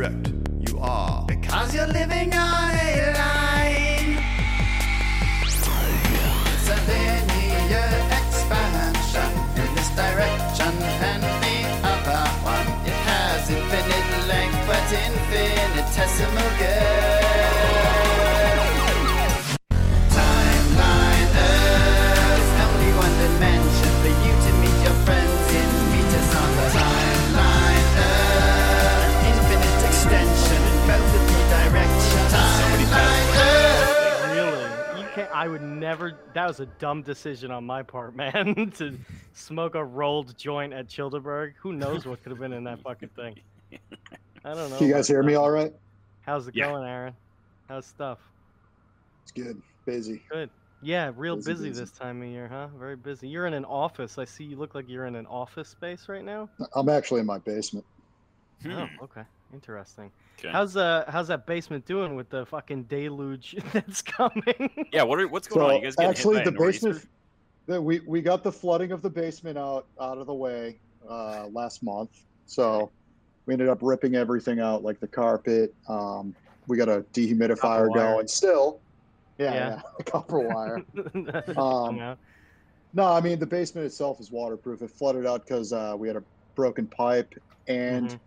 correct. 0.00 0.32
You 0.66 0.78
are. 0.78 1.26
Because 1.26 1.74
you're 1.74 1.86
living 1.86 2.32
on 2.34 2.74
a 2.74 2.89
I 35.40 35.48
would 35.48 35.62
never. 35.62 36.18
That 36.34 36.46
was 36.46 36.60
a 36.60 36.66
dumb 36.66 37.00
decision 37.00 37.50
on 37.50 37.64
my 37.64 37.82
part, 37.82 38.14
man. 38.22 38.70
to 38.76 38.98
smoke 39.32 39.74
a 39.74 39.82
rolled 39.82 40.36
joint 40.36 40.74
at 40.74 40.86
Childeberg. 40.86 41.54
Who 41.62 41.72
knows 41.72 42.04
what 42.04 42.22
could 42.22 42.28
have 42.30 42.38
been 42.38 42.52
in 42.52 42.62
that 42.64 42.82
fucking 42.82 43.08
thing? 43.16 43.36
I 44.44 44.52
don't 44.52 44.68
know. 44.68 44.76
Can 44.76 44.88
you 44.88 44.92
guys 44.92 45.08
about 45.08 45.14
hear 45.14 45.22
me 45.22 45.36
all 45.36 45.50
right? 45.50 45.72
How's 46.26 46.46
it 46.46 46.54
Yeah. 46.54 46.66
going, 46.68 46.86
Aaron? 46.86 47.14
How's 47.70 47.86
stuff? 47.86 48.18
It's 49.22 49.32
good. 49.32 49.62
Busy. 49.86 50.22
Good. 50.30 50.50
Yeah, 50.82 51.10
real 51.16 51.36
Busy, 51.36 51.52
busy, 51.52 51.68
busy. 51.70 51.80
this 51.80 51.90
time 51.90 52.20
of 52.20 52.28
year, 52.28 52.46
huh? 52.46 52.66
Very 52.78 52.96
busy. 52.96 53.26
You're 53.26 53.46
in 53.46 53.54
an 53.54 53.64
office. 53.64 54.18
I 54.18 54.26
see 54.26 54.44
you 54.44 54.56
look 54.56 54.74
like 54.74 54.90
you're 54.90 55.06
in 55.06 55.16
an 55.16 55.24
office 55.26 55.70
space 55.70 56.06
right 56.06 56.24
now. 56.24 56.50
I'm 56.74 56.90
actually 56.90 57.20
in 57.20 57.26
my 57.26 57.38
basement. 57.38 57.86
Hmm. 58.62 58.72
Oh, 58.72 58.86
okay. 59.04 59.22
Interesting. 59.54 60.10
Okay. 60.40 60.50
How's 60.52 60.76
uh 60.76 61.04
how's 61.08 61.28
that 61.28 61.46
basement 61.46 61.84
doing 61.86 62.14
with 62.16 62.30
the 62.30 62.46
fucking 62.46 62.84
deluge 62.84 63.56
that's 63.72 64.02
coming? 64.02 64.88
yeah, 64.92 65.02
what 65.02 65.20
are, 65.20 65.28
what's 65.28 65.48
going 65.48 65.66
on? 65.66 65.76
You 65.76 65.82
guys 65.82 65.96
getting 65.96 66.10
actually, 66.10 66.36
hit 66.36 66.44
by 66.46 66.50
the 66.50 66.56
a 66.56 66.58
nor'easter? 66.60 66.88
basement, 66.88 67.08
the, 67.66 67.82
we 67.82 68.00
we 68.00 68.22
got 68.22 68.42
the 68.42 68.52
flooding 68.52 68.92
of 68.92 69.02
the 69.02 69.10
basement 69.10 69.58
out 69.58 69.86
out 70.00 70.18
of 70.18 70.26
the 70.26 70.34
way 70.34 70.78
uh, 71.08 71.46
last 71.48 71.82
month. 71.82 72.10
So 72.46 72.90
we 73.46 73.52
ended 73.54 73.68
up 73.68 73.78
ripping 73.82 74.14
everything 74.14 74.60
out, 74.60 74.82
like 74.82 74.98
the 75.00 75.06
carpet. 75.08 75.74
Um, 75.88 76.34
we 76.66 76.76
got 76.76 76.88
a 76.88 77.04
dehumidifier 77.12 77.92
going 77.92 78.28
still. 78.28 78.80
Yeah, 79.38 79.54
Yeah. 79.54 79.68
yeah, 79.98 80.04
copper 80.06 80.38
wire. 80.40 80.84
um, 81.56 82.16
No, 82.92 83.04
I 83.06 83.20
mean 83.20 83.38
the 83.38 83.46
basement 83.46 83.86
itself 83.86 84.20
is 84.20 84.30
waterproof. 84.30 84.82
It 84.82 84.90
flooded 84.90 85.26
out 85.26 85.46
because 85.46 85.72
uh, 85.72 85.94
we 85.96 86.08
had 86.08 86.16
a 86.16 86.22
broken 86.54 86.86
pipe 86.86 87.34
and 87.68 88.08
Mhm. 88.10 88.18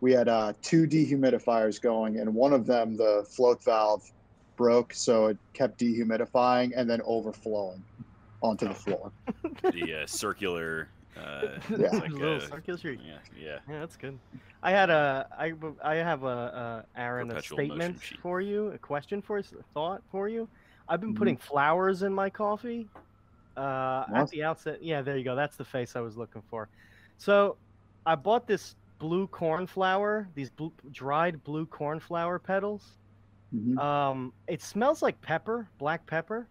We 0.00 0.12
had 0.12 0.28
uh, 0.28 0.52
two 0.62 0.86
dehumidifiers 0.86 1.80
going, 1.80 2.18
and 2.18 2.32
one 2.34 2.52
of 2.52 2.66
them, 2.66 2.96
the 2.96 3.24
float 3.28 3.62
valve, 3.62 4.10
broke, 4.56 4.92
so 4.94 5.26
it 5.26 5.38
kept 5.54 5.78
dehumidifying 5.78 6.72
and 6.76 6.88
then 6.88 7.00
overflowing 7.04 7.82
onto 8.42 8.68
the 8.68 8.74
floor. 8.74 9.10
the 9.62 10.02
uh, 10.02 10.06
circular. 10.06 10.88
Uh, 11.16 11.58
Yeah. 11.70 11.86
it's 11.86 11.94
like 11.94 12.10
Little 12.12 12.36
a- 12.36 12.40
circular 12.40 12.78
street. 12.78 13.00
yeah, 13.04 13.18
yeah. 13.38 13.58
Yeah, 13.68 13.80
that's 13.80 13.96
good. 13.96 14.18
I 14.62 14.70
had 14.70 14.90
a 14.90 15.26
I 15.38 15.52
I 15.82 15.94
have 15.96 16.22
a, 16.24 16.84
a 16.94 17.00
Aaron 17.00 17.30
a 17.30 17.34
Perpetual 17.34 17.58
motion 17.58 17.68
statement 17.98 18.20
for 18.22 18.40
you, 18.40 18.68
a 18.68 18.78
question 18.78 19.20
for 19.22 19.38
us, 19.38 19.52
a 19.58 19.62
thought 19.74 20.02
for 20.10 20.28
you. 20.28 20.48
I've 20.88 21.00
been 21.00 21.14
Mhm. 21.14 21.18
putting 21.18 21.36
flowers 21.36 22.02
in 22.02 22.12
my 22.14 22.28
coffee. 22.30 22.86
Uh, 23.56 24.04
at 24.14 24.28
the 24.30 24.42
outset, 24.42 24.82
yeah, 24.82 25.02
there 25.02 25.16
you 25.16 25.24
go. 25.24 25.34
That's 25.34 25.56
the 25.56 25.64
face 25.64 25.96
I 25.96 26.00
was 26.00 26.16
looking 26.16 26.42
for. 26.48 26.68
So, 27.18 27.56
I 28.06 28.14
bought 28.14 28.46
this 28.46 28.76
blue 29.00 29.28
cornflower, 29.28 30.30
these 30.34 30.50
blue, 30.50 30.74
dried 30.92 31.44
blue 31.44 31.66
cornflower 31.66 32.40
petals. 32.40 32.98
Mhm. 33.52 33.82
Um, 33.82 34.34
it 34.48 34.62
smells 34.62 35.02
like 35.02 35.22
pepper, 35.22 35.70
black 35.78 36.06
pepper, 36.06 36.50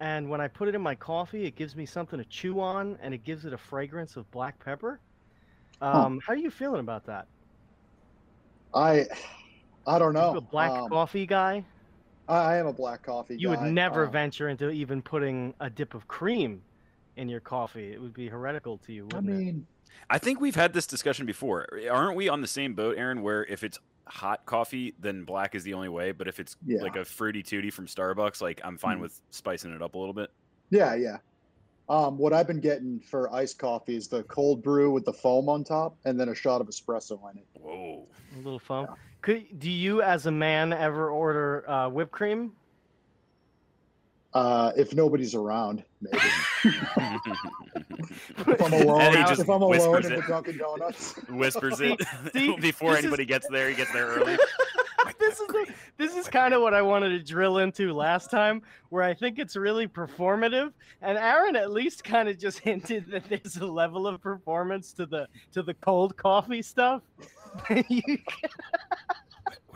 and 0.00 0.30
when 0.30 0.40
I 0.40 0.48
put 0.48 0.68
it 0.68 0.74
in 0.76 0.82
my 0.82 0.96
coffee, 0.96 1.44
it 1.46 1.56
gives 1.56 1.76
me 1.76 1.86
something 1.86 2.18
to 2.18 2.26
chew 2.26 2.60
on, 2.60 2.98
and 3.00 3.14
it 3.14 3.24
gives 3.24 3.46
it 3.46 3.54
a 3.54 3.58
fragrance 3.58 4.16
of 4.16 4.30
black 4.30 4.58
pepper. 4.64 5.02
Um, 5.80 6.20
How 6.26 6.34
are 6.34 6.36
you 6.36 6.50
feeling 6.50 6.80
about 6.80 7.06
that? 7.06 7.28
I, 8.74 9.06
I 9.86 9.98
don't 9.98 10.14
know. 10.14 10.36
a 10.36 10.40
black 10.40 10.74
Um, 10.76 10.90
coffee 10.90 11.26
guy? 11.26 11.66
I, 12.28 12.54
I 12.54 12.56
am 12.58 12.66
a 12.66 12.72
black 12.72 13.02
coffee. 13.02 13.36
You 13.36 13.50
would 13.50 13.62
never 13.62 14.06
Um, 14.06 14.08
venture 14.08 14.48
into 14.48 14.70
even 14.70 15.02
putting 15.02 15.54
a 15.60 15.70
dip 15.70 15.94
of 15.94 16.06
cream 16.08 16.66
in 17.16 17.28
your 17.28 17.40
coffee. 17.40 17.92
It 17.92 18.00
would 18.00 18.14
be 18.14 18.28
heretical 18.28 18.78
to 18.78 18.92
you. 18.92 19.06
I 19.12 19.20
Wouldn't 19.20 19.32
it? 19.32 19.44
mean, 19.44 19.66
I 20.10 20.18
think 20.18 20.40
we've 20.40 20.54
had 20.56 20.72
this 20.72 20.86
discussion 20.86 21.26
before. 21.26 21.66
Aren't 21.90 22.16
we 22.16 22.28
on 22.28 22.40
the 22.40 22.46
same 22.46 22.74
boat, 22.74 22.96
Aaron? 22.98 23.22
Where 23.22 23.44
if 23.46 23.62
it's 23.64 23.78
hot 24.06 24.44
coffee, 24.46 24.94
then 25.00 25.24
black 25.24 25.54
is 25.54 25.62
the 25.64 25.74
only 25.74 25.88
way. 25.88 26.12
But 26.12 26.28
if 26.28 26.40
it's 26.40 26.56
Yeah. 26.66 26.82
like 26.82 26.96
a 26.96 27.04
fruity 27.04 27.42
tooty 27.42 27.70
from 27.70 27.86
Starbucks, 27.86 28.42
like 28.42 28.60
I'm 28.64 28.76
fine 28.76 28.98
Mhm. 28.98 29.02
with 29.02 29.20
spicing 29.30 29.72
it 29.74 29.80
up 29.82 29.94
a 29.94 29.98
little 29.98 30.14
bit. 30.14 30.30
yeah, 30.70 30.94
yeah. 30.94 31.18
Um, 31.88 32.16
what 32.16 32.32
I've 32.32 32.46
been 32.46 32.60
getting 32.60 33.00
for 33.00 33.32
iced 33.34 33.58
coffee 33.58 33.96
is 33.96 34.08
the 34.08 34.22
cold 34.24 34.62
brew 34.62 34.90
with 34.92 35.04
the 35.04 35.12
foam 35.12 35.48
on 35.48 35.64
top, 35.64 35.96
and 36.04 36.18
then 36.18 36.28
a 36.30 36.34
shot 36.34 36.60
of 36.60 36.68
espresso 36.68 37.18
in 37.32 37.38
it. 37.38 37.46
Whoa. 37.54 38.06
a 38.34 38.36
little 38.38 38.58
foam. 38.58 38.86
Could 39.20 39.58
do 39.58 39.70
you, 39.70 40.00
as 40.02 40.26
a 40.26 40.30
man, 40.30 40.72
ever 40.72 41.10
order 41.10 41.68
uh, 41.68 41.88
whipped 41.90 42.12
cream? 42.12 42.52
Uh, 44.34 44.72
if 44.76 44.94
nobody's 44.94 45.34
around, 45.34 45.84
maybe. 46.00 46.18
If 48.38 48.60
I'm 48.62 48.72
And 48.72 48.84
alone, 48.84 49.12
he 49.16 49.22
just 49.24 49.40
if 49.40 49.48
I'm 49.50 49.62
alone 49.62 49.70
whispers 49.70 50.06
in 50.06 50.12
it. 50.12 50.16
the 50.22 50.22
Dunkin' 50.28 50.58
Donuts. 50.58 51.14
Whispers 51.30 51.80
it 51.80 52.00
See, 52.32 52.56
before 52.60 52.90
this 52.90 52.98
is- 53.00 53.04
anybody 53.04 53.24
gets 53.24 53.46
there. 53.50 53.68
He 53.68 53.74
gets 53.74 53.92
there 53.92 54.06
early. 54.06 54.36
this 55.18 55.38
is 55.40 55.46
the, 55.48 55.66
this 55.98 56.16
is 56.16 56.28
kind 56.28 56.52
of 56.54 56.62
what 56.62 56.74
I 56.74 56.82
wanted 56.82 57.10
to 57.10 57.18
drill 57.22 57.58
into 57.58 57.92
last 57.92 58.30
time, 58.30 58.62
where 58.90 59.02
I 59.02 59.14
think 59.14 59.38
it's 59.38 59.56
really 59.56 59.86
performative, 59.86 60.72
and 61.02 61.16
Aaron 61.18 61.56
at 61.56 61.70
least 61.72 62.04
kind 62.04 62.28
of 62.28 62.38
just 62.38 62.58
hinted 62.58 63.06
that 63.10 63.24
there's 63.28 63.56
a 63.58 63.66
level 63.66 64.06
of 64.06 64.20
performance 64.20 64.92
to 64.94 65.06
the 65.06 65.28
to 65.52 65.62
the 65.62 65.74
cold 65.74 66.16
coffee 66.16 66.62
stuff. 66.62 67.02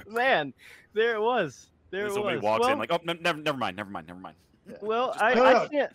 Man, 0.09 0.53
there 0.95 1.15
it 1.17 1.21
was. 1.21 1.71
There 1.91 2.03
And 2.03 2.11
it 2.11 2.15
somebody 2.15 2.37
was. 2.37 2.45
walks 2.45 2.61
well, 2.63 2.73
in 2.73 2.79
like, 2.79 2.93
oh, 2.93 2.99
no, 3.05 3.13
never, 3.15 3.39
never 3.39 3.59
mind, 3.59 3.77
never 3.77 3.91
mind, 3.91 4.07
never 4.09 4.21
mind. 4.21 4.37
well, 4.81 5.15
I, 5.19 5.35
No, 5.35 5.45
I 5.45 5.53
no. 5.53 5.69
can't. 5.69 5.93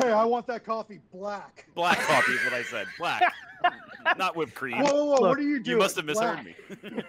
Hey, 0.00 0.10
I 0.12 0.24
want 0.24 0.46
that 0.48 0.64
coffee 0.64 1.00
black. 1.12 1.66
Black 1.74 1.98
coffee 2.00 2.32
is 2.32 2.44
what 2.44 2.52
I 2.52 2.62
said. 2.62 2.86
Black, 2.98 3.22
not 4.18 4.36
whipped 4.36 4.54
cream. 4.54 4.78
Whoa, 4.78 4.92
whoa, 4.92 5.04
whoa! 5.04 5.10
Look, 5.12 5.20
what 5.20 5.38
are 5.38 5.42
you 5.42 5.60
doing? 5.60 5.76
you 5.76 5.78
must 5.78 5.96
have 5.96 6.04
misheard 6.04 6.40
Black. 6.42 6.44
me. 6.44 7.02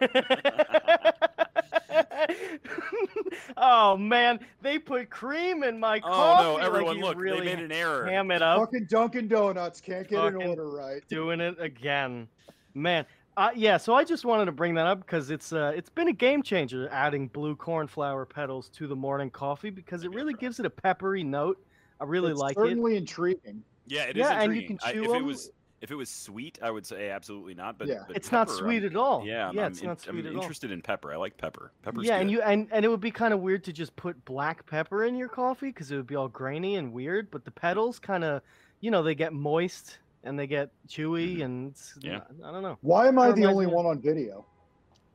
oh 3.58 3.98
man, 3.98 4.40
they 4.62 4.78
put 4.80 5.10
cream 5.10 5.64
in 5.64 5.80
my 5.80 6.00
coffee. 6.00 6.46
oh 6.46 6.58
no, 6.58 6.64
everyone, 6.64 6.98
you 6.98 7.04
look, 7.04 7.20
really 7.20 7.40
they 7.40 7.56
made 7.56 7.66
an 7.66 7.72
error. 7.72 8.06
ham 8.06 8.32
it 8.32 8.42
up. 8.42 8.60
Fucking 8.60 8.86
Dunkin' 8.90 9.28
Donuts 9.28 9.82
can't 9.82 10.08
get 10.08 10.24
an 10.24 10.36
order 10.36 10.70
right. 10.70 11.02
doing 11.10 11.40
it 11.40 11.60
again, 11.60 12.28
man. 12.74 13.06
Uh, 13.38 13.50
yeah, 13.56 13.76
so 13.78 13.94
I 13.94 14.04
just 14.06 14.24
wanted 14.24 14.46
to 14.46 14.54
bring 14.54 14.76
that 14.76 14.88
up 14.88 15.00
because 15.00 15.30
it's 15.30 15.52
uh, 15.52 15.74
it's 15.76 15.90
been 15.90 16.08
a 16.08 16.14
game 16.14 16.42
changer 16.42 16.88
adding 16.90 17.28
blue 17.28 17.56
cornflower 17.56 18.26
petals 18.26 18.70
to 18.70 18.88
the 18.88 18.96
morning 18.96 19.30
coffee 19.30 19.70
because 19.70 20.04
it 20.06 20.14
really 20.14 20.34
gives 20.34 20.60
it 20.60 20.66
a 20.66 20.70
peppery 20.70 21.24
note. 21.24 21.58
I 22.00 22.06
really 22.06 22.32
It's 22.32 22.40
like 22.40 22.52
it. 22.58 22.60
certainly 22.62 22.96
intriguing. 22.96 23.64
Yeah, 23.88 24.04
it 24.04 24.16
is 24.16 24.22
Yeah, 24.22 24.42
and 24.42 24.56
you 24.56 24.62
intriguing. 24.62 24.78
can 24.80 24.90
I- 24.90 24.94
chew 24.94 25.04
if 25.04 25.10
it 25.10 25.16
'em. 25.18 25.26
was 25.26 25.50
if 25.82 25.92
it 25.92 25.96
was 25.96 26.10
sweet, 26.10 26.58
I 26.64 26.72
would 26.72 26.86
say 26.86 27.10
absolutely 27.12 27.54
not. 27.54 27.78
But, 27.78 27.90
Yeah. 27.90 28.06
but 28.08 28.16
It's 28.16 28.32
not 28.32 28.50
sweet 28.50 28.78
I'm- 28.84 28.86
at 28.92 28.96
all. 28.96 29.24
Yeah, 29.26 29.50
I'm, 29.50 29.56
yeah, 29.56 29.66
I'm 29.66 29.72
it's 29.74 29.84
not 29.84 30.00
sweet 30.00 30.12
I'm 30.22 30.28
at 30.28 30.34
all. 30.36 30.42
interested 30.42 30.72
in 30.72 30.82
pepper. 30.82 31.12
I 31.14 31.18
like 31.18 31.38
pepper. 31.38 31.74
Pepper's 31.84 32.06
yeah, 32.08 32.16
and 32.18 32.32
you 32.32 32.42
and, 32.42 32.70
and 32.72 32.86
it 32.86 32.88
would 32.88 33.02
be 33.02 33.12
kind 33.12 33.34
of 33.34 33.42
weird 33.42 33.66
to 33.66 33.74
just 33.74 33.94
put 33.98 34.24
black 34.24 34.66
pepper 34.66 35.04
in 35.04 35.16
your 35.18 35.28
coffee 35.28 35.68
because 35.68 35.92
it 35.92 35.98
would 35.98 36.08
be 36.08 36.16
all 36.16 36.30
grainy 36.30 36.78
and 36.78 36.94
weird. 36.94 37.30
But 37.30 37.44
the 37.44 37.52
petals 37.52 38.00
kind 38.00 38.24
of, 38.24 38.42
you 38.80 38.90
know, 38.92 39.04
they 39.04 39.14
get 39.14 39.34
moist 39.34 40.00
and 40.26 40.38
they 40.38 40.48
get 40.48 40.70
chewy 40.88 41.36
mm-hmm. 41.36 41.42
and 41.44 41.76
Yeah. 42.02 42.22
I 42.44 42.52
don't 42.52 42.64
know. 42.64 42.78
Why 42.82 43.08
am 43.08 43.20
I 43.20 43.32
the 43.32 43.46
only 43.46 43.68
me 43.68 43.72
one 43.72 43.86
on 43.86 44.02
video? 44.02 44.46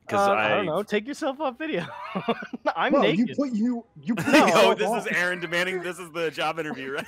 Because 0.05 0.27
Uh, 0.27 0.31
I, 0.33 0.45
I 0.45 0.49
don't 0.49 0.65
know. 0.65 0.83
Take 0.83 1.07
yourself 1.07 1.39
off 1.39 1.57
video. 1.57 1.85
I'm 2.75 2.93
no, 2.93 3.01
naked. 3.01 3.29
you 3.29 3.35
put 3.35 3.51
you 3.53 3.85
you 4.01 4.15
put 4.15 4.27
No, 4.33 4.47
oh, 4.53 4.73
this 4.73 4.87
on. 4.87 4.99
is 4.99 5.07
Aaron 5.07 5.39
demanding. 5.41 5.81
This 5.83 5.99
is 5.99 6.11
the 6.11 6.29
job 6.31 6.59
interview, 6.59 6.93
right? 6.93 7.05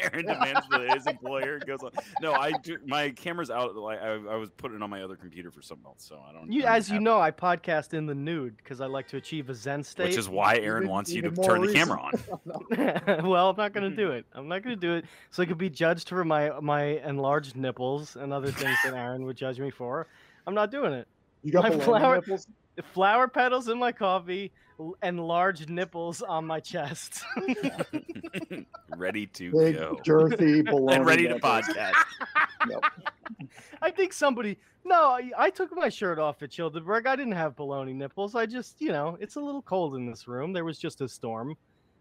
Aaron 0.00 0.26
demands 0.26 0.66
that 0.70 0.94
his 0.94 1.06
employer 1.06 1.58
goes 1.58 1.82
on. 1.82 1.90
No, 2.20 2.32
I 2.32 2.52
do. 2.62 2.78
My 2.86 3.10
camera's 3.10 3.50
out. 3.50 3.74
Like 3.76 4.00
I, 4.00 4.12
I 4.14 4.36
was 4.36 4.50
putting 4.56 4.76
it 4.76 4.82
on 4.82 4.90
my 4.90 5.02
other 5.02 5.16
computer 5.16 5.50
for 5.50 5.62
something 5.62 5.86
else, 5.86 6.04
so 6.06 6.20
I 6.28 6.32
don't. 6.32 6.50
You, 6.52 6.62
I 6.62 6.66
don't 6.66 6.74
as 6.76 6.88
you 6.88 6.94
have- 6.94 7.02
know, 7.02 7.20
I 7.20 7.30
podcast 7.30 7.94
in 7.94 8.06
the 8.06 8.14
nude 8.14 8.56
because 8.58 8.80
I 8.80 8.86
like 8.86 9.08
to 9.08 9.16
achieve 9.16 9.48
a 9.50 9.54
Zen 9.54 9.82
state. 9.82 10.08
which 10.08 10.18
is 10.18 10.28
why 10.28 10.56
Aaron 10.58 10.82
Even- 10.84 10.90
wants 10.92 11.10
you 11.12 11.22
to 11.22 11.28
even 11.28 11.36
more 11.36 11.56
turn 11.56 11.66
the 11.66 11.72
camera 11.72 12.00
on. 12.00 13.28
well, 13.28 13.50
I'm 13.50 13.56
not 13.56 13.72
gonna 13.72 13.90
do 13.90 14.10
it. 14.12 14.26
I'm 14.34 14.48
not 14.48 14.62
gonna 14.62 14.76
do 14.76 14.94
it. 14.94 15.04
So 15.30 15.42
I 15.42 15.46
could 15.46 15.58
be 15.58 15.70
judged 15.70 16.08
for 16.08 16.24
my 16.24 16.50
my 16.60 16.82
enlarged 17.04 17.56
nipples 17.56 18.16
and 18.16 18.32
other 18.32 18.50
things 18.50 18.76
that 18.84 18.94
Aaron 18.94 19.24
would 19.26 19.36
judge 19.36 19.58
me 19.58 19.70
for. 19.70 20.06
I'm 20.46 20.54
not 20.54 20.70
doing 20.70 20.92
it. 20.92 21.08
You 21.44 21.52
got 21.52 21.62
My 21.64 21.70
baloney 21.70 21.84
flower- 21.84 22.14
nipples? 22.16 22.46
Flower 22.92 23.28
petals 23.28 23.68
in 23.68 23.78
my 23.78 23.92
coffee 23.92 24.50
and 25.02 25.20
large 25.20 25.68
nipples 25.68 26.22
on 26.22 26.44
my 26.44 26.58
chest. 26.58 27.22
ready 28.96 29.26
to 29.26 29.52
Big, 29.52 29.76
go. 29.76 30.00
girthy 30.04 30.62
baloney 30.66 30.96
And 30.96 31.06
ready 31.06 31.28
to 31.28 31.36
podcast. 31.36 31.94
Yep. 32.68 32.82
I 33.82 33.90
think 33.90 34.14
somebody. 34.14 34.58
No, 34.86 35.10
I, 35.10 35.30
I 35.36 35.50
took 35.50 35.76
my 35.76 35.90
shirt 35.90 36.18
off 36.18 36.42
at 36.42 36.48
Childeberg. 36.50 37.06
I 37.06 37.14
didn't 37.14 37.34
have 37.34 37.54
baloney 37.56 37.94
nipples. 37.94 38.34
I 38.34 38.46
just, 38.46 38.80
you 38.80 38.88
know, 38.90 39.18
it's 39.20 39.36
a 39.36 39.40
little 39.40 39.60
cold 39.60 39.96
in 39.96 40.06
this 40.06 40.26
room. 40.26 40.54
There 40.54 40.64
was 40.64 40.78
just 40.78 41.02
a 41.02 41.08
storm. 41.08 41.56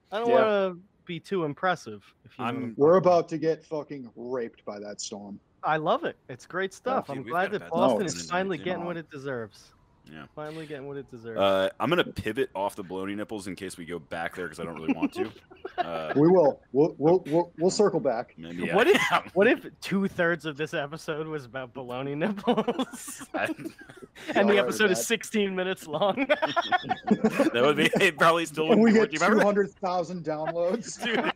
I 0.10 0.20
don't 0.20 0.30
Yeah. 0.30 0.36
want 0.36 0.46
to 0.78 0.82
be 1.04 1.20
too 1.20 1.44
impressive. 1.44 2.02
If 2.24 2.40
you 2.40 2.46
I'm- 2.46 2.56
I'm 2.56 2.74
We're 2.78 2.96
about 2.96 3.28
to 3.30 3.38
get 3.38 3.66
fucking 3.66 4.10
raped 4.16 4.64
by 4.64 4.80
that 4.80 5.02
storm. 5.02 5.38
I 5.66 5.78
love 5.78 6.04
it. 6.04 6.18
It's 6.30 6.46
great 6.46 6.74
stuff. 6.74 7.08
dude, 7.08 7.18
I'm 7.18 7.24
glad 7.24 7.52
that 7.52 7.70
Boston 7.70 8.00
No, 8.00 8.06
is 8.06 8.30
finally 8.30 8.58
getting 8.58 8.82
know. 8.82 8.88
what 8.88 8.98
it 8.98 9.10
deserves. 9.10 9.72
Yeah. 10.12 10.26
Finally 10.36 10.66
getting 10.66 10.86
what 10.86 10.98
it 10.98 11.10
deserves. 11.10 11.40
Uh, 11.40 11.70
I'm 11.80 11.88
gonna 11.90 12.04
pivot 12.04 12.50
off 12.54 12.76
the 12.76 12.84
baloney 12.84 13.16
nipples 13.16 13.48
in 13.48 13.56
case 13.56 13.78
we 13.78 13.86
go 13.86 14.00
back 14.00 14.36
there 14.36 14.46
because 14.48 14.60
I 14.60 14.66
don't 14.66 14.76
really 14.76 14.94
want 14.94 15.14
to. 15.14 15.32
Uh, 15.78 16.12
We 16.18 16.28
will. 16.28 16.60
We'll 16.74 16.94
we'll 16.98 17.24
we'll, 17.28 17.52
we'll 17.58 17.72
circle 17.72 18.02
back. 18.02 18.34
maybe 18.38 18.70
I- 18.70 18.76
What 18.76 18.88
if 18.88 19.02
what 19.34 19.48
if 19.48 19.66
two 19.80 20.10
thirds 20.10 20.46
of 20.46 20.58
this 20.58 20.74
episode 20.74 21.26
was 21.28 21.46
about 21.46 21.74
baloney 21.74 22.18
nipples, 22.18 23.24
and 24.36 24.50
the 24.50 24.58
episode 24.58 24.92
is 24.92 25.08
16 25.08 25.56
minutes 25.56 25.88
long? 25.88 26.28
that 26.28 27.52
would 27.64 27.78
be 27.78 27.90
it 28.02 28.18
probably 28.18 28.46
still 28.46 28.72
And 28.74 28.82
wouldn't 28.82 29.00
we 29.00 29.06
get 29.08 29.14
You 29.14 29.20
remember 29.20 29.36
two 29.36 29.40
that? 29.40 29.46
hundred 29.46 29.72
thousand 29.76 30.26
downloads. 30.26 31.02
Dude, 31.02 31.32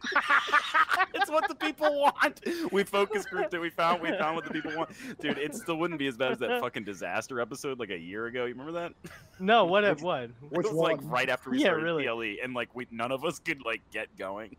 it's 1.27 1.33
what 1.33 1.47
the 1.47 1.55
people 1.55 2.01
want. 2.01 2.39
We 2.71 2.83
focus 2.83 3.25
group 3.25 3.49
that 3.51 3.59
we 3.61 3.69
found. 3.69 4.01
We 4.01 4.09
found 4.17 4.35
what 4.35 4.45
the 4.45 4.51
people 4.51 4.75
want. 4.75 4.89
Dude, 5.19 5.37
it 5.37 5.55
still 5.55 5.75
wouldn't 5.77 5.99
be 5.99 6.07
as 6.07 6.17
bad 6.17 6.31
as 6.33 6.39
that 6.39 6.61
fucking 6.61 6.83
disaster 6.85 7.39
episode 7.41 7.79
like 7.79 7.89
a 7.89 7.97
year 7.97 8.25
ago. 8.27 8.45
You 8.45 8.53
remember 8.53 8.71
that? 8.73 8.93
no, 9.39 9.65
what? 9.65 9.83
Which- 9.83 10.01
What? 10.01 10.29
Which 10.49 10.65
it 10.67 10.73
was 10.73 10.75
like 10.75 10.99
right 11.03 11.29
after 11.29 11.49
we 11.49 11.57
Yeah, 11.59 11.67
started 11.67 11.83
really. 11.83 12.03
TLE, 12.05 12.43
and 12.43 12.53
like 12.53 12.73
we 12.75 12.87
none 12.91 13.11
of 13.11 13.25
us 13.25 13.39
could 13.39 13.63
like 13.65 13.81
get 13.91 14.15
going. 14.17 14.55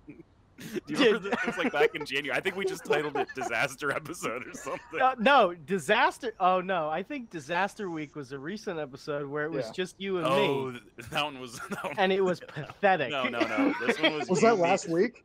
Do 0.87 0.93
you 0.93 0.97
Did- 0.97 1.07
remember 1.07 1.29
that? 1.31 1.39
It 1.41 1.47
was 1.47 1.57
like 1.59 1.73
back 1.73 1.95
in 1.95 2.05
January. 2.05 2.37
I 2.37 2.41
think 2.41 2.57
we 2.57 2.65
just 2.65 2.85
titled 2.85 3.17
it 3.17 3.29
"Disaster 3.35 3.91
Episode" 3.91 4.47
or 4.47 4.53
something. 4.55 5.01
Uh, 5.01 5.15
no, 5.19 5.55
disaster. 5.55 6.33
Oh 6.41 6.61
no, 6.61 6.89
I 6.89 7.03
think 7.03 7.31
disaster 7.31 7.91
week 7.91 8.17
was 8.17 8.33
a 8.33 8.39
recent 8.39 8.79
episode 8.79 9.27
where 9.29 9.45
it 9.45 9.51
was 9.51 9.67
Yeah. 9.67 9.73
just 9.73 10.01
you 10.01 10.19
and 10.19 10.27
oh, 10.27 10.67
me, 10.73 10.81
th- 10.97 11.09
that 11.11 11.25
one 11.25 11.41
was. 11.41 11.61
That 11.71 11.85
one, 11.85 11.95
and 11.99 12.13
it 12.13 12.23
was 12.25 12.41
pathetic. 12.49 13.11
no, 13.11 13.25
no, 13.29 13.39
no. 13.41 13.75
This 13.87 14.01
one 14.01 14.15
was. 14.19 14.29
Was 14.29 14.41
that 14.41 14.59
last 14.59 14.89
week? 14.89 15.25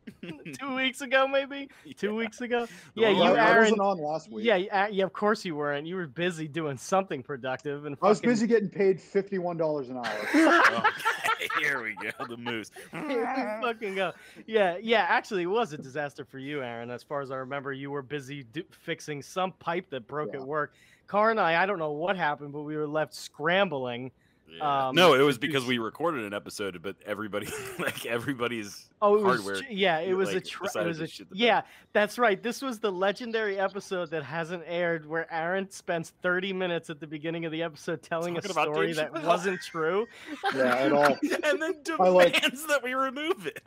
Two 0.59 0.75
weeks 0.75 1.01
ago, 1.01 1.27
maybe 1.27 1.69
two 1.97 2.15
weeks 2.15 2.41
ago. 2.41 2.67
The 2.95 3.01
Yeah, 3.01 3.09
you, 3.09 3.19
where 3.19 3.39
I, 3.39 3.45
I 3.45 3.49
Aaron. 3.51 3.61
wasn't 3.63 3.79
on 3.81 3.97
last 3.99 4.31
week. 4.31 4.45
Yeah, 4.45 4.55
you- 4.57 4.69
yeah, 4.91 5.03
of 5.03 5.13
course 5.13 5.43
you 5.45 5.55
weren't. 5.55 5.87
You 5.87 5.95
were 5.95 6.07
busy 6.07 6.47
doing 6.47 6.77
something 6.77 7.23
productive 7.23 7.85
and 7.85 7.97
I 8.01 8.07
was 8.09 8.21
busy 8.21 8.45
getting 8.47 8.69
paid 8.69 9.01
fifty-one 9.01 9.57
dollars 9.57 9.89
an 9.89 9.97
hour. 9.97 10.05
Okay, 10.33 11.49
here 11.59 11.81
we 11.83 11.95
go. 11.95 12.25
The 12.27 12.37
moose. 12.37 12.71
Here 12.91 13.07
we 13.07 13.65
fucking 13.67 13.95
go. 13.95 14.11
Yeah, 14.45 14.77
yeah. 14.81 15.05
Actually, 15.09 15.22
it 15.31 15.45
was 15.45 15.73
a 15.73 15.77
disaster 15.77 16.25
for 16.25 16.37
you, 16.39 16.61
Aaron. 16.61 16.89
As 16.91 17.03
far 17.03 17.21
as 17.21 17.31
I 17.31 17.35
remember, 17.37 17.71
you 17.73 17.91
were 17.91 18.01
busy 18.01 18.43
do- 18.43 18.63
fixing 18.71 19.21
some 19.21 19.51
pipe 19.53 19.89
that 19.89 20.07
broke 20.07 20.33
Yeah. 20.33 20.41
at 20.41 20.45
work. 20.47 20.73
Car 21.07 21.31
and 21.31 21.39
I, 21.39 21.61
I 21.61 21.65
don't 21.65 21.79
know 21.79 21.91
what 21.91 22.15
happened, 22.17 22.53
but 22.53 22.61
we 22.61 22.75
were 22.75 22.87
left 22.87 23.13
scrambling. 23.13 24.11
Yeah. 24.49 24.87
Um, 24.89 24.95
no, 24.95 25.15
it 25.15 25.21
was 25.21 25.37
because 25.39 25.65
we 25.65 25.79
recorded 25.79 26.25
an 26.25 26.33
episode, 26.33 26.79
but 26.83 26.95
everybody, 27.05 27.47
like 27.79 28.05
everybody's 28.05 28.87
Oh, 29.01 29.15
it 29.17 29.23
was 29.23 29.41
hardware. 29.41 29.61
tr- 29.63 29.71
yeah, 29.71 29.99
it 29.99 30.13
was 30.13 30.29
a 30.29 30.35
like, 30.35 30.45
tra- 30.45 30.81
it 30.81 30.85
was 30.87 30.99
a 31.01 31.07
shit 31.07 31.27
the 31.29 31.35
bed. 31.35 31.39
yeah. 31.41 31.61
That's 31.91 32.17
right. 32.17 32.41
This 32.41 32.61
was 32.61 32.79
the 32.79 32.91
legendary 32.91 33.59
episode 33.59 34.09
that 34.11 34.23
hasn't 34.23 34.63
aired, 34.65 35.05
where 35.07 35.31
Aaron 35.33 35.69
spends 35.69 36.13
30 36.21 36.53
minutes 36.53 36.89
at 36.89 36.99
the 36.99 37.05
beginning 37.07 37.45
of 37.45 37.51
the 37.51 37.61
episode 37.63 38.01
telling 38.01 38.35
Talking 38.35 38.49
a 38.49 38.53
story 38.53 38.93
that 38.93 39.11
Chappelle. 39.13 39.25
wasn't 39.25 39.61
true. 39.61 40.07
Yeah, 40.55 40.75
at 40.75 40.91
all. 40.93 41.05
and 41.43 41.61
then 41.61 41.75
I 41.99 42.09
like- 42.09 42.33
demands 42.35 42.65
that 42.67 42.81
we 42.83 42.93
remove 42.93 43.45
it. 43.47 43.59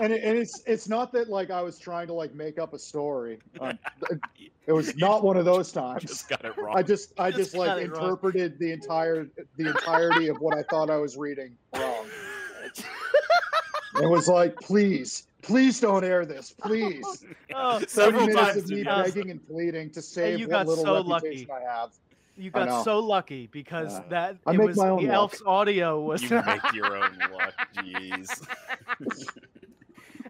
And, 0.00 0.12
it, 0.12 0.22
and 0.24 0.36
it's 0.38 0.62
it's 0.66 0.88
not 0.88 1.12
that 1.12 1.28
like 1.30 1.50
I 1.50 1.62
was 1.62 1.78
trying 1.78 2.06
to 2.08 2.12
like 2.12 2.34
make 2.34 2.58
up 2.58 2.74
a 2.74 2.78
story. 2.78 3.38
Um, 3.60 3.78
it- 4.10 4.20
it 4.66 4.72
was 4.72 4.96
not 4.96 5.22
one 5.22 5.36
of 5.36 5.44
those 5.44 5.70
times. 5.72 6.04
just 6.04 6.26
got 6.26 6.42
it 6.42 6.56
wrong. 6.56 6.74
I 6.74 6.82
just 6.82 7.12
I 7.18 7.30
Just 7.30 7.52
just 7.52 7.54
like 7.54 7.66
got 7.66 7.76
wrong. 7.76 7.84
interpreted 8.04 8.58
the 8.58 8.72
entire 8.72 9.28
the 9.58 9.68
entirety 9.68 10.23
of 10.28 10.40
what 10.40 10.56
I 10.56 10.62
thought 10.64 10.90
I 10.90 10.96
was 10.96 11.16
reading 11.16 11.56
wrong. 11.74 12.06
It 14.02 14.08
was 14.10 14.26
like, 14.26 14.56
please, 14.58 15.28
please 15.40 15.78
don't 15.78 16.02
air 16.04 16.26
this, 16.26 16.52
please. 16.52 17.24
Oh, 17.54 17.78
Thirty 17.78 17.86
Several 17.88 18.26
minutes 18.26 18.40
times. 18.42 18.56
of 18.56 18.68
me 18.70 18.76
dude. 18.78 18.86
Begging 18.86 19.30
and 19.30 19.46
pleading 19.46 19.90
to 19.90 20.02
save 20.02 20.40
you 20.40 20.46
what 20.48 20.50
got 20.50 20.66
little 20.66 20.84
so 20.84 20.94
reputation 21.08 21.46
lucky. 21.48 21.64
I 21.64 21.72
have. 21.72 21.90
You 22.36 22.50
got 22.50 22.82
so 22.84 22.98
lucky 22.98 23.46
because 23.52 23.92
Yeah. 23.92 24.02
that 24.08 24.36
I 24.44 24.54
it 24.54 24.56
make 24.58 24.66
was 24.66 24.76
my 24.76 24.88
own 24.88 25.02
the 25.02 25.06
luck. 25.06 25.14
elf's 25.14 25.42
audio 25.46 26.00
was 26.00 26.22
You 26.28 26.42
make 26.44 26.72
your 26.72 26.96
own 26.96 27.16
luck. 27.32 27.54
Jeez. 27.76 28.44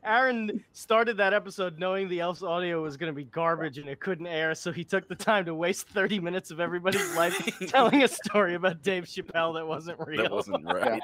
Aaron 0.05 0.63
started 0.73 1.17
that 1.17 1.33
episode 1.33 1.79
knowing 1.79 2.09
the 2.09 2.21
elf's 2.21 2.43
audio 2.43 2.83
was 2.83 2.97
going 2.97 3.11
to 3.11 3.17
be 3.17 3.25
garbage 3.25 3.79
and 3.79 3.89
it 3.89 4.01
couldn't 4.01 4.27
air, 4.27 4.55
so 4.55 4.71
he 4.71 4.85
took 4.85 5.09
the 5.09 5.15
time 5.15 5.45
to 5.47 5.55
waste 5.55 5.89
30 5.89 6.21
minutes 6.21 6.51
of 6.51 6.61
everybody's 6.61 7.15
life 7.17 7.35
telling 7.69 8.03
a 8.03 8.09
story 8.09 8.55
about 8.55 8.83
Dave 8.83 9.05
Chappelle 9.05 9.55
that 9.55 9.67
wasn't 9.67 9.99
real. 10.07 10.23
That 10.23 10.33
wasn't 10.33 10.65
right. 10.73 11.03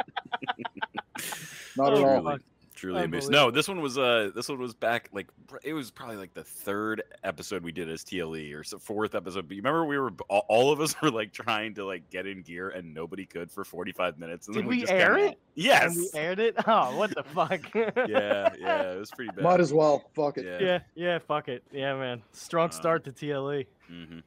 Not 1.76 1.92
Oh, 1.94 1.96
at 1.96 2.26
all. 2.26 2.38
Truly, 2.80 3.02
amazing. 3.04 3.30
No, 3.32 3.50
this 3.50 3.68
one 3.68 3.82
was 3.82 3.98
uh, 3.98 4.30
this 4.34 4.48
one 4.48 4.58
was 4.58 4.72
back 4.72 5.10
like 5.12 5.28
it 5.62 5.74
was 5.74 5.90
probably 5.90 6.16
like 6.16 6.32
the 6.32 6.42
third 6.42 7.02
episode 7.22 7.62
we 7.62 7.72
did 7.72 7.90
as 7.90 8.02
TLE 8.04 8.54
or 8.54 8.64
so 8.64 8.78
fourth 8.78 9.14
episode. 9.14 9.48
But 9.48 9.56
you 9.56 9.60
remember 9.62 9.84
we 9.84 9.98
were 9.98 10.10
all, 10.30 10.46
all 10.48 10.72
of 10.72 10.80
us 10.80 10.94
were 11.02 11.10
like 11.10 11.30
trying 11.34 11.74
to 11.74 11.84
like 11.84 12.08
get 12.08 12.26
in 12.26 12.40
gear 12.40 12.70
and 12.70 12.94
nobody 12.94 13.26
could 13.26 13.50
for 13.52 13.64
forty 13.64 13.92
five 13.92 14.18
minutes. 14.18 14.46
And 14.46 14.54
Did 14.54 14.62
then 14.64 14.68
we 14.70 14.80
just 14.80 14.92
air 14.92 15.16
kinda- 15.16 15.32
it? 15.32 15.38
Yes. 15.56 15.94
And 15.94 16.06
we 16.14 16.18
aired 16.18 16.40
it? 16.40 16.54
Oh, 16.66 16.96
what 16.96 17.14
the 17.14 17.22
fuck? 17.22 17.60
yeah, 17.74 18.54
yeah, 18.58 18.92
it 18.92 18.98
was 18.98 19.10
pretty 19.10 19.30
bad. 19.32 19.44
Might 19.44 19.60
as 19.60 19.74
well. 19.74 20.04
Fuck 20.14 20.38
it. 20.38 20.46
Yeah. 20.46 20.58
yeah, 20.66 20.78
yeah, 20.94 21.18
fuck 21.18 21.48
it. 21.48 21.62
Yeah, 21.72 21.94
man. 21.98 22.22
Strong 22.32 22.68
Uh, 22.70 22.72
start 22.72 23.04
to 23.04 23.12
TLE. 23.12 23.66
hmm 23.88 24.20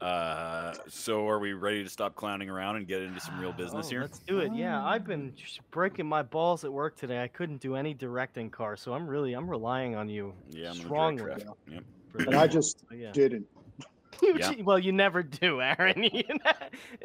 uh, 0.00 0.74
so 0.88 1.28
are 1.28 1.38
we 1.38 1.52
ready 1.52 1.82
to 1.84 1.90
stop 1.90 2.14
clowning 2.14 2.48
around 2.50 2.76
and 2.76 2.86
get 2.86 3.02
into 3.02 3.20
some 3.20 3.38
real 3.40 3.52
business 3.52 3.86
Oh, 3.86 3.90
here? 3.90 4.00
Let's 4.02 4.18
do 4.20 4.38
it. 4.40 4.52
Yeah, 4.54 4.84
I've 4.84 5.04
been 5.06 5.32
breaking 5.70 6.06
my 6.06 6.22
balls 6.22 6.64
at 6.64 6.72
work 6.72 6.96
today. 6.96 7.22
I 7.22 7.28
couldn't 7.28 7.60
do 7.60 7.76
any 7.76 7.94
directing 7.94 8.50
car, 8.50 8.76
so 8.76 8.92
I'm 8.94 9.06
really 9.06 9.32
I'm 9.34 9.48
relying 9.48 9.94
on 9.96 10.08
you. 10.08 10.32
Yeah, 10.50 10.68
I'm 10.70 10.74
gonna 10.76 10.84
strongly. 10.84 11.22
direct. 11.22 11.44
Yep. 11.70 11.84
And 12.26 12.34
I 12.34 12.46
just 12.46 12.80
So, 12.88 12.94
yeah. 12.94 13.12
didn't. 13.12 13.46
You 14.22 14.36
Yeah. 14.38 14.52
Well, 14.64 14.78
you 14.78 14.92
never 14.92 15.22
do, 15.22 15.60
Aaron. 15.62 16.02
You 16.12 16.24
know? 16.28 16.52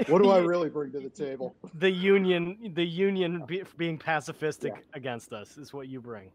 What 0.07 0.21
do 0.21 0.31
I 0.31 0.39
really 0.39 0.67
bring 0.69 0.91
to 0.91 0.99
the 0.99 1.09
table? 1.09 1.55
The 1.75 1.89
union, 1.89 2.71
the 2.75 2.83
union 2.85 3.43
be, 3.47 3.63
being 3.77 3.97
pacifistic 3.97 4.71
against 4.93 5.31
us 5.31 5.57
is 5.57 5.71
what 5.73 5.87
you 5.87 6.01
bring. 6.01 6.29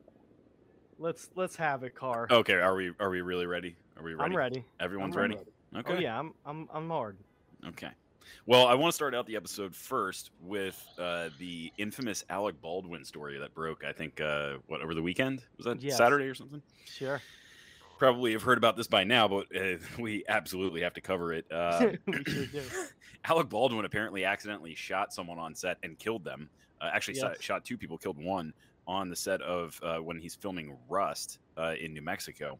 Let's 0.98 1.30
let's 1.34 1.56
have 1.56 1.82
it, 1.82 1.94
car. 1.94 2.26
Okay, 2.30 2.54
are 2.54 2.74
we 2.76 2.92
are 3.00 3.10
we 3.10 3.20
really 3.20 3.46
ready? 3.46 3.74
Are 3.96 4.02
we 4.02 4.14
ready? 4.14 4.24
I'm 4.30 4.36
ready. 4.36 4.64
Everyone's 4.80 5.16
I'm 5.16 5.22
ready. 5.22 5.34
ready. 5.36 5.50
Okay. 5.76 5.94
Oh 5.94 5.98
yeah, 5.98 6.18
I'm 6.18 6.32
I'm 6.44 6.68
I'm 6.72 6.88
hard. 6.88 7.16
Okay. 7.68 7.90
Well, 8.46 8.66
I 8.66 8.74
want 8.74 8.90
to 8.92 8.94
start 8.94 9.14
out 9.14 9.26
the 9.26 9.36
episode 9.36 9.74
first 9.74 10.30
with 10.42 10.82
uh, 10.98 11.28
the 11.38 11.72
infamous 11.78 12.24
Alec 12.30 12.60
Baldwin 12.60 13.04
story 13.04 13.38
that 13.38 13.54
broke. 13.54 13.84
I 13.84 13.92
think 13.92 14.20
uh, 14.20 14.54
what 14.66 14.80
over 14.82 14.94
the 14.94 15.02
weekend 15.02 15.42
was 15.56 15.66
that 15.66 15.82
Yes. 15.82 15.96
Saturday 15.96 16.24
or 16.26 16.34
something. 16.34 16.62
Sure. 16.84 17.20
Probably 17.98 18.32
have 18.32 18.42
heard 18.42 18.56
about 18.56 18.76
this 18.76 18.86
by 18.86 19.04
now, 19.04 19.28
but 19.28 19.46
uh, 19.54 19.76
we 19.98 20.24
absolutely 20.28 20.80
have 20.82 20.94
to 20.94 21.00
cover 21.00 21.32
it. 21.32 21.44
Uh, 21.52 21.92
do. 22.06 22.62
Alec 23.26 23.48
Baldwin 23.50 23.84
apparently 23.84 24.24
accidentally 24.24 24.74
shot 24.74 25.12
someone 25.12 25.38
on 25.38 25.54
set 25.54 25.76
and 25.82 25.98
killed 25.98 26.24
them. 26.24 26.48
Uh, 26.80 26.88
actually, 26.92 27.14
Yes. 27.14 27.22
shot, 27.22 27.42
shot 27.42 27.64
two 27.64 27.76
people, 27.76 27.98
killed 27.98 28.16
one 28.16 28.54
on 28.86 29.10
the 29.10 29.16
set 29.16 29.42
of 29.42 29.78
uh, 29.82 29.98
when 29.98 30.18
he's 30.18 30.34
filming 30.34 30.74
Rust 30.88 31.38
uh, 31.58 31.74
in 31.78 31.92
New 31.92 32.00
Mexico. 32.02 32.58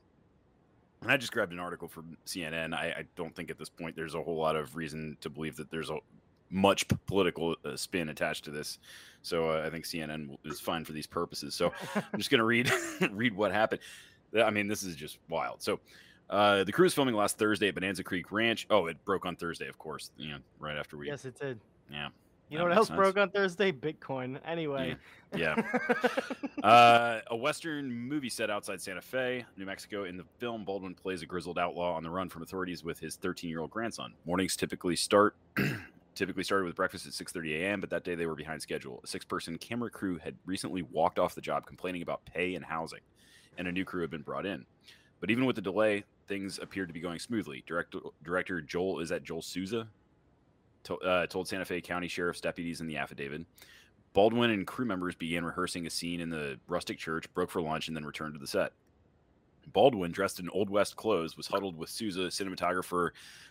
And 1.03 1.11
I 1.11 1.17
just 1.17 1.33
grabbed 1.33 1.53
an 1.53 1.59
article 1.59 1.89
from 1.89 2.17
CNN. 2.27 2.75
I, 2.75 2.95
I 2.99 3.05
don't 3.17 3.35
think 3.35 3.51
at 3.51 3.59
this 3.59 3.71
point 3.71 3.97
there's 3.97 4.15
a 4.15 4.23
whole 4.23 4.37
lot 4.37 4.57
of 4.57 4.77
reason 4.77 5.17
to 5.23 5.31
believe 5.31 5.57
that 5.57 5.71
there's 5.71 5.91
a 5.91 5.99
much 6.51 6.87
political 7.07 7.57
uh, 7.65 7.77
spin 7.77 8.09
attached 8.09 8.45
to 8.45 8.51
this. 8.51 8.79
So 9.23 9.51
uh, 9.51 9.63
I 9.67 9.71
think 9.71 9.85
CNN 9.85 10.37
is 10.45 10.61
fine 10.61 10.85
for 10.85 10.93
these 10.93 11.07
purposes. 11.07 11.55
So 11.55 11.73
I'm 11.95 12.19
just 12.19 12.31
gonna 12.31 12.45
read 12.45 12.71
read 13.13 13.35
what 13.35 13.53
happened. 13.53 13.81
I 14.37 14.51
mean, 14.51 14.69
this 14.69 14.83
is 14.83 14.95
just 14.95 15.19
wild. 15.29 15.63
So 15.63 15.81
uh, 16.29 16.65
the 16.65 16.73
crew 16.73 16.85
was 16.85 16.95
filming 16.95 17.15
last 17.15 17.39
Thursday 17.39 17.69
at 17.69 17.75
Bonanza 17.75 18.05
Creek 18.05 18.31
Ranch. 18.31 18.67
Oh, 18.71 18.87
it 18.87 19.03
broke 19.05 19.27
on 19.27 19.37
Thursday, 19.37 19.69
of 19.69 19.79
course. 19.79 20.11
You 20.17 20.33
know, 20.33 20.39
right 20.59 20.77
after 20.77 20.97
we. 20.97 21.07
yes, 21.07 21.25
it 21.25 21.39
did. 21.39 21.59
Yeah. 21.91 22.09
You 22.51 22.59
know 22.59 22.65
what 22.65 22.77
else 22.77 22.89
sense. 22.89 22.97
broke 22.97 23.17
on 23.17 23.31
Thursday? 23.31 23.71
Bitcoin. 23.71 24.39
Anyway. 24.45 24.97
Yeah. 25.35 25.63
Uh, 26.63 27.23
a 27.31 27.37
Western 27.37 27.91
movie 27.91 28.29
set 28.29 28.51
outside 28.51 28.83
Santa 28.83 29.01
Fe, 29.01 29.47
New 29.57 29.65
Mexico. 29.65 30.05
In 30.05 30.19
the 30.19 30.27
film, 30.37 30.63
Baldwin 30.63 30.95
plays 30.95 31.23
a 31.23 31.27
grizzled 31.27 31.59
outlaw 31.59 31.95
on 31.95 32.03
the 32.03 32.11
run 32.11 32.29
from 32.29 32.43
authorities 32.43 32.85
with 32.85 33.01
his 33.01 33.17
13-year-old 33.17 33.71
grandson. 33.71 34.13
Mornings 34.27 34.57
typically 34.57 34.95
start 34.95 35.37
typically 36.15 36.45
started 36.45 36.67
with 36.67 36.77
breakfast 36.77 37.07
at 37.07 37.15
6:30 37.15 37.63
a.m., 37.63 37.81
but 37.81 37.89
that 37.89 38.05
day 38.05 38.15
they 38.15 38.27
were 38.27 38.35
behind 38.35 38.61
schedule. 38.61 39.01
A 39.03 39.07
six-person 39.07 39.57
camera 39.57 39.89
crew 39.89 40.19
had 40.19 40.35
recently 40.45 40.83
walked 40.83 41.19
off 41.19 41.35
the 41.35 41.41
job 41.41 41.65
complaining 41.65 42.03
about 42.03 42.23
pay 42.27 42.55
and 42.55 42.65
housing, 42.65 43.01
and 43.57 43.67
a 43.67 43.73
new 43.73 43.87
crew 43.87 44.03
had 44.03 44.11
been 44.11 44.21
brought 44.21 44.45
in. 44.45 44.67
But 45.21 45.31
even 45.31 45.47
with 45.47 45.57
the 45.57 45.63
delay, 45.63 46.05
things 46.29 46.59
appeared 46.59 46.89
to 46.89 46.95
be 46.95 47.01
going 47.01 47.21
smoothly. 47.21 47.65
Director 47.67 48.01
director 48.23 48.61
Joel 48.61 49.01
is 49.01 49.09
that 49.09 49.23
Joel 49.23 49.41
Souza? 49.41 49.89
To, 50.85 50.97
uh, 50.97 51.27
told 51.27 51.47
Santa 51.47 51.65
Fe 51.65 51.81
County 51.81 52.09
Sheriff's 52.09 52.41
deputies 52.41 52.81
in 52.81 52.87
the 52.87 52.97
affidavit. 52.97 53.45
Baldwin 54.13 54.51
and 54.51 54.67
crew 54.67 54.87
members 54.87 55.15
began 55.15 55.45
rehearsing 55.45 55.87
a 55.87 55.91
scene 55.91 56.21
in 56.21 56.31
the 56.31 56.59
rustic 56.67 56.99
church, 56.99 57.33
broke 57.35 57.51
for 57.51 57.61
lunch, 57.61 57.87
and 57.89 57.97
then 57.97 58.05
returned 58.05 58.35
to 58.35 58.41
the 58.41 58.47
set. 58.47 58.73
Baldwin, 59.73 60.11
dressed 60.11 60.41
in 60.41 60.49
Old 60.51 60.71
West 60.71 60.97
clothes, 60.97 61.37
was 61.37 61.47
huddled 61.47 61.77
with 61.77 61.91
Souza, 61.91 62.23
cinematographer 62.23 63.11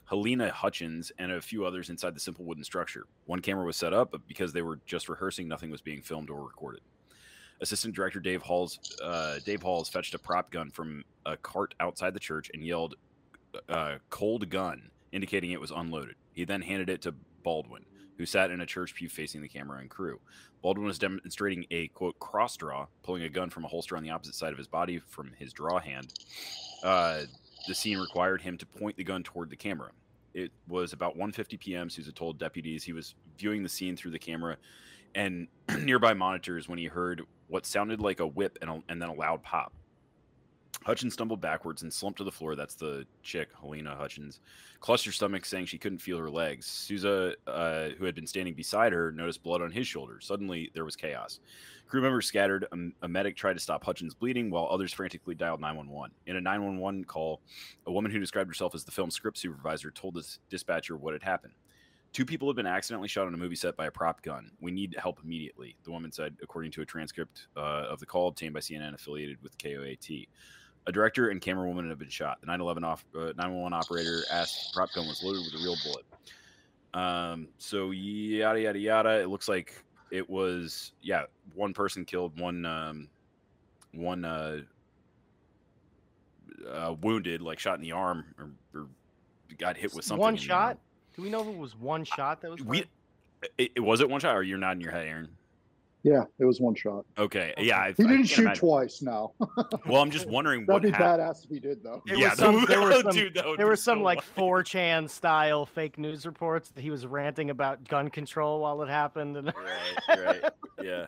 Halyna 0.09 0.49
Hutchins, 0.49 1.11
and 1.17 1.31
a 1.31 1.39
few 1.39 1.65
others 1.65 1.89
inside 1.89 2.15
the 2.15 2.19
simple 2.19 2.43
wooden 2.43 2.63
structure. 2.63 3.05
One 3.25 3.41
camera 3.41 3.63
was 3.63 3.77
set 3.77 3.93
up, 3.93 4.11
but 4.11 4.27
because 4.27 4.51
they 4.51 4.63
were 4.63 4.79
just 4.85 5.07
rehearsing, 5.07 5.47
nothing 5.47 5.71
was 5.71 5.81
being 5.81 6.01
filmed 6.01 6.29
or 6.29 6.43
recorded. 6.43 6.81
Assistant 7.61 7.95
director 7.95 8.19
Dave 8.19 8.41
Halls, 8.41 8.79
uh, 9.03 9.39
Dave 9.45 9.61
Halls 9.61 9.87
fetched 9.87 10.13
a 10.13 10.19
prop 10.19 10.49
gun 10.49 10.71
from 10.71 11.03
a 11.25 11.37
cart 11.37 11.75
outside 11.79 12.13
the 12.13 12.19
church 12.19 12.49
and 12.53 12.65
yelled, 12.65 12.95
uh, 13.69 13.99
"Cold 14.09 14.49
gun," 14.49 14.89
indicating 15.11 15.51
it 15.51 15.61
was 15.61 15.71
unloaded. 15.71 16.15
He 16.39 16.45
then 16.45 16.61
handed 16.61 16.89
it 16.89 17.01
to 17.01 17.13
Baldwin, 17.43 17.83
who 18.17 18.25
sat 18.25 18.49
in 18.49 18.61
a 18.61 18.65
church 18.65 18.95
pew 18.95 19.09
facing 19.09 19.41
the 19.41 19.49
camera 19.49 19.79
and 19.79 19.89
crew. 19.89 20.21
Baldwin 20.61 20.87
was 20.87 20.97
demonstrating 20.97 21.65
a 21.69 21.89
quote 21.89 22.17
cross 22.17 22.55
draw, 22.55 22.87
pulling 23.03 23.23
a 23.23 23.29
gun 23.29 23.49
from 23.49 23.65
a 23.65 23.67
holster 23.67 23.97
on 23.97 24.03
the 24.03 24.09
opposite 24.11 24.35
side 24.35 24.53
of 24.53 24.57
his 24.57 24.65
body 24.65 24.99
from 24.99 25.33
his 25.37 25.51
draw 25.51 25.79
hand. 25.79 26.13
Uh, 26.81 27.23
the 27.67 27.75
scene 27.75 27.97
required 27.97 28.41
him 28.41 28.57
to 28.57 28.65
point 28.65 28.95
the 28.95 29.03
gun 29.03 29.21
toward 29.21 29.49
the 29.49 29.57
camera. 29.57 29.91
It 30.33 30.53
was 30.65 30.93
about 30.93 31.17
1:50 31.17 31.59
p.m. 31.59 31.89
Souza 31.89 32.13
told 32.13 32.39
deputies 32.39 32.85
he 32.85 32.93
was 32.93 33.15
viewing 33.37 33.61
the 33.61 33.67
scene 33.67 33.97
through 33.97 34.11
the 34.11 34.19
camera 34.19 34.55
and 35.15 35.49
nearby 35.81 36.13
monitors 36.13 36.69
when 36.69 36.79
he 36.79 36.85
heard 36.85 37.23
what 37.47 37.65
sounded 37.65 37.99
like 37.99 38.21
a 38.21 38.27
whip 38.27 38.57
and, 38.61 38.69
a, 38.69 38.81
and 38.87 39.01
then 39.01 39.09
a 39.09 39.13
loud 39.13 39.43
pop. 39.43 39.73
Hutchins 40.83 41.13
stumbled 41.13 41.41
backwards 41.41 41.81
and 41.81 41.91
slumped 41.91 42.17
to 42.19 42.23
the 42.23 42.31
floor. 42.31 42.55
That's 42.55 42.75
the 42.75 43.05
chick, 43.21 43.49
Halyna 43.61 43.97
Hutchins. 43.97 44.39
Clutched 44.79 45.05
her 45.05 45.11
stomach, 45.11 45.45
saying 45.45 45.65
she 45.65 45.77
couldn't 45.77 45.99
feel 45.99 46.17
her 46.17 46.29
legs. 46.29 46.65
Souza, 46.65 47.35
uh, 47.47 47.89
who 47.97 48.05
had 48.05 48.15
been 48.15 48.27
standing 48.27 48.53
beside 48.53 48.93
her, 48.93 49.11
noticed 49.11 49.43
blood 49.43 49.61
on 49.61 49.71
his 49.71 49.87
shoulder. 49.87 50.19
Suddenly, 50.21 50.71
there 50.73 50.85
was 50.85 50.95
chaos. 50.95 51.41
Crew 51.87 52.01
members 52.01 52.27
scattered. 52.27 52.65
A, 52.71 53.05
a 53.05 53.07
medic 53.07 53.35
tried 53.35 53.53
to 53.53 53.59
stop 53.59 53.83
Hutchins' 53.83 54.13
bleeding, 54.13 54.49
while 54.49 54.67
others 54.71 54.93
frantically 54.93 55.35
dialed 55.35 55.59
911. 55.59 56.15
In 56.27 56.37
a 56.37 56.41
911 56.41 57.03
call, 57.05 57.41
a 57.85 57.91
woman 57.91 58.11
who 58.11 58.19
described 58.19 58.49
herself 58.49 58.73
as 58.73 58.85
the 58.85 58.91
film's 58.91 59.15
script 59.15 59.37
supervisor 59.37 59.91
told 59.91 60.13
the 60.13 60.37
dispatcher 60.49 60.95
what 60.95 61.13
had 61.13 61.23
happened. 61.23 61.53
Two 62.11 62.25
people 62.25 62.47
have 62.47 62.55
been 62.55 62.65
accidentally 62.65 63.07
shot 63.07 63.27
on 63.27 63.33
a 63.33 63.37
movie 63.37 63.55
set 63.55 63.75
by 63.75 63.85
a 63.85 63.91
prop 63.91 64.23
gun. 64.23 64.51
We 64.59 64.71
need 64.71 64.95
help 64.97 65.19
immediately, 65.23 65.75
the 65.83 65.91
woman 65.91 66.11
said, 66.11 66.37
according 66.41 66.71
to 66.71 66.81
a 66.81 66.85
transcript 66.85 67.47
uh, 67.55 67.85
of 67.89 67.99
the 67.99 68.05
call 68.05 68.29
obtained 68.29 68.53
by 68.53 68.61
CNN 68.61 68.95
affiliated 68.95 69.37
with 69.43 69.57
KOAT. 69.59 70.27
A 70.89 70.91
director 70.91 71.29
and 71.29 71.39
camerawoman 71.39 71.87
have 71.89 71.99
been 71.99 72.09
shot. 72.09 72.41
The 72.41 72.47
911 72.47 72.83
off, 72.83 73.05
uh, 73.13 73.31
911 73.37 73.73
operator 73.73 74.23
asked 74.31 74.73
prop 74.73 74.91
gun 74.91 75.07
was 75.07 75.21
loaded 75.21 75.43
with 75.45 75.61
a 75.61 75.63
real 75.63 75.75
bullet. 75.83 76.03
Um, 76.95 77.47
so 77.59 77.91
yada 77.91 78.59
yada 78.59 78.79
yada. 78.79 79.21
It 79.21 79.29
looks 79.29 79.47
like 79.47 79.83
it 80.09 80.27
was 80.27 80.93
yeah, 81.03 81.25
one 81.53 81.75
person 81.75 82.05
killed, 82.05 82.39
one 82.39 82.65
um, 82.65 83.07
one 83.93 84.25
uh, 84.25 84.61
uh, 86.67 86.95
wounded, 86.99 87.43
like 87.43 87.59
shot 87.59 87.75
in 87.75 87.81
the 87.81 87.91
arm 87.91 88.25
or, 88.39 88.49
or 88.73 88.87
got 89.59 89.77
hit 89.77 89.93
with 89.93 90.05
something. 90.05 90.23
One 90.23 90.37
shot. 90.37 90.79
Do 91.15 91.21
we 91.21 91.29
know 91.29 91.41
if 91.41 91.49
it 91.49 91.57
was 91.57 91.75
one 91.75 92.03
shot 92.03 92.41
that 92.41 92.49
was? 92.49 92.63
We, 92.63 92.85
it, 93.59 93.73
it 93.75 93.79
was 93.79 94.01
it 94.01 94.09
one 94.09 94.21
shot, 94.21 94.35
or 94.35 94.41
you're 94.41 94.57
nodding 94.57 94.81
your 94.81 94.91
head, 94.91 95.05
Aaron? 95.05 95.29
Yeah, 96.03 96.23
it 96.39 96.45
was 96.45 96.61
one 96.61 96.75
shot. 96.75 97.03
Okay, 97.17 97.53
yeah. 97.57 97.77
I, 97.79 97.87
He 97.89 98.03
didn't 98.03 98.17
can't 98.17 98.29
shoot 98.29 98.41
imagine- 98.43 98.59
twice. 98.61 99.01
Now, 99.01 99.33
Well, 99.85 100.01
I'm 100.01 100.11
just 100.11 100.27
wondering 100.27 100.65
that'd 100.65 100.73
what 100.73 100.81
be 100.83 100.91
happened. 100.91 101.21
badass 101.23 101.43
if 101.43 101.49
he 101.49 101.59
did 101.59 101.83
though. 101.83 102.01
There 102.05 102.15
yeah, 102.15 102.29
was 102.29 102.39
some- 102.39 102.65
there 102.67 102.81
were 102.81 102.93
some- 103.01 103.11
dude, 103.11 103.41
There 103.57 103.67
were 103.67 103.75
some 103.75 103.99
so 103.99 104.03
like 104.03 104.21
funny. 104.21 104.47
4chan 104.47 105.09
style 105.09 105.65
fake 105.65 105.97
news 105.97 106.25
reports 106.25 106.69
that 106.69 106.81
he 106.81 106.89
was 106.89 107.05
ranting 107.05 107.49
about 107.49 107.85
gun 107.87 108.09
control 108.09 108.61
while 108.61 108.81
it 108.81 108.87
happened, 108.89 109.35
and 109.35 109.47
right, 110.07 110.19
right, 110.25 110.43
yeah. 110.81 111.05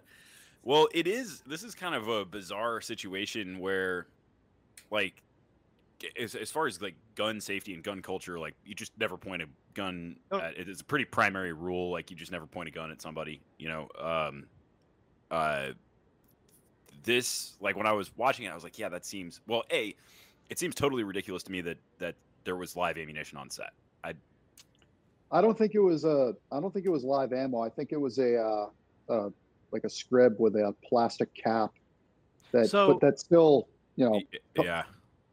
Well, 0.63 0.89
it 0.93 1.07
is. 1.07 1.41
This 1.47 1.63
is 1.63 1.73
kind 1.73 1.95
of 1.95 2.07
a 2.09 2.23
bizarre 2.25 2.81
situation 2.81 3.59
where, 3.59 4.07
like, 4.91 5.23
as, 6.19 6.35
as 6.35 6.51
far 6.51 6.67
as 6.67 6.81
like 6.81 6.95
gun 7.15 7.39
safety 7.41 7.73
and 7.73 7.81
gun 7.81 8.01
culture, 8.01 8.37
like 8.39 8.55
you 8.65 8.75
just 8.75 8.91
never 8.99 9.15
point 9.17 9.41
a 9.41 9.45
gun. 9.73 10.17
Oh. 10.31 10.39
At, 10.39 10.57
it 10.57 10.67
is 10.69 10.81
a 10.81 10.83
pretty 10.83 11.05
primary 11.05 11.53
rule. 11.53 11.89
Like 11.91 12.11
you 12.11 12.17
just 12.17 12.31
never 12.31 12.45
point 12.45 12.67
a 12.67 12.71
gun 12.71 12.91
at 12.91 13.01
somebody. 13.01 13.39
You 13.57 13.69
know. 13.69 13.87
Um. 13.99 14.45
Uh. 15.31 15.69
This 17.03 17.53
like 17.59 17.75
when 17.75 17.87
I 17.87 17.93
was 17.93 18.11
watching 18.15 18.45
it, 18.45 18.49
I 18.49 18.53
was 18.53 18.63
like, 18.63 18.77
yeah, 18.77 18.87
that 18.89 19.05
seems 19.05 19.41
well. 19.47 19.63
A, 19.71 19.95
it 20.51 20.59
seems 20.59 20.75
totally 20.75 21.03
ridiculous 21.03 21.41
to 21.43 21.51
me 21.51 21.61
that 21.61 21.79
that 21.97 22.13
there 22.43 22.55
was 22.55 22.75
live 22.75 22.99
ammunition 22.99 23.39
on 23.39 23.49
set. 23.49 23.71
I 24.03 24.13
I 25.31 25.41
don't 25.41 25.57
think 25.57 25.73
it 25.73 25.79
was 25.79 26.05
a. 26.05 26.35
I 26.51 26.59
don't 26.59 26.71
think 26.71 26.85
it 26.85 26.89
was 26.89 27.03
live 27.03 27.33
ammo. 27.33 27.59
I 27.61 27.69
think 27.69 27.91
it 27.91 27.99
was 27.99 28.19
a, 28.19 28.37
uh, 28.39 28.65
uh, 29.09 29.29
like 29.71 29.83
a 29.83 29.87
scrib 29.87 30.37
with 30.39 30.55
a 30.55 30.75
plastic 30.87 31.33
cap. 31.33 31.71
That, 32.51 32.69
So- 32.69 32.89
but 32.93 32.99
that's 33.01 33.21
still, 33.23 33.67
you 33.95 34.07
know, 34.07 34.21
Yeah. 34.61 34.83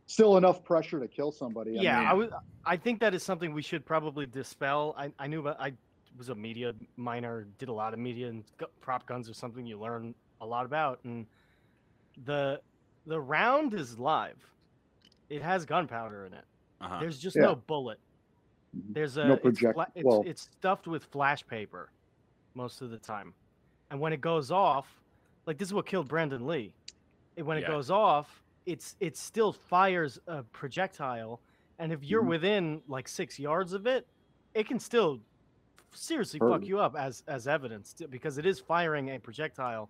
still 0.06 0.36
enough 0.38 0.64
pressure 0.64 1.00
to 1.00 1.08
kill 1.08 1.32
somebody. 1.32 1.78
I 1.78 1.82
yeah, 1.82 1.98
mean, 1.98 2.08
I 2.08 2.12
was. 2.14 2.30
I 2.64 2.76
think 2.76 3.00
that 3.00 3.12
is 3.12 3.22
something 3.22 3.52
we 3.52 3.62
should 3.62 3.84
probably 3.84 4.24
dispel. 4.24 4.94
I, 4.96 5.12
I 5.18 5.26
knew 5.26 5.40
about. 5.40 5.60
I 5.60 5.72
was 6.18 6.28
a 6.28 6.34
media 6.34 6.74
minor, 6.96 7.46
did 7.58 7.68
a 7.68 7.72
lot 7.72 7.92
of 7.94 7.98
media, 8.00 8.28
and 8.28 8.44
prop 8.80 9.06
guns 9.06 9.30
are 9.30 9.34
something 9.34 9.64
you 9.64 9.78
learn 9.78 10.14
a 10.40 10.46
lot 10.46 10.66
about. 10.66 10.98
And 11.04 11.26
the 12.24 12.60
the 13.06 13.18
round 13.18 13.72
is 13.72 13.98
live. 13.98 14.36
It 15.30 15.40
has 15.42 15.64
gunpowder 15.64 16.26
in 16.26 16.34
it. 16.34 16.44
Uh-huh. 16.80 17.00
There's 17.00 17.18
just 17.18 17.36
Yeah. 17.36 17.42
no 17.44 17.54
bullet. 17.56 17.98
Mhm. 18.76 18.92
There's 18.94 19.16
a 19.16 19.24
No 19.24 19.32
it's, 19.34 19.42
project- 19.42 19.74
fla- 19.74 19.92
it's, 19.94 20.04
well- 20.04 20.22
it's 20.26 20.42
stuffed 20.42 20.86
with 20.86 21.04
flash 21.04 21.46
paper 21.46 21.90
most 22.54 22.82
of 22.82 22.90
the 22.90 22.98
time, 22.98 23.32
and 23.90 23.98
when 24.00 24.12
it 24.12 24.20
goes 24.20 24.50
off, 24.50 25.00
like 25.46 25.56
this 25.58 25.68
is 25.68 25.74
what 25.74 25.86
killed 25.86 26.08
Brandon 26.08 26.46
Lee. 26.46 26.74
It, 27.36 27.42
when 27.42 27.56
it 27.56 27.62
Yeah. 27.62 27.68
goes 27.68 27.90
off, 27.90 28.42
it's 28.66 28.96
it 29.00 29.16
still 29.16 29.52
fires 29.52 30.18
a 30.26 30.42
projectile, 30.42 31.40
and 31.78 31.92
if 31.92 32.02
you're 32.04 32.22
Mhm. 32.22 32.28
within 32.28 32.82
like 32.88 33.08
six 33.08 33.38
yards 33.38 33.72
of 33.72 33.86
it, 33.86 34.06
it 34.54 34.66
can 34.66 34.78
still 34.80 35.20
seriously 35.92 36.38
fuck 36.40 36.62
you. 36.62 36.68
you 36.68 36.80
up 36.80 36.96
as 36.96 37.22
as 37.28 37.46
evidence 37.46 37.94
because 38.10 38.38
it 38.38 38.46
is 38.46 38.58
firing 38.58 39.10
a 39.10 39.18
projectile. 39.18 39.88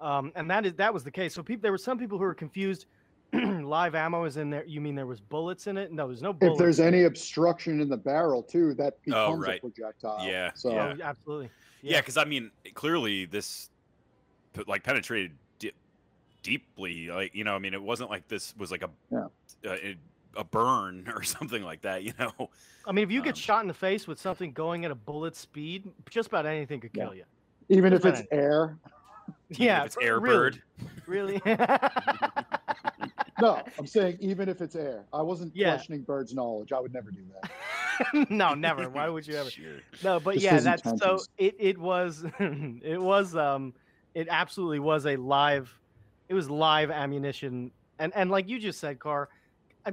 Um, 0.00 0.32
and 0.34 0.50
that 0.50 0.66
is 0.66 0.74
that 0.74 0.92
was 0.92 1.04
the 1.04 1.10
case. 1.10 1.34
So 1.34 1.42
people, 1.42 1.62
there 1.62 1.72
were 1.72 1.78
some 1.78 1.98
people 1.98 2.18
who 2.18 2.24
were 2.24 2.34
confused. 2.34 2.86
Live 3.32 3.94
ammo 3.94 4.24
is 4.24 4.36
in 4.36 4.50
there. 4.50 4.64
You 4.66 4.80
mean 4.82 4.94
there 4.94 5.06
was 5.06 5.20
bullets 5.20 5.66
in 5.66 5.78
it? 5.78 5.90
No, 5.90 6.06
there's 6.06 6.20
no 6.20 6.32
bullets. 6.34 6.56
if 6.56 6.58
there's 6.58 6.80
any 6.80 7.04
obstruction 7.04 7.80
in 7.80 7.88
the 7.88 7.96
barrel 7.96 8.42
too, 8.42 8.74
that 8.74 8.94
Oh, 8.94 8.98
becomes 9.36 9.46
right. 9.46 9.58
a 9.58 9.60
projectile. 9.60 10.26
Yeah, 10.26 10.50
So 10.54 10.72
yeah. 10.72 10.94
Oh, 10.98 11.02
absolutely. 11.02 11.48
Yeah, 11.80 12.00
because 12.00 12.16
I 12.18 12.24
mean, 12.24 12.50
clearly 12.74 13.24
this 13.24 13.70
like 14.66 14.82
penetrated 14.82 15.32
deeply. 16.42 17.08
Like 17.08 17.34
you 17.34 17.44
know, 17.44 17.54
I 17.54 17.58
mean, 17.58 17.72
it 17.74 17.82
wasn't 17.82 18.10
like 18.10 18.28
this 18.28 18.54
was 18.58 18.70
like 18.70 18.82
a 18.82 18.90
Yeah. 19.10 19.18
uh, 19.64 19.72
it- 19.72 19.98
a 20.36 20.44
burn 20.44 21.08
or 21.14 21.22
something 21.22 21.62
like 21.62 21.82
that. 21.82 22.02
You 22.02 22.12
know, 22.18 22.50
I 22.86 22.92
mean, 22.92 23.04
if 23.04 23.10
you 23.10 23.22
get 23.22 23.30
Um, 23.36 23.40
shot 23.40 23.62
in 23.62 23.68
the 23.68 23.74
face 23.74 24.06
with 24.08 24.20
something 24.20 24.52
going 24.52 24.84
at 24.84 24.90
a 24.90 24.94
bullet 24.94 25.36
speed, 25.36 25.88
just 26.10 26.28
about 26.28 26.46
anything 26.46 26.80
could 26.80 26.90
Yeah. 26.94 27.04
kill 27.04 27.14
you. 27.14 27.24
even 27.68 27.92
if 27.92 28.02
Just 28.02 28.22
it's 28.22 28.28
air, 28.32 28.78
Yeah, 29.50 29.80
if 29.80 29.86
it's 29.86 29.96
air 30.00 30.20
Airbird. 30.20 30.60
Really? 31.06 31.40
really? 31.44 31.56
no, 33.40 33.62
I'm 33.78 33.86
saying 33.86 34.18
even 34.20 34.48
if 34.48 34.60
it's 34.60 34.74
air. 34.76 35.04
I 35.12 35.22
wasn't 35.22 35.54
Yeah. 35.54 35.70
questioning 35.74 36.02
Bird's 36.02 36.34
knowledge. 36.34 36.72
I 36.72 36.80
would 36.80 36.92
never 36.92 37.10
do 37.10 37.20
that. 37.40 38.30
no, 38.30 38.54
never. 38.54 38.88
Why 38.88 39.08
would 39.08 39.26
you 39.26 39.36
ever? 39.36 39.50
Sure. 39.50 39.78
No, 40.02 40.18
but 40.20 40.34
Just 40.34 40.44
yeah, 40.44 40.54
his 40.54 40.64
that's 40.64 41.00
so. 41.00 41.20
It 41.38 41.56
it 41.58 41.78
was 41.78 42.24
it 42.40 43.00
was 43.00 43.36
um 43.36 43.74
it 44.14 44.28
absolutely 44.30 44.80
was 44.80 45.06
a 45.06 45.16
live, 45.16 45.72
it 46.28 46.34
was 46.34 46.50
live 46.50 46.90
ammunition, 46.90 47.70
and 47.98 48.12
and 48.14 48.30
like 48.30 48.48
you 48.48 48.58
just 48.58 48.80
said, 48.80 48.98
Car, 48.98 49.24
uh, 49.24 49.26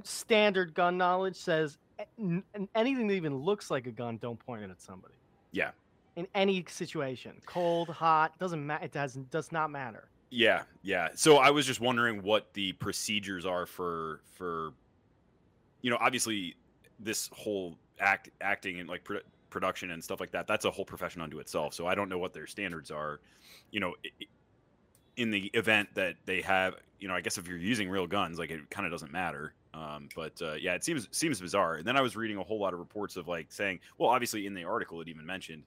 standard 0.03 0.73
gun 0.73 0.97
knowledge 0.97 1.35
says 1.35 1.77
a- 1.99 2.05
n- 2.19 2.43
n- 2.55 2.69
anything 2.75 3.07
that 3.07 3.13
even 3.15 3.35
looks 3.35 3.71
like 3.71 3.87
a 3.87 3.91
gun, 3.91 4.17
don't 4.17 4.39
point 4.39 4.63
it 4.63 4.69
at 4.69 4.81
somebody. 4.81 5.13
Yeah. 5.51 5.71
In 6.15 6.27
any 6.35 6.65
situation, 6.67 7.33
cold, 7.45 7.89
hot, 7.89 8.37
doesn't 8.39 8.65
matter. 8.65 8.85
It 8.85 8.91
does 8.91 9.15
does 9.31 9.51
not 9.51 9.71
matter. 9.71 10.09
Yeah, 10.31 10.63
yeah. 10.83 11.09
So 11.15 11.37
I 11.37 11.49
was 11.49 11.65
just 11.65 11.79
wondering 11.79 12.21
what 12.21 12.53
the 12.53 12.73
procedures 12.73 13.45
are 13.45 13.65
for 13.65 14.21
for 14.35 14.73
you 15.81 15.89
know, 15.89 15.97
obviously 15.99 16.55
this 16.99 17.29
whole 17.33 17.77
act 17.99 18.29
acting 18.41 18.79
and 18.79 18.89
like 18.89 19.03
produ- 19.03 19.21
production 19.49 19.91
and 19.91 20.03
stuff 20.03 20.19
like 20.19 20.31
that. 20.31 20.45
That's 20.47 20.65
a 20.65 20.71
whole 20.71 20.85
profession 20.85 21.21
unto 21.21 21.39
itself. 21.39 21.73
So 21.73 21.87
I 21.87 21.95
don't 21.95 22.09
know 22.09 22.17
what 22.17 22.33
their 22.33 22.47
standards 22.47 22.91
are. 22.91 23.21
You 23.71 23.79
know, 23.79 23.95
in 25.15 25.31
the 25.31 25.45
event 25.53 25.89
that 25.95 26.15
they 26.25 26.41
have, 26.41 26.75
you 26.99 27.07
know, 27.07 27.13
I 27.13 27.21
guess 27.21 27.37
if 27.37 27.47
you're 27.47 27.57
using 27.57 27.89
real 27.89 28.07
guns, 28.07 28.39
like 28.39 28.51
it 28.51 28.69
kind 28.69 28.85
of 28.85 28.91
doesn't 28.91 29.11
matter. 29.11 29.53
Um, 29.73 30.09
but 30.15 30.41
uh, 30.41 30.53
yeah, 30.53 30.73
it 30.73 30.83
seems 30.83 31.07
seems 31.11 31.39
bizarre. 31.39 31.75
And 31.75 31.85
then 31.85 31.95
I 31.95 32.01
was 32.01 32.15
reading 32.15 32.37
a 32.37 32.43
whole 32.43 32.59
lot 32.59 32.73
of 32.73 32.79
reports 32.79 33.15
of 33.17 33.27
like 33.27 33.51
saying, 33.51 33.79
well, 33.97 34.09
obviously 34.09 34.45
in 34.47 34.53
the 34.53 34.63
article 34.63 34.99
it 35.01 35.07
even 35.07 35.25
mentioned 35.25 35.63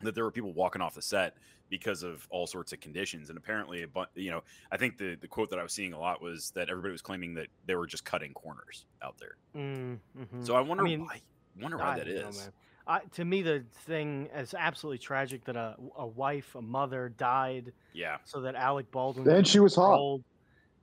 that 0.00 0.14
there 0.14 0.24
were 0.24 0.30
people 0.30 0.52
walking 0.52 0.82
off 0.82 0.94
the 0.94 1.02
set 1.02 1.34
because 1.70 2.02
of 2.02 2.26
all 2.30 2.46
sorts 2.46 2.72
of 2.72 2.80
conditions. 2.80 3.28
And 3.30 3.36
apparently, 3.38 3.82
a 3.82 3.88
bu- 3.88 4.04
you 4.14 4.30
know, 4.30 4.42
I 4.70 4.76
think 4.76 4.98
the 4.98 5.16
the 5.16 5.26
quote 5.28 5.50
that 5.50 5.58
I 5.58 5.62
was 5.62 5.72
seeing 5.72 5.92
a 5.94 5.98
lot 5.98 6.20
was 6.22 6.50
that 6.54 6.68
everybody 6.68 6.92
was 6.92 7.02
claiming 7.02 7.34
that 7.34 7.48
they 7.66 7.74
were 7.74 7.86
just 7.86 8.04
cutting 8.04 8.32
corners 8.34 8.84
out 9.02 9.16
there. 9.18 9.36
Mm, 9.56 9.98
mhm. 10.18 10.46
So 10.46 10.54
I 10.54 10.60
wonder 10.60 10.82
mean, 10.84 11.00
why. 11.00 11.20
Wonder 11.60 11.78
why 11.78 11.94
I 11.94 11.98
that 11.98 12.06
don't 12.06 12.34
know, 12.34 12.40
I, 12.86 13.00
to 13.16 13.24
me, 13.24 13.42
the 13.42 13.64
thing 13.84 14.28
is 14.34 14.54
absolutely 14.54 14.98
tragic 14.98 15.44
that 15.44 15.56
a, 15.56 15.74
a 15.96 16.06
wife, 16.06 16.54
a 16.54 16.62
mother 16.62 17.08
died 17.10 17.72
Yeah. 17.92 18.16
so 18.24 18.40
that 18.42 18.54
Alec 18.54 18.90
Baldwin. 18.90 19.26
Then 19.26 19.44
she 19.44 19.58
was 19.60 19.74
hot. 19.74 20.20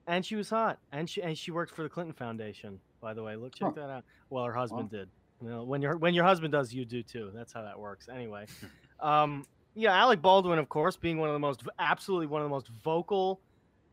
And 0.07 0.25
she 0.25 0.35
was 0.35 0.49
hot, 0.49 0.77
and 0.91 1.09
she 1.09 1.21
and 1.23 1.37
she 1.37 1.51
worked 1.51 1.73
for 1.75 1.81
the 1.83 1.89
Clinton 1.89 2.13
Foundation. 2.13 2.79
By 3.01 3.13
the 3.13 3.23
way, 3.23 3.35
look 3.35 3.55
check 3.55 3.69
Huh. 3.75 3.81
that 3.81 3.89
out. 3.89 4.03
Well, 4.29 4.43
her 4.45 4.53
husband 4.53 4.89
did. 4.91 5.09
You 5.41 5.49
know, 5.49 5.63
when 5.63 5.81
your 5.81 5.97
when 5.97 6.13
your 6.13 6.23
husband 6.25 6.51
does, 6.51 6.73
you 6.73 6.85
do 6.85 7.01
too. 7.01 7.31
That's 7.33 7.51
how 7.51 7.63
that 7.63 7.77
works. 7.79 8.07
Anyway, 8.07 8.45
um, 8.99 9.45
yeah, 9.73 9.93
Alec 9.99 10.21
Baldwin, 10.21 10.59
of 10.59 10.69
course, 10.69 10.95
being 10.95 11.17
one 11.17 11.29
of 11.29 11.33
the 11.33 11.39
most 11.39 11.63
absolutely 11.79 12.27
one 12.27 12.41
of 12.41 12.45
the 12.45 12.49
most 12.53 12.67
vocal 12.83 13.41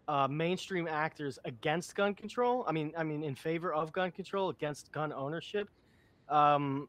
uh, 0.06 0.28
mainstream 0.28 0.86
actors 0.86 1.38
against 1.46 1.94
gun 1.94 2.14
control. 2.14 2.64
I 2.68 2.72
mean, 2.72 2.92
I 2.96 3.04
mean, 3.04 3.22
in 3.24 3.34
favor 3.34 3.72
of 3.72 3.90
gun 3.92 4.10
control, 4.10 4.50
against 4.50 4.92
gun 4.92 5.12
ownership. 5.12 5.68
Um, 6.28 6.88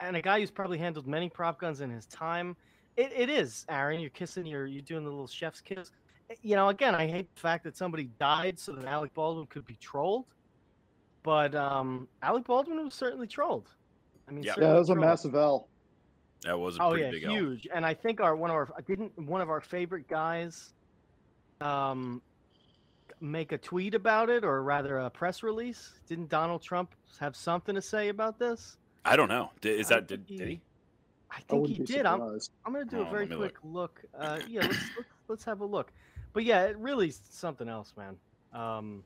and 0.00 0.16
a 0.16 0.22
guy 0.22 0.40
who's 0.40 0.50
probably 0.50 0.78
handled 0.78 1.06
many 1.06 1.28
prop 1.28 1.58
guns 1.60 1.80
in 1.80 1.90
his 1.90 2.06
time. 2.06 2.56
It, 2.96 3.12
it 3.14 3.28
is, 3.28 3.64
Aaron. 3.68 4.00
You're 4.00 4.10
kissing. 4.10 4.46
You're 4.46 4.66
you're 4.66 4.82
doing 4.82 5.04
the 5.04 5.10
little 5.10 5.26
chef's 5.26 5.60
kiss. 5.60 5.90
Eh, 6.30 6.34
You 6.42 6.56
know, 6.56 6.68
again, 6.68 6.94
I 6.94 7.06
hate 7.06 7.32
the 7.34 7.40
fact 7.40 7.64
that 7.64 7.76
somebody 7.76 8.04
died 8.18 8.58
so 8.58 8.72
that 8.72 8.84
Alec 8.86 9.14
Baldwin 9.14 9.46
could 9.46 9.66
be 9.66 9.76
trolled. 9.76 10.26
But 11.22 11.54
um, 11.54 12.08
Alec 12.22 12.44
Baldwin 12.44 12.82
was 12.84 12.94
certainly 12.94 13.26
trolled. 13.26 13.68
I 14.28 14.32
mean, 14.32 14.44
Yeah. 14.44 14.54
Yeah, 14.58 14.68
that 14.72 14.78
was 14.78 14.90
a 14.90 14.94
massive 14.94 15.34
L. 15.34 15.68
That 16.42 16.58
was 16.58 16.76
a 16.78 16.82
Oh 16.82 16.90
pretty 16.90 17.04
yeah, 17.04 17.10
big 17.10 17.24
L. 17.24 17.30
huge. 17.32 17.68
And 17.74 17.84
I 17.84 17.94
think 17.94 18.20
our 18.20 18.36
one 18.36 18.50
of 18.50 18.56
our 18.56 18.68
didn't 18.86 19.18
one 19.18 19.40
of 19.40 19.48
our 19.50 19.60
favorite 19.60 20.06
guys 20.06 20.74
um 21.60 22.20
make 23.20 23.52
a 23.52 23.58
tweet 23.58 23.94
about 23.94 24.28
it 24.28 24.44
or 24.44 24.62
rather 24.62 24.98
a 24.98 25.10
press 25.10 25.42
release. 25.42 25.94
Didn't 26.06 26.28
Donald 26.28 26.62
Trump 26.62 26.94
have 27.18 27.34
something 27.34 27.74
to 27.74 27.80
say 27.82 28.08
about 28.10 28.38
this? 28.38 28.76
I 29.04 29.16
don't 29.16 29.28
know. 29.28 29.50
Did, 29.60 29.80
is 29.80 29.88
that 29.88 30.06
think 30.06 30.26
did, 30.26 30.38
did 30.38 30.48
he? 30.48 30.60
I 31.30 31.36
I 31.36 31.40
think 31.40 31.66
he 31.66 31.72
wouldn't 31.72 31.88
did. 31.88 32.06
I'm. 32.06 32.20
I'm 32.64 32.72
gonna 32.72 32.84
do 32.84 32.98
Oh, 32.98 33.02
a 33.06 33.10
very 33.10 33.22
let 33.26 33.30
me 33.30 33.36
quick 33.36 33.56
look. 33.64 34.02
Uh, 34.16 34.38
yeah, 34.46 34.60
let's, 34.60 34.76
let's 34.96 35.08
let's 35.28 35.44
have 35.44 35.60
a 35.62 35.66
look. 35.66 35.90
But 36.36 36.44
yeah, 36.44 36.64
it 36.64 36.76
really 36.76 37.14
something 37.30 37.66
else, 37.66 37.94
man. 37.96 38.14
Um, 38.52 39.02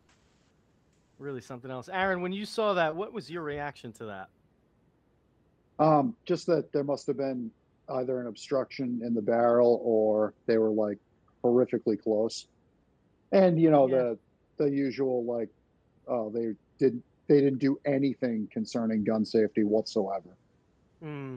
really 1.21 1.41
something 1.41 1.71
else. 1.71 1.89
Aaron, 1.89 2.23
when 2.23 2.33
you 2.33 2.45
saw 2.45 2.75
that, 2.75 2.97
what 2.97 3.13
was 3.13 3.31
your 3.31 3.45
reaction 3.45 3.93
to 3.93 4.07
that? 4.07 4.29
Um, 5.79 6.17
just 6.25 6.49
that 6.49 6.73
there 6.73 6.83
must 6.83 7.07
have 7.07 7.17
been 7.17 7.53
either 7.89 8.21
an 8.21 8.27
obstruction 8.27 9.01
in 9.05 9.15
the 9.15 9.23
barrel 9.23 9.81
or 9.85 10.35
they 10.47 10.59
were 10.59 10.71
like 10.71 10.99
horrifically 11.45 12.03
close. 12.03 12.49
And 13.31 13.61
you 13.61 13.71
know 13.71 13.87
Yeah. 13.87 14.15
the 14.57 14.65
the 14.65 14.69
usual 14.69 15.25
like, 15.25 15.51
oh 16.09 16.31
they 16.31 16.57
didn't 16.81 17.05
they 17.29 17.41
didn't 17.41 17.61
do 17.61 17.79
anything 17.85 18.49
concerning 18.53 19.05
gun 19.05 19.25
safety 19.25 19.63
whatsoever. 19.63 20.31
Hmm. 21.01 21.37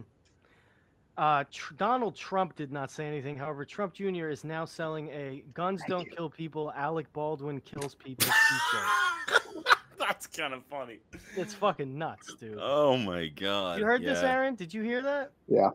Uh, 1.18 1.44
tr- 1.52 1.76
Donald 1.76 2.16
Trump 2.16 2.56
did 2.56 2.72
not 2.72 2.90
say 2.90 3.06
anything. 3.06 3.36
However, 3.36 3.66
Trump 3.66 3.94
Jr. 3.94 4.30
is 4.30 4.44
now 4.44 4.66
selling 4.66 5.10
a 5.10 5.44
"Guns 5.54 5.82
Thank 5.82 5.90
Don't 5.90 6.06
you. 6.08 6.16
Kill 6.16 6.30
People, 6.30 6.74
Alec 6.76 7.12
Baldwin 7.14 7.62
Kills 7.62 7.94
People" 7.96 8.26
T-shirt. 8.26 9.66
That's 10.00 10.28
kind 10.28 10.54
of 10.54 10.64
funny. 10.66 11.00
it's 11.38 11.54
fucking 11.54 11.98
nuts, 11.98 12.34
dude. 12.36 12.58
Oh 12.60 12.98
my 12.98 13.28
god. 13.28 13.80
you 13.80 13.86
heard 13.86 14.04
this. 14.04 14.24
Aaron? 14.24 14.56
Did 14.56 14.74
you 14.74 14.82
hear 14.82 15.02
that? 15.04 15.32
Yeah. 15.48 15.70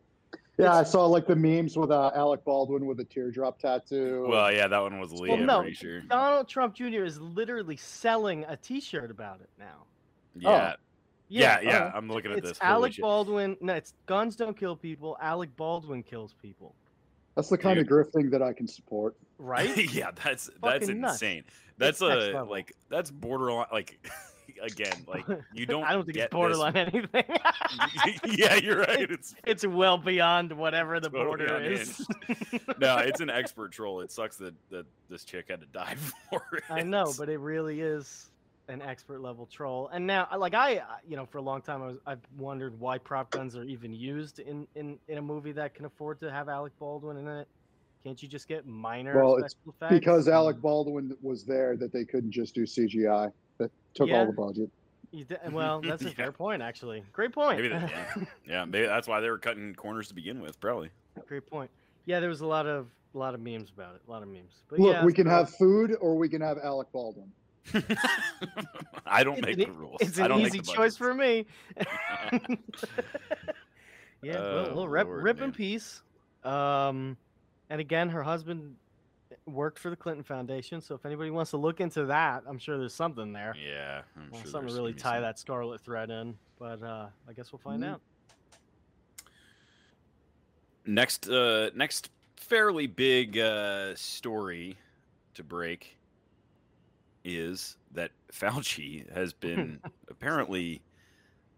Yeah, 0.59 0.75
I 0.75 0.83
saw 0.83 1.07
like 1.07 1.27
the 1.29 1.37
memes 1.37 1.77
with 1.77 1.93
uh, 1.93 2.11
Alec 2.17 2.45
Baldwin 2.45 2.87
with 2.87 2.99
a 2.99 3.05
teardrop 3.05 3.61
tattoo. 3.61 4.27
Well, 4.29 4.53
yeah, 4.53 4.67
that 4.67 4.81
one 4.81 4.99
was 4.99 5.13
Lee. 5.13 5.31
Well, 5.31 5.39
I'm 5.39 5.47
no, 5.47 5.61
pretty 5.61 5.77
sure. 5.77 6.01
Donald 6.01 6.49
Trump 6.49 6.75
Jr. 6.75 7.05
is 7.05 7.21
literally 7.21 7.77
selling 7.77 8.45
a 8.49 8.57
T-shirt 8.57 9.13
about 9.13 9.41
it 9.41 9.49
now. 9.57 9.85
Yeah, 10.37 10.75
yeah, 11.29 11.61
yeah. 11.61 11.77
alright. 11.77 11.95
Uh, 11.95 11.97
I'm 11.97 12.09
looking 12.09 12.33
at 12.33 12.39
It's 12.39 12.49
this. 12.51 12.59
Holy 12.59 12.73
Alec 12.73 12.93
shit. 12.95 13.03
Baldwin. 13.03 13.57
No, 13.61 13.75
it's 13.75 13.95
Guns 14.07 14.37
Don't 14.37 14.57
Kill 14.57 14.77
People. 14.77 15.17
Alec 15.21 15.55
Baldwin 15.57 16.03
kills 16.03 16.35
people. 16.41 16.75
That's 17.37 17.49
the 17.49 17.59
kind 17.59 17.77
Dude. 17.79 17.87
of 17.91 17.93
grifting 17.93 18.31
that 18.33 18.43
I 18.43 18.53
can 18.53 18.67
support. 18.67 19.15
Right? 19.39 19.77
yeah, 19.93 20.11
that's 20.25 20.51
that's 20.63 20.87
Fucking 20.87 21.01
nuts. 21.01 21.15
insane. 21.23 21.45
That's 21.77 22.01
It's 22.03 22.35
a 22.35 22.43
like 22.43 22.73
that's 22.91 23.11
borderline. 23.13 23.67
Like 23.71 24.05
again, 24.63 25.05
like 25.07 25.25
you 25.55 25.65
don't. 25.65 25.85
I 25.85 25.93
don't 25.93 26.05
think 26.05 26.17
get 26.17 26.25
it's 26.27 26.33
borderline 26.33 26.77
anything. 26.77 27.23
Yeah, 28.25 28.57
you're 28.57 28.81
right. 28.81 29.09
It's 29.09 29.37
it's 29.47 29.65
well 29.65 29.99
beyond 29.99 30.53
whatever 30.53 30.99
the 30.99 31.11
Totally 31.11 31.47
border 31.47 31.63
is. 31.63 32.05
no, 32.81 32.99
it's 32.99 33.21
an 33.21 33.31
expert 33.31 33.71
troll. 33.71 34.01
It 34.01 34.11
sucks 34.11 34.37
that 34.39 34.55
that 34.71 34.87
this 35.09 35.23
chick 35.25 35.47
had 35.49 35.61
to 35.61 35.67
die 35.67 35.95
for 36.31 36.43
it. 36.55 36.65
I 36.69 36.83
know, 36.83 37.13
but 37.17 37.29
it 37.29 37.39
really 37.39 37.81
is 37.81 38.31
an 38.69 38.83
expert 38.83 39.21
level 39.21 39.47
troll. 39.47 39.89
And 39.93 40.07
now, 40.07 40.29
like 40.37 40.55
I, 40.55 40.77
uh, 40.79 40.83
you 41.07 41.17
know, 41.17 41.27
for 41.27 41.39
a 41.39 41.43
long 41.43 41.63
time, 41.63 41.83
I 41.83 41.87
was 41.89 41.97
I've 42.07 42.21
wondered 42.37 42.79
why 42.79 42.99
prop 42.99 43.31
guns 43.31 43.57
are 43.57 43.65
even 43.65 43.93
used 43.95 44.39
in 44.39 44.67
in 44.75 44.99
in 45.09 45.19
a 45.19 45.23
movie 45.23 45.53
that 45.53 45.75
can 45.75 45.85
afford 45.87 46.21
to 46.21 46.31
have 46.31 46.49
Alec 46.49 46.73
Baldwin 46.79 47.17
in 47.17 47.27
it. 47.27 47.49
Can't 48.05 48.23
you 48.23 48.29
just 48.29 48.47
get 48.47 48.67
minor 48.67 49.17
Well, 49.23 49.37
it's 49.37 49.57
effects? 49.67 49.93
Because 49.93 50.29
Alec 50.29 50.61
Baldwin 50.61 51.17
was 51.21 51.45
there 51.45 51.77
that 51.77 51.93
they 51.93 52.05
couldn't 52.05 52.31
just 52.31 52.55
do 52.55 52.63
CGI. 52.65 53.33
That 53.59 53.71
took 53.95 54.09
Yeah. 54.09 54.21
all 54.21 54.27
the 54.27 54.33
budget. 54.33 54.71
You 55.11 55.25
d- 55.25 55.37
well, 55.51 55.81
that's 55.85 56.03
a 56.03 56.09
Yeah. 56.09 56.15
fair 56.15 56.33
point, 56.33 56.63
actually. 56.63 57.03
Great 57.13 57.33
point. 57.33 57.57
Maybe 57.57 57.69
that, 57.69 57.91
yeah, 57.91 58.25
yeah. 58.47 58.65
Maybe 58.67 58.87
that's 58.87 59.09
why 59.09 59.21
they 59.21 59.31
were 59.31 59.39
cutting 59.39 59.75
corners 59.75 60.09
to 60.09 60.15
begin 60.15 60.41
with. 60.41 60.61
Probably. 60.61 60.91
Great 61.27 61.47
point. 61.47 61.71
Yeah, 62.05 62.21
there 62.21 62.29
was 62.29 62.41
a 62.43 62.47
lot 62.47 62.67
of 62.67 62.87
a 63.15 63.19
lot 63.19 63.35
of 63.35 63.41
memes 63.41 63.71
about 63.71 63.95
it. 63.97 64.03
A 64.07 64.11
lot 64.11 64.23
of 64.23 64.29
memes. 64.29 64.63
But 64.69 64.79
Look, 64.79 64.93
yeah, 64.95 65.05
we 65.05 65.13
can 65.13 65.25
so- 65.27 65.31
have 65.31 65.51
food 65.51 65.97
or 66.01 66.15
we 66.17 66.29
can 66.29 66.41
have 66.43 66.59
Alec 66.63 66.93
Baldwin. 66.93 67.33
I 69.07 69.23
don't 69.25 69.41
make 69.45 69.57
the 69.59 69.71
rules. 69.71 69.99
It's 70.01 70.19
an 70.19 70.33
easy 70.33 70.61
choice 70.61 70.97
for 70.97 71.13
me. 71.15 71.47
yeah, 74.23 74.37
Oh, 74.37 74.55
little, 74.55 74.65
little 74.69 74.89
rip, 74.89 75.07
Lord, 75.07 75.23
rip 75.23 75.41
in 75.43 75.53
peace. 75.53 76.03
Um, 76.45 77.17
and 77.71 77.81
again, 77.81 78.09
her 78.11 78.23
husband 78.23 78.77
worked 79.47 79.79
for 79.79 79.91
the 79.91 79.97
Clinton 79.97 80.25
Foundation. 80.25 80.81
So 80.81 80.95
if 80.95 81.05
anybody 81.07 81.31
wants 81.31 81.51
to 81.53 81.57
look 81.57 81.81
into 81.81 82.07
that, 82.07 82.43
I'm 82.47 82.59
sure 82.59 82.79
there's 82.79 82.95
something 82.95 83.33
there. 83.33 83.55
Yeah, 83.63 84.03
I'm 84.17 84.33
Uh, 84.33 84.37
sure 84.39 84.47
something 84.51 84.69
to 84.71 84.75
really 84.75 84.95
tie 84.95 85.15
some- 85.17 85.23
that 85.23 85.39
scarlet 85.39 85.81
thread 85.83 86.11
in. 86.11 86.37
But 86.59 86.83
uh, 86.83 87.09
I 87.29 87.33
guess 87.35 87.53
we'll 87.53 87.61
find 87.61 87.83
Mhm. 87.83 87.89
out. 87.93 88.01
Next, 90.87 91.29
uh, 91.29 91.71
next 91.75 92.11
fairly 92.37 92.87
big 92.87 93.39
uh, 93.39 93.95
story 93.95 94.79
to 95.35 95.45
break 95.45 95.98
is 97.25 97.77
that 97.93 98.11
Fauci 98.33 99.11
has 99.15 99.33
been 99.33 99.81
apparently 100.11 100.83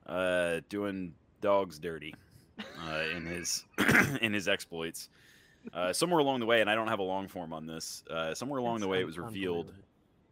uh, 0.06 0.60
doing 0.68 1.14
dogs 1.40 1.78
dirty 1.78 2.14
uh, 2.58 3.02
in 3.14 3.26
his 3.26 3.64
in 4.20 4.32
his 4.32 4.48
exploits. 4.48 5.08
Uh, 5.74 5.92
somewhere 5.92 6.20
along 6.20 6.40
the 6.40 6.46
way, 6.46 6.62
and 6.62 6.70
I 6.70 6.74
don't 6.74 6.88
have 6.88 7.00
a 7.00 7.04
long 7.04 7.28
form 7.28 7.52
on 7.52 7.66
this. 7.66 8.02
Uh, 8.08 8.34
somewhere 8.34 8.58
along 8.58 8.76
It's 8.76 8.82
the 8.82 8.88
way, 8.88 9.00
it 9.00 9.04
was 9.06 9.18
revealed. 9.18 9.72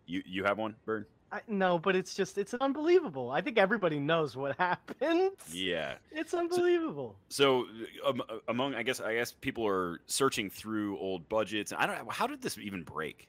You 0.06 0.22
you 0.24 0.44
have 0.44 0.56
one, 0.56 0.74
Bird? 0.86 1.06
I, 1.30 1.40
no, 1.46 1.78
but 1.78 1.94
it's 1.94 2.14
just 2.14 2.38
it's 2.38 2.54
unbelievable. 2.54 3.30
I 3.30 3.40
think 3.40 3.58
everybody 3.58 3.98
knows 3.98 4.36
what 4.36 4.56
happened. 4.58 5.32
Yeah. 5.52 5.94
It's 6.10 6.32
unbelievable. 6.32 7.16
So 7.28 7.66
um, 8.06 8.22
uh, 8.28 8.38
among, 8.48 8.74
I 8.74 8.82
guess, 8.82 9.00
I 9.00 9.14
guess 9.14 9.32
people 9.32 9.66
are 9.66 10.00
searching 10.06 10.48
through 10.48 10.98
old 10.98 11.28
budgets. 11.28 11.72
I 11.76 11.86
don't 11.86 12.10
how 12.10 12.26
did 12.26 12.40
this 12.40 12.56
even 12.58 12.82
break. 12.82 13.28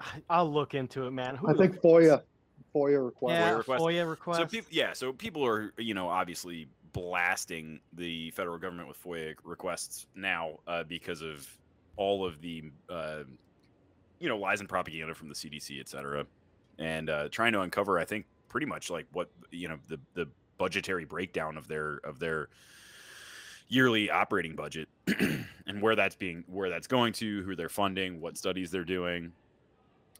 I, 0.00 0.22
I'll 0.30 0.52
look 0.52 0.74
into 0.74 1.06
it, 1.06 1.10
man. 1.10 1.36
Who 1.36 1.48
I 1.48 1.54
think 1.54 1.80
FOIA, 1.80 2.22
FOIA 2.74 3.04
request. 3.04 3.32
Yeah, 3.32 3.50
FOIA 3.50 3.58
request. 3.58 3.82
FOIA 3.82 4.10
request. 4.10 4.40
So 4.40 4.46
people, 4.46 4.68
yeah, 4.70 4.92
so 4.92 5.12
people 5.12 5.44
are 5.44 5.72
you 5.78 5.94
know 5.94 6.08
obviously 6.08 6.68
blasting 6.92 7.80
the 7.94 8.30
federal 8.30 8.58
government 8.58 8.88
with 8.88 9.02
FOIA 9.02 9.34
requests 9.44 10.06
now 10.14 10.58
uh, 10.66 10.84
because 10.84 11.22
of 11.22 11.46
all 11.96 12.24
of 12.24 12.40
the 12.40 12.64
uh, 12.88 13.24
you 14.18 14.28
know 14.28 14.36
lies 14.36 14.60
and 14.60 14.68
propaganda 14.68 15.14
from 15.14 15.28
the 15.28 15.34
CDC, 15.34 15.80
et 15.80 15.88
cetera, 15.88 16.26
and 16.78 17.10
uh, 17.10 17.28
trying 17.30 17.52
to 17.52 17.60
uncover, 17.60 17.98
I 17.98 18.04
think, 18.04 18.26
pretty 18.48 18.66
much 18.66 18.90
like 18.90 19.06
what 19.12 19.30
you 19.50 19.68
know 19.68 19.78
the 19.88 19.98
the 20.14 20.28
budgetary 20.56 21.04
breakdown 21.04 21.56
of 21.56 21.68
their 21.68 22.00
of 22.04 22.18
their 22.18 22.48
yearly 23.68 24.10
operating 24.10 24.54
budget 24.54 24.88
and 25.66 25.80
where 25.80 25.96
that's 25.96 26.14
being 26.14 26.44
where 26.46 26.70
that's 26.70 26.86
going 26.86 27.12
to, 27.14 27.42
who 27.42 27.56
they're 27.56 27.68
funding, 27.68 28.20
what 28.20 28.36
studies 28.36 28.70
they're 28.70 28.84
doing, 28.84 29.32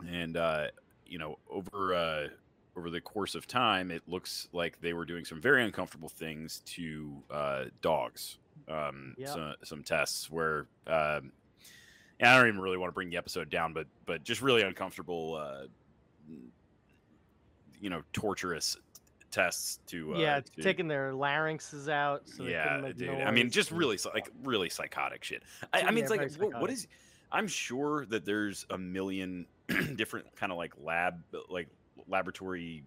and 0.06 0.36
uh, 0.36 0.68
you 1.06 1.18
know 1.18 1.38
over 1.50 1.94
uh, 1.94 2.28
over 2.76 2.90
the 2.90 3.00
course 3.00 3.34
of 3.34 3.46
time, 3.46 3.90
it 3.90 4.02
looks 4.08 4.48
like 4.52 4.80
they 4.80 4.92
were 4.92 5.04
doing 5.04 5.24
some 5.24 5.40
very 5.40 5.62
uncomfortable 5.64 6.08
things 6.08 6.60
to 6.66 7.22
uh, 7.30 7.64
dogs. 7.80 8.38
Um, 8.68 9.14
Yep. 9.18 9.28
some, 9.28 9.54
some 9.64 9.82
tests 9.82 10.30
where, 10.30 10.66
um, 10.86 11.32
and 12.20 12.28
I 12.28 12.38
don't 12.38 12.48
even 12.48 12.60
really 12.60 12.78
want 12.78 12.90
to 12.90 12.94
bring 12.94 13.10
the 13.10 13.16
episode 13.16 13.50
down, 13.50 13.72
but 13.72 13.86
but 14.06 14.24
just 14.24 14.42
really 14.42 14.62
uncomfortable, 14.62 15.34
uh, 15.34 15.66
you 17.80 17.90
know, 17.90 18.02
torturous 18.12 18.76
tests 19.30 19.80
to 19.88 20.14
uh, 20.14 20.18
yeah, 20.18 20.40
to- 20.40 20.62
taking 20.62 20.88
their 20.88 21.12
larynxes 21.12 21.88
out. 21.88 22.28
So 22.28 22.44
yeah, 22.44 22.90
dude. 22.96 23.20
I 23.20 23.30
mean, 23.30 23.50
just 23.50 23.70
really 23.70 23.98
like 24.14 24.28
really 24.42 24.70
psychotic 24.70 25.24
shit. 25.24 25.42
I, 25.72 25.80
I 25.80 25.82
Yeah, 25.82 25.90
mean, 25.90 25.98
it's 26.04 26.10
like 26.10 26.32
what, 26.38 26.60
what 26.60 26.70
is? 26.70 26.86
I'm 27.32 27.48
sure 27.48 28.06
that 28.06 28.24
there's 28.24 28.64
a 28.70 28.78
million 28.78 29.46
different 29.96 30.26
kind 30.36 30.52
of 30.52 30.58
like 30.58 30.72
lab 30.82 31.22
like 31.48 31.68
laboratory 32.08 32.84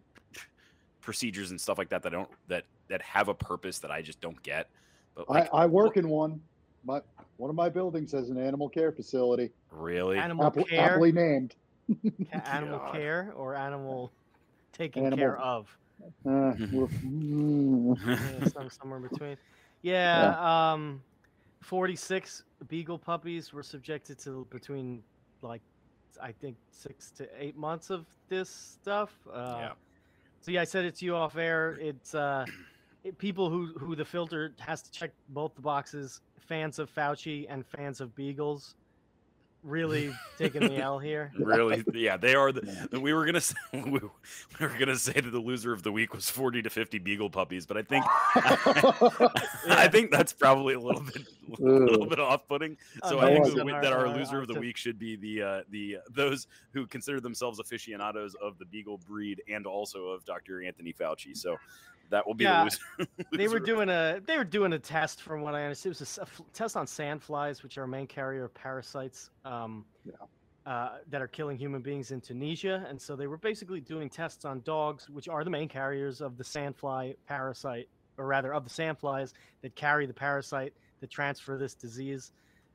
procedures 1.02 1.52
and 1.52 1.60
stuff 1.60 1.78
like 1.78 1.90
that 1.90 2.04
that 2.04 2.12
don't 2.12 2.30
that 2.48 2.66
that 2.90 3.02
have 3.02 3.28
a 3.28 3.34
purpose 3.34 3.80
that 3.80 3.92
I 3.92 4.02
just 4.02 4.22
don't 4.22 4.42
get. 4.44 4.70
But 5.16 5.26
I, 5.30 5.34
like, 5.34 5.50
I 5.54 5.66
work 5.66 5.98
in 5.98 6.10
one. 6.10 6.42
My 6.84 7.02
one 7.38 7.50
of 7.50 7.56
my 7.56 7.70
buildings 7.70 8.12
has 8.12 8.30
an 8.30 8.38
animal 8.38 8.70
care 8.70 8.92
facility, 8.92 9.52
really, 9.72 10.18
Animal 10.18 10.48
aptly, 10.48 10.64
care, 10.66 10.92
aptly 10.94 11.12
named. 11.12 11.56
animal 12.46 12.80
God. 12.80 12.94
care, 12.94 13.34
or 13.36 13.56
animal 13.56 14.12
taking 14.74 15.06
Animal- 15.06 15.18
care 15.18 15.38
of. 15.38 15.78
Uh, 16.26 16.30
mm. 16.30 17.98
Yeah, 18.06 18.48
some, 18.50 18.70
somewhere 18.70 19.00
in 19.00 19.08
between. 19.08 19.38
Yeah, 19.82 20.36
um, 20.74 21.02
46 21.62 22.44
beagle 22.68 22.98
puppies 22.98 23.54
were 23.54 23.64
subjected 23.64 24.20
to 24.20 24.46
between 24.50 25.02
like 25.42 25.62
I 26.22 26.32
think 26.32 26.58
six 26.72 27.12
to 27.12 27.28
eight 27.38 27.58
months 27.58 27.90
of 27.90 28.06
this 28.30 28.50
stuff. 28.50 29.12
Uh, 29.32 29.58
Yeah. 29.60 29.72
So 30.42 30.52
yeah, 30.52 30.62
I 30.62 30.66
said 30.66 30.86
it 30.86 30.96
to 30.98 31.06
you 31.06 31.16
off 31.16 31.36
air. 31.38 31.78
It's 31.82 32.16
uh, 32.16 32.46
it, 33.04 33.18
people 33.18 33.50
who 33.50 33.68
who 33.78 33.96
the 33.96 34.06
filter 34.06 34.54
has 34.60 34.82
to 34.84 34.92
check 34.92 35.12
both 35.30 35.56
the 35.56 35.62
boxes. 35.62 36.22
Fans 36.40 36.80
of 36.80 36.90
Fauci 36.94 37.46
and 37.50 37.66
fans 37.66 38.00
of 38.00 38.16
beagles, 38.16 38.76
really 39.68 40.14
taking 40.38 40.62
the 40.62 40.78
L 40.78 40.98
here. 40.98 41.32
really, 41.40 41.84
yeah, 41.94 42.18
they 42.18 42.34
are 42.36 42.52
the. 42.52 43.00
We 43.00 43.14
were 43.14 43.26
gonna 43.26 43.42
say, 43.42 43.56
we 43.74 44.00
were 44.60 44.78
gonna 44.80 44.96
say 44.96 45.14
that 45.14 45.30
the 45.32 45.40
loser 45.40 45.74
of 45.74 45.84
the 45.84 45.92
week 45.92 46.14
was 46.14 46.30
forty 46.30 46.62
to 46.62 46.70
fifty 46.70 46.98
beagle 47.00 47.30
puppies, 47.30 47.66
but 47.66 47.78
I 47.78 47.82
think 47.84 48.06
I 49.70 49.88
think 49.92 50.12
that's 50.12 50.34
probably 50.34 50.74
a 50.76 50.80
little 50.80 51.02
bit 51.02 51.28
a 51.60 51.64
little 51.64 52.04
Ugh. 52.04 52.10
bit 52.10 52.20
off-putting. 52.20 52.78
So 53.08 53.20
Uh, 53.20 53.22
I 53.22 53.26
think 53.34 53.44
thanks 53.46 53.56
the 53.56 53.62
on 53.62 53.68
wi- 53.68 53.76
our- 53.78 53.82
that 53.84 53.94
our 53.94 54.08
our- 54.08 54.16
loser 54.16 54.40
of 54.42 54.48
the 54.48 54.54
tip. 54.54 54.62
week 54.62 54.78
should 54.78 55.00
be 55.00 55.16
the 55.16 55.42
uh, 55.42 55.62
the 55.70 55.98
those 56.12 56.48
who 56.72 56.88
consider 56.88 57.20
themselves 57.20 57.60
aficionados 57.60 58.36
of 58.42 58.58
the 58.58 58.66
beagle 58.66 58.98
breed 58.98 59.42
and 59.50 59.66
also 59.68 60.08
of 60.08 60.26
Dr. 60.26 60.64
Anthony 60.64 60.94
Fauci. 60.94 61.36
So 61.36 61.58
that 62.10 62.26
will 62.26 62.34
be 62.34 62.44
Yeah, 62.46 62.60
the 62.98 63.06
loser. 63.06 63.26
they 63.38 63.48
were 63.48 63.60
doing 63.60 63.90
a 63.90 64.20
they 64.26 64.38
were 64.38 64.44
doing 64.44 64.74
a 64.74 64.80
test 64.80 65.22
from 65.22 65.42
what 65.42 65.56
I 65.56 65.64
understood. 65.64 65.92
It 65.94 66.00
was 66.00 66.20
a 66.22 66.28
test 66.54 66.76
on 66.78 66.86
sandflies, 66.86 67.64
which 67.64 67.78
are 67.78 67.84
a 67.84 67.88
main 67.88 68.08
carrier 68.08 68.46
of 68.46 68.54
parasites 68.54 69.30
um, 69.46 69.86
Yeah. 70.06 70.14
uh, 70.66 70.98
that 71.10 71.22
are 71.22 71.28
killing 71.28 71.58
human 71.58 71.82
beings 71.82 72.12
in 72.12 72.22
Tunisia. 72.22 72.86
And 72.90 73.02
so 73.02 73.16
they 73.16 73.28
were 73.28 73.38
basically 73.38 73.80
doing 73.82 74.10
tests 74.10 74.46
on 74.46 74.62
dogs, 74.62 75.10
which 75.10 75.28
are 75.28 75.44
the 75.44 75.50
main 75.50 75.68
carriers 75.70 76.22
of 76.22 76.38
the 76.38 76.44
sandfly 76.44 77.16
parasite, 77.28 77.88
or 78.18 78.26
rather 78.26 78.54
of 78.54 78.64
the 78.64 78.70
sandflies 78.70 79.34
that 79.62 79.76
carry 79.76 80.06
the 80.06 80.14
parasite 80.14 80.74
that 81.02 81.10
transfer 81.10 81.58
this 81.58 81.74
disease. 81.74 82.32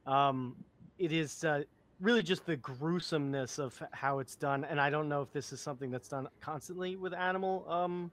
Um, 0.06 0.56
it 0.98 1.12
is 1.12 1.44
uh, 1.44 1.62
really 2.00 2.22
just 2.22 2.44
the 2.46 2.56
gruesomeness 2.56 3.58
of 3.58 3.80
how 3.92 4.18
it's 4.18 4.36
done, 4.36 4.64
and 4.64 4.80
I 4.80 4.90
don't 4.90 5.08
know 5.08 5.22
if 5.22 5.32
this 5.32 5.52
is 5.52 5.60
something 5.60 5.90
that's 5.90 6.08
done 6.08 6.28
constantly 6.40 6.96
with 6.96 7.12
animal. 7.14 7.64
Um, 7.68 8.10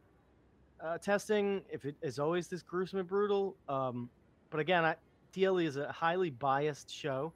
uh, 0.82 0.98
testing, 0.98 1.64
if 1.72 1.86
it 1.86 1.96
is 2.02 2.20
always 2.20 2.48
this 2.48 2.62
gruesome 2.62 3.00
and 3.00 3.08
brutal. 3.08 3.56
Um, 3.68 4.10
but 4.50 4.60
again, 4.60 4.86
I, 4.86 4.96
TLE 5.34 5.66
is 5.66 5.78
a 5.78 5.92
highly 5.92 6.30
biased 6.30 6.90
show. 6.94 7.34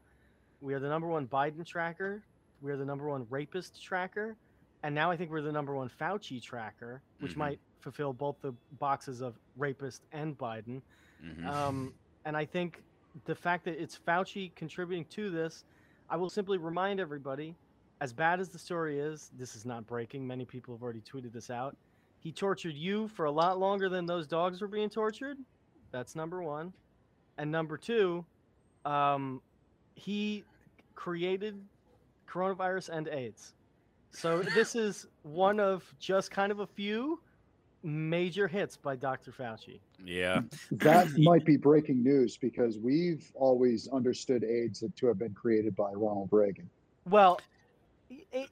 We 0.62 0.74
are 0.74 0.80
the 0.80 0.88
number 0.90 1.08
one 1.08 1.28
Biden 1.28 1.66
tracker. 1.66 2.24
We 2.62 2.72
are 2.72 2.78
the 2.78 2.86
number 2.86 3.08
one 3.08 3.28
rapist 3.30 3.82
tracker. 3.84 4.38
And 4.84 4.94
now 4.96 5.12
I 5.12 5.18
think 5.18 5.32
we're 5.32 5.42
the 5.42 5.52
number 5.52 5.76
one 5.76 5.90
Fauci 5.90 6.42
tracker, 6.42 7.02
which 7.20 7.34
Mhm. 7.34 7.38
might 7.38 7.60
fulfill 7.80 8.14
both 8.14 8.40
the 8.42 8.54
boxes 8.80 9.22
of 9.22 9.38
rapist 9.58 10.04
and 10.12 10.38
Biden. 10.38 10.82
Mhm. 11.24 11.46
Um, 11.46 11.94
and 12.26 12.36
I 12.36 12.46
think 12.46 12.84
the 13.26 13.36
fact 13.36 13.66
that 13.66 13.82
it's 13.82 13.98
Fauci 13.98 14.54
contributing 14.56 15.06
to 15.06 15.30
this, 15.30 15.66
I 16.10 16.18
will 16.18 16.30
simply 16.30 16.58
remind 16.58 17.00
everybody 17.00 17.56
as 18.02 18.12
bad 18.12 18.40
as 18.40 18.50
the 18.50 18.60
story 18.60 19.00
is, 19.00 19.32
this 19.38 19.56
is 19.56 19.66
not 19.66 19.86
breaking. 19.86 20.26
Many 20.28 20.44
people 20.46 20.74
have 20.74 20.84
already 20.84 21.02
tweeted 21.02 21.32
this 21.32 21.50
out. 21.50 21.78
He 22.24 22.32
tortured 22.32 22.76
you 22.76 23.10
for 23.10 23.26
a 23.26 23.32
lot 23.32 23.60
longer 23.60 23.90
than 23.90 24.06
those 24.06 24.28
dogs 24.28 24.62
were 24.62 24.68
being 24.68 24.90
tortured. 24.90 25.38
That's 25.92 26.16
number 26.16 26.42
one. 26.42 26.72
And 27.38 27.52
number 27.52 27.78
two, 27.78 28.26
um, 28.86 29.42
he 29.96 30.44
created 30.96 31.60
coronavirus 32.28 32.90
and 32.90 33.08
AIDS. 33.10 33.54
So 34.12 34.42
this 34.42 34.76
is 34.76 35.08
one 35.24 35.60
of 35.60 35.84
just 36.00 36.32
kind 36.32 36.52
of 36.52 36.60
a 36.60 36.68
few 36.68 37.20
major 37.84 38.48
hits 38.48 38.78
by 38.78 38.96
Dr. 38.96 39.32
Fauci. 39.32 39.80
yeah. 40.06 40.42
that 40.72 41.10
might 41.18 41.44
be 41.46 41.58
breaking 41.58 42.02
news 42.02 42.38
because 42.38 42.78
we've 42.80 43.30
always 43.36 43.90
understood 43.90 44.46
AIDS 44.46 44.84
to 44.96 45.08
have 45.08 45.18
been 45.20 45.34
created 45.34 45.76
by 45.76 45.92
Ronald 45.92 46.30
Reagan. 46.32 46.70
Well, 47.10 47.42
i- 48.10 48.24
i- 48.34 48.48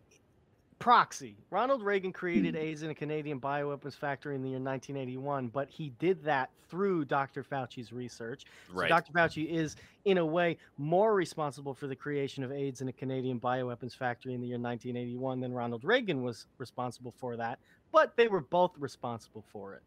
proxy. 0.81 1.35
Ronald 1.49 1.83
Reagan 1.83 2.11
created 2.11 2.55
hmm. 2.55 2.61
AIDS 2.61 2.83
in 2.83 2.89
a 2.89 2.95
Canadian 2.95 3.39
bioweapons 3.39 3.95
factory 3.95 4.35
in 4.35 4.41
the 4.41 4.49
year 4.49 4.59
1981, 4.59 5.47
but 5.47 5.69
he 5.69 5.93
did 5.99 6.23
that 6.23 6.49
through 6.69 7.05
Dr. 7.05 7.43
Fauci's 7.43 7.91
research. 7.91 8.45
So 8.73 8.87
Dr. 8.87 9.11
Fauci 9.11 9.49
is, 9.49 9.75
in 10.05 10.17
a 10.17 10.25
way, 10.25 10.57
more 10.77 11.13
responsible 11.13 11.73
for 11.73 11.87
the 11.87 11.95
creation 11.95 12.43
of 12.43 12.51
AIDS 12.51 12.81
in 12.81 12.87
a 12.87 12.93
Canadian 12.93 13.39
bioweapons 13.39 13.95
factory 13.95 14.33
in 14.33 14.41
the 14.41 14.47
year 14.47 14.57
1981 14.57 15.39
than 15.39 15.53
Ronald 15.53 15.83
Reagan 15.83 16.23
was 16.23 16.47
responsible 16.57 17.13
for 17.17 17.35
that. 17.37 17.59
But 17.91 18.15
they 18.15 18.27
were 18.27 18.41
both 18.41 18.71
responsible 18.79 19.43
for 19.51 19.73
it. 19.75 19.81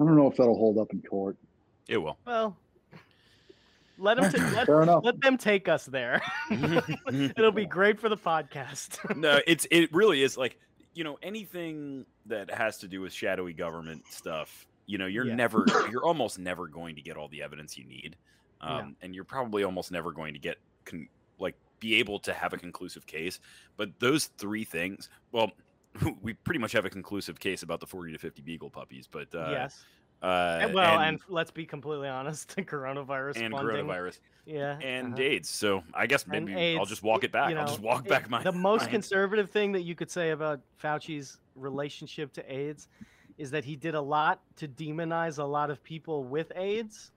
I 0.00 0.04
don't 0.04 0.16
know 0.16 0.30
if 0.30 0.36
that'll 0.36 0.56
hold 0.56 0.78
up 0.78 0.92
in 0.92 1.02
court. 1.02 1.36
It 1.88 1.98
will. 1.98 2.18
Well, 2.24 2.56
let 3.98 4.16
them 4.20 4.30
ta- 4.32 4.50
let, 4.54 4.66
Fair 4.66 4.82
enough. 4.82 5.04
let 5.04 5.20
them 5.20 5.36
take 5.36 5.68
us 5.68 5.84
there. 5.86 6.22
It'll 6.50 7.52
be 7.52 7.66
great 7.66 8.00
for 8.00 8.08
the 8.08 8.16
podcast. 8.16 9.16
no, 9.16 9.40
it's 9.46 9.66
it 9.70 9.92
really 9.92 10.22
is 10.22 10.36
like 10.36 10.58
you 10.94 11.04
know 11.04 11.18
anything 11.22 12.06
that 12.26 12.50
has 12.50 12.78
to 12.78 12.88
do 12.88 13.00
with 13.00 13.12
shadowy 13.12 13.52
government 13.52 14.02
stuff. 14.10 14.66
You 14.86 14.96
know, 14.98 15.06
you're 15.06 15.26
Yeah. 15.26 15.34
never, 15.34 15.66
you're 15.90 16.02
almost 16.04 16.38
never 16.38 16.66
going 16.66 16.96
to 16.96 17.02
get 17.02 17.18
all 17.18 17.28
the 17.28 17.42
evidence 17.42 17.76
you 17.76 17.84
need, 17.84 18.16
um, 18.62 18.70
Yeah. 19.00 19.04
and 19.06 19.14
you're 19.14 19.24
probably 19.24 19.62
almost 19.62 19.92
never 19.92 20.12
going 20.12 20.32
to 20.32 20.40
get 20.40 20.56
con- 20.86 21.08
like 21.38 21.54
be 21.78 21.96
able 21.96 22.18
to 22.20 22.32
have 22.32 22.54
a 22.54 22.56
conclusive 22.56 23.06
case. 23.06 23.38
But 23.76 23.90
those 24.00 24.26
three 24.38 24.64
things, 24.64 25.10
well, 25.30 25.52
we 26.22 26.32
pretty 26.32 26.58
much 26.58 26.72
have 26.72 26.86
a 26.86 26.90
conclusive 26.90 27.38
case 27.38 27.62
about 27.62 27.80
the 27.80 27.86
40 27.86 28.12
to 28.12 28.18
50 28.18 28.40
beagle 28.42 28.70
puppies, 28.70 29.06
but 29.10 29.32
uh, 29.34 29.50
yes. 29.50 29.84
Uh, 30.22 30.68
well, 30.72 30.98
and, 31.00 31.20
let's 31.28 31.50
be 31.50 31.64
completely 31.64 32.08
honest, 32.08 32.54
the 32.56 32.62
coronavirus 32.62 33.36
and 33.42 33.54
funding, 33.54 33.86
coronavirus 33.86 34.18
yeah, 34.46 34.78
and 34.80 35.14
uh-huh. 35.14 35.22
AIDS. 35.22 35.48
So 35.48 35.82
I 35.94 36.06
guess 36.06 36.24
And 36.30 36.46
maybe 36.46 36.78
I'll 36.78 36.86
just 36.86 37.02
walk 37.02 37.22
it 37.24 37.32
back. 37.32 37.50
you 37.50 37.56
I'll 37.56 37.66
just 37.66 37.80
walk 37.80 38.06
it- 38.06 38.08
back 38.08 38.28
my 38.28 38.42
The 38.42 38.52
most 38.52 38.86
my- 38.86 38.90
conservative 38.90 39.50
thing 39.50 39.72
that 39.72 39.82
you 39.82 39.94
could 39.94 40.10
say 40.10 40.30
about 40.30 40.60
Fauci's 40.82 41.38
relationship 41.54 42.32
to 42.34 42.52
AIDS 42.52 42.88
is 43.36 43.50
that 43.52 43.64
he 43.64 43.76
did 43.76 43.94
a 43.94 44.00
lot 44.00 44.40
to 44.56 44.66
demonize 44.66 45.38
a 45.38 45.44
lot 45.44 45.70
of 45.70 45.82
people 45.84 46.24
with 46.24 46.50
AIDS 46.56 47.12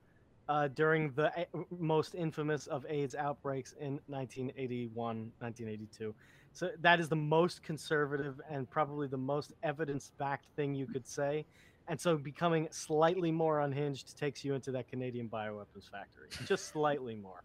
uh, 0.48 0.68
during 0.68 1.10
the 1.12 1.32
a- 1.36 1.46
most 1.78 2.14
infamous 2.14 2.66
of 2.68 2.84
AIDS 2.88 3.14
outbreaks 3.14 3.74
in 3.80 3.98
1981, 4.06 5.32
1982. 5.40 6.14
So 6.52 6.70
that 6.80 7.00
is 7.00 7.08
the 7.08 7.16
most 7.16 7.62
conservative 7.62 8.40
and 8.50 8.68
probably 8.70 9.08
the 9.08 9.16
most 9.16 9.52
evidence-backed 9.62 10.46
thing 10.54 10.74
you 10.74 10.86
could 10.86 11.06
say. 11.06 11.44
And 11.88 12.00
so 12.00 12.16
becoming 12.16 12.68
slightly 12.70 13.30
more 13.30 13.60
unhinged 13.60 14.16
takes 14.16 14.44
you 14.44 14.54
into 14.54 14.70
that 14.72 14.88
Canadian 14.88 15.28
bioweapons 15.28 15.90
factory, 15.90 16.28
just 16.46 16.68
slightly 16.68 17.14
more. 17.14 17.42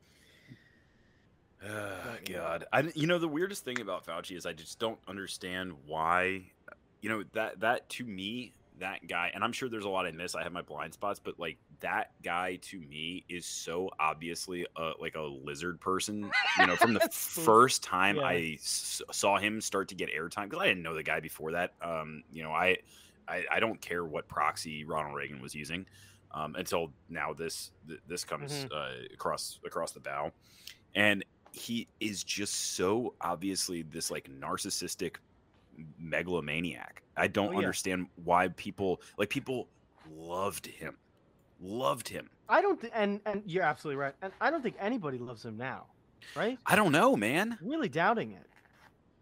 Oh, 1.65 2.15
yeah. 2.29 2.37
God, 2.37 2.65
I 2.71 2.91
you 2.93 3.07
know 3.07 3.17
the 3.17 3.27
weirdest 3.27 3.65
thing 3.65 3.81
about 3.81 4.05
Fauci 4.05 4.37
is 4.37 4.45
I 4.45 4.53
just 4.53 4.77
don't 4.79 4.99
understand 5.07 5.73
why, 5.85 6.51
you 7.01 7.09
know 7.09 7.23
that 7.33 7.59
that 7.61 7.89
to 7.89 8.03
me 8.03 8.53
that 8.79 9.07
guy, 9.07 9.31
and 9.33 9.43
I'm 9.43 9.51
sure 9.51 9.69
there's 9.69 9.85
a 9.85 9.89
lot 9.89 10.05
in 10.05 10.17
this. 10.17 10.35
I 10.35 10.43
have 10.43 10.51
my 10.51 10.61
blind 10.61 10.93
spots, 10.93 11.19
but 11.19 11.39
like 11.39 11.57
that 11.79 12.11
guy 12.23 12.57
to 12.63 12.79
me 12.79 13.23
is 13.27 13.45
so 13.45 13.89
obviously 13.99 14.67
a, 14.75 14.91
like 14.99 15.15
a 15.15 15.21
lizard 15.21 15.79
person. 15.79 16.29
You 16.59 16.67
know, 16.67 16.75
from 16.75 16.93
the 16.93 16.99
first 17.11 17.83
time 17.83 18.17
Yeah. 18.17 18.23
I 18.23 18.51
s- 18.59 19.01
saw 19.11 19.37
him 19.37 19.61
start 19.61 19.87
to 19.89 19.95
get 19.95 20.13
airtime 20.13 20.43
because 20.43 20.59
I 20.59 20.67
didn't 20.67 20.83
know 20.83 20.93
the 20.93 21.01
guy 21.03 21.19
before 21.19 21.53
that. 21.53 21.73
Um, 21.81 22.23
you 22.31 22.43
know, 22.43 22.51
I, 22.51 22.77
I 23.27 23.43
I 23.51 23.59
don't 23.59 23.79
care 23.81 24.05
what 24.05 24.27
proxy 24.27 24.83
Ronald 24.83 25.15
Reagan 25.15 25.41
was 25.41 25.53
using. 25.55 25.85
Um, 26.31 26.55
until 26.55 26.91
now, 27.09 27.33
this 27.33 27.71
th- 27.87 27.99
this 28.07 28.23
comes 28.25 28.65
uh, 28.65 28.91
across 29.13 29.59
across 29.65 29.91
the 29.91 29.99
bow, 30.01 30.31
and 30.95 31.23
he 31.51 31.87
is 31.99 32.23
just 32.23 32.75
so 32.75 33.13
obviously 33.21 33.81
this 33.83 34.11
like 34.11 34.29
narcissistic 34.29 35.15
megalomaniac. 35.99 37.01
I 37.15 37.27
don't 37.27 37.49
Oh, 37.49 37.51
yeah. 37.53 37.57
understand 37.59 38.07
why 38.23 38.49
people 38.49 39.01
like 39.17 39.29
people 39.29 39.67
loved 40.11 40.65
him, 40.65 40.97
loved 41.61 42.07
him. 42.07 42.29
I 42.49 42.61
don't, 42.61 42.79
th- 42.79 42.93
and 42.95 43.19
and 43.25 43.41
you're 43.45 43.63
absolutely 43.63 43.97
right. 44.01 44.13
And 44.21 44.31
I 44.39 44.49
don't 44.49 44.61
think 44.61 44.75
anybody 44.79 45.17
loves 45.17 45.43
him 45.45 45.57
now, 45.57 45.85
right? 46.35 46.57
I 46.65 46.75
don't 46.75 46.91
know, 46.91 47.15
man, 47.15 47.57
Really 47.61 47.89
doubting 47.89 48.31
it. 48.33 48.47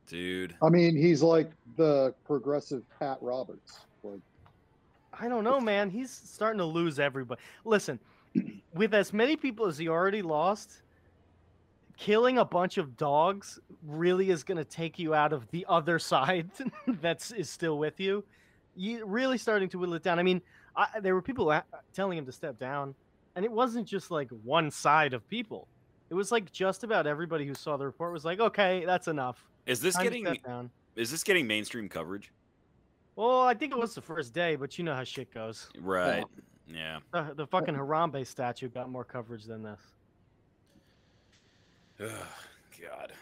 dude. 0.08 0.56
I 0.62 0.70
mean, 0.70 0.96
he's 0.96 1.22
like 1.24 1.52
the 1.78 2.14
progressive 2.26 2.84
Pat 3.00 3.18
Roberts. 3.22 3.80
Like, 4.12 4.22
I 5.20 5.28
don't 5.28 5.44
know, 5.44 5.60
man. 5.60 5.90
He's 5.90 6.12
starting 6.12 6.60
to 6.60 6.66
lose 6.66 7.00
everybody. 7.00 7.42
Listen, 7.64 8.00
with 8.74 8.94
as 8.94 9.14
many 9.14 9.36
people 9.36 9.66
as 9.66 9.78
he 9.78 9.88
already 9.88 10.22
lost, 10.22 10.82
killing 11.98 12.38
a 12.38 12.46
bunch 12.46 12.78
of 12.78 12.98
dogs 12.98 13.60
really 13.84 14.30
is 14.30 14.44
going 14.44 14.58
to 14.58 14.66
take 14.66 15.00
you 15.00 15.14
out 15.14 15.34
of 15.34 15.50
the 15.52 15.66
other 15.70 16.00
side 16.00 16.50
that's 16.88 17.32
is 17.32 17.50
still 17.50 17.78
with 17.78 18.00
you. 18.00 18.24
You 18.76 19.06
really 19.06 19.38
starting 19.38 19.70
to 19.70 19.80
whittle 19.80 19.96
it 19.96 20.04
down. 20.04 20.20
I 20.20 20.24
mean, 20.24 20.42
I, 20.76 21.00
there 21.02 21.16
were 21.16 21.22
people 21.22 21.62
telling 21.94 22.18
him 22.18 22.26
to 22.26 22.32
step 22.32 22.60
down, 22.60 22.94
and 23.36 23.46
it 23.46 23.52
wasn't 23.52 23.88
just 23.88 24.12
like 24.12 24.30
one 24.44 24.70
side 24.70 25.14
of 25.14 25.28
people. 25.30 25.70
It 26.10 26.14
was 26.14 26.32
like 26.32 26.52
just 26.52 26.84
about 26.84 27.08
everybody 27.08 27.46
who 27.48 27.54
saw 27.54 27.78
the 27.78 27.86
report 27.86 28.12
was 28.12 28.26
like, 28.26 28.42
"Okay, 28.42 28.84
that's 28.86 29.08
enough. 29.08 29.48
Is 29.66 29.80
this 29.80 29.96
Time 29.96 30.04
getting 30.04 30.28
is 30.96 31.12
this 31.12 31.24
getting 31.24 31.48
mainstream 31.48 31.90
coverage? 31.90 32.32
Well, 33.16 33.42
I 33.42 33.54
think 33.54 33.72
it 33.72 33.78
was 33.80 33.96
the 33.96 34.02
first 34.02 34.34
day, 34.34 34.56
but 34.56 34.78
you 34.78 34.84
know 34.84 34.94
how 34.94 35.04
shit 35.04 35.34
goes. 35.34 35.70
Right. 35.80 36.26
Yeah. 36.68 37.00
The, 37.14 37.34
the 37.36 37.48
fucking 37.48 37.76
Harambe 37.76 38.26
statue 38.28 38.68
got 38.70 38.90
more 38.90 39.04
coverage 39.06 39.44
than 39.46 39.64
this. 39.64 39.80
Ugh, 42.02 42.10
God. 42.82 43.14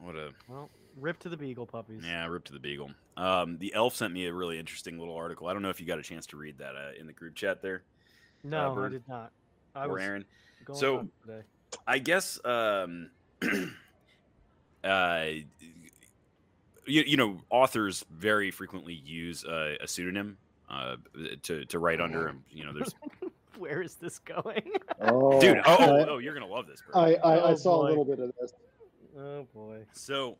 What 0.00 0.16
a 0.16 0.30
Well, 0.48 0.70
rip 1.00 1.18
to 1.20 1.28
the 1.28 1.36
beagle 1.36 1.66
puppies. 1.66 2.02
yeah, 2.04 2.26
rip 2.26 2.44
to 2.44 2.52
the 2.52 2.58
beagle. 2.60 2.90
Um, 3.16 3.58
the 3.58 3.72
elf 3.74 3.94
sent 3.96 4.12
me 4.12 4.26
a 4.26 4.32
really 4.32 4.58
interesting 4.58 4.98
little 4.98 5.14
article. 5.16 5.46
I 5.48 5.52
don't 5.52 5.62
know 5.62 5.70
if 5.70 5.80
you 5.80 5.86
got 5.86 5.98
a 5.98 6.02
chance 6.02 6.26
to 6.26 6.36
read 6.36 6.58
that 6.58 6.74
uh, 6.76 6.90
in 6.98 7.06
the 7.06 7.12
group 7.12 7.34
chat 7.34 7.62
there, 7.62 7.82
No, 8.44 8.76
I 8.84 8.88
did 8.88 9.02
not. 9.08 9.32
I 9.74 9.84
or 9.86 9.94
was 9.94 10.02
Aaron. 10.02 10.24
going 10.64 10.78
So- 10.78 11.08
today. 11.26 11.42
I 11.86 11.98
guess 12.00 12.38
um 12.44 13.10
uh 14.84 15.24
you, 16.86 17.02
you 17.06 17.16
know 17.16 17.40
authors 17.50 18.04
very 18.10 18.50
frequently 18.50 18.94
use 18.94 19.44
uh, 19.44 19.76
a 19.80 19.86
pseudonym 19.88 20.36
uh 20.70 20.96
to 21.42 21.64
to 21.66 21.78
write 21.78 22.00
under 22.00 22.28
and 22.28 22.42
you 22.50 22.64
know 22.64 22.72
there's 22.72 22.94
Where 23.58 23.82
is 23.82 23.94
this 23.94 24.18
going? 24.18 24.72
Oh, 25.00 25.40
dude 25.40 25.58
oh, 25.64 25.76
oh, 25.78 26.06
oh 26.08 26.18
you're 26.18 26.34
gonna 26.34 26.46
love 26.46 26.66
this 26.66 26.82
bro. 26.90 27.00
I, 27.00 27.14
I, 27.14 27.34
I 27.36 27.50
Oh, 27.52 27.54
saw 27.54 27.82
boy. 27.82 27.86
a 27.86 27.88
little 27.90 28.04
bit 28.04 28.18
of 28.18 28.32
this. 28.40 28.52
oh 29.18 29.46
boy. 29.54 29.78
so 29.92 30.36